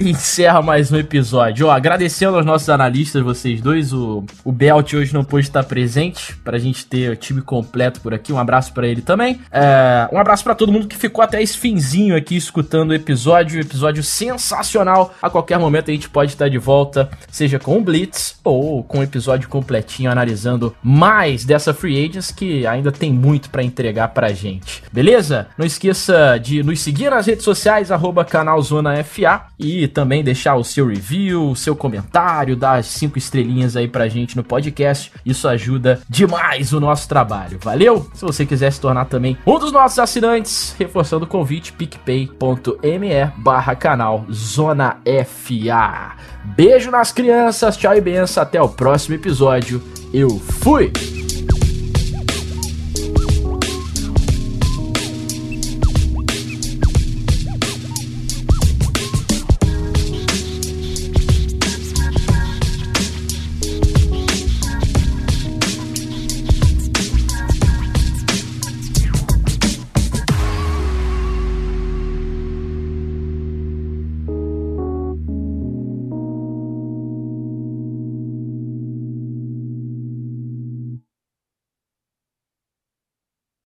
Encerra 0.00 0.62
mais 0.62 0.90
um 0.90 0.96
episódio. 0.96 1.66
Ó, 1.66 1.70
agradecendo 1.70 2.36
aos 2.36 2.46
nossos 2.46 2.68
analistas, 2.70 3.22
vocês 3.22 3.60
dois. 3.60 3.92
O, 3.92 4.24
o 4.42 4.50
Belt 4.50 4.94
hoje 4.94 5.12
não 5.12 5.22
pôde 5.22 5.46
estar 5.46 5.62
presente 5.64 6.34
pra 6.36 6.58
gente 6.58 6.86
ter 6.86 7.10
o 7.10 7.16
time 7.16 7.42
completo 7.42 8.00
por 8.00 8.14
aqui. 8.14 8.32
Um 8.32 8.38
abraço 8.38 8.72
pra 8.72 8.86
ele 8.86 9.02
também. 9.02 9.40
É, 9.50 10.08
um 10.10 10.18
abraço 10.18 10.42
pra 10.42 10.54
todo 10.54 10.72
mundo 10.72 10.88
que 10.88 10.96
ficou 10.96 11.22
até 11.22 11.42
esse 11.42 11.58
finzinho 11.58 12.16
aqui 12.16 12.36
escutando 12.36 12.90
o 12.90 12.94
episódio. 12.94 13.60
Episódio 13.60 14.02
sensacional. 14.02 15.14
A 15.20 15.28
qualquer 15.28 15.58
momento 15.58 15.90
a 15.90 15.94
gente 15.94 16.08
pode 16.08 16.32
estar 16.32 16.48
de 16.48 16.58
volta, 16.58 17.10
seja 17.30 17.58
com 17.58 17.76
o 17.76 17.82
Blitz 17.82 18.40
ou 18.42 18.82
com 18.82 19.00
o 19.00 19.02
episódio 19.02 19.48
completinho 19.48 20.10
analisando 20.10 20.74
mais 20.82 21.44
dessa 21.44 21.74
Free 21.74 22.06
Agents 22.08 22.30
que 22.30 22.66
ainda 22.66 22.90
tem 22.90 23.12
muito 23.12 23.50
pra 23.50 23.62
entregar 23.62 24.08
pra 24.08 24.32
gente. 24.32 24.82
Beleza? 24.90 25.48
Não 25.58 25.66
esqueça 25.66 26.38
de 26.38 26.62
nos 26.62 26.80
seguir 26.80 27.10
nas 27.10 27.26
redes 27.26 27.44
sociais, 27.44 27.90
arroba 27.92 28.24
canal 28.24 28.60
Zona 28.62 29.02
FA 29.04 29.46
também 29.88 30.22
deixar 30.22 30.56
o 30.56 30.64
seu 30.64 30.86
review, 30.86 31.50
o 31.50 31.56
seu 31.56 31.74
comentário, 31.74 32.56
dar 32.56 32.78
as 32.78 32.86
cinco 32.86 33.18
estrelinhas 33.18 33.76
aí 33.76 33.88
pra 33.88 34.08
gente 34.08 34.36
no 34.36 34.44
podcast. 34.44 35.12
Isso 35.24 35.48
ajuda 35.48 36.00
demais 36.08 36.72
o 36.72 36.80
nosso 36.80 37.08
trabalho. 37.08 37.58
Valeu? 37.62 38.08
Se 38.14 38.22
você 38.22 38.44
quiser 38.46 38.72
se 38.72 38.80
tornar 38.80 39.06
também 39.06 39.36
um 39.46 39.58
dos 39.58 39.72
nossos 39.72 39.98
assinantes, 39.98 40.74
reforçando 40.78 41.24
o 41.24 41.28
convite, 41.28 41.72
picpay.me 41.72 43.32
barra 43.36 43.74
canal 43.74 44.24
Zona 44.30 44.98
FA. 45.26 46.16
Beijo 46.44 46.90
nas 46.90 47.12
crianças, 47.12 47.76
tchau 47.76 47.94
e 47.94 48.00
benção, 48.00 48.42
até 48.42 48.60
o 48.60 48.68
próximo 48.68 49.14
episódio. 49.14 49.82
Eu 50.12 50.28
fui! 50.38 51.31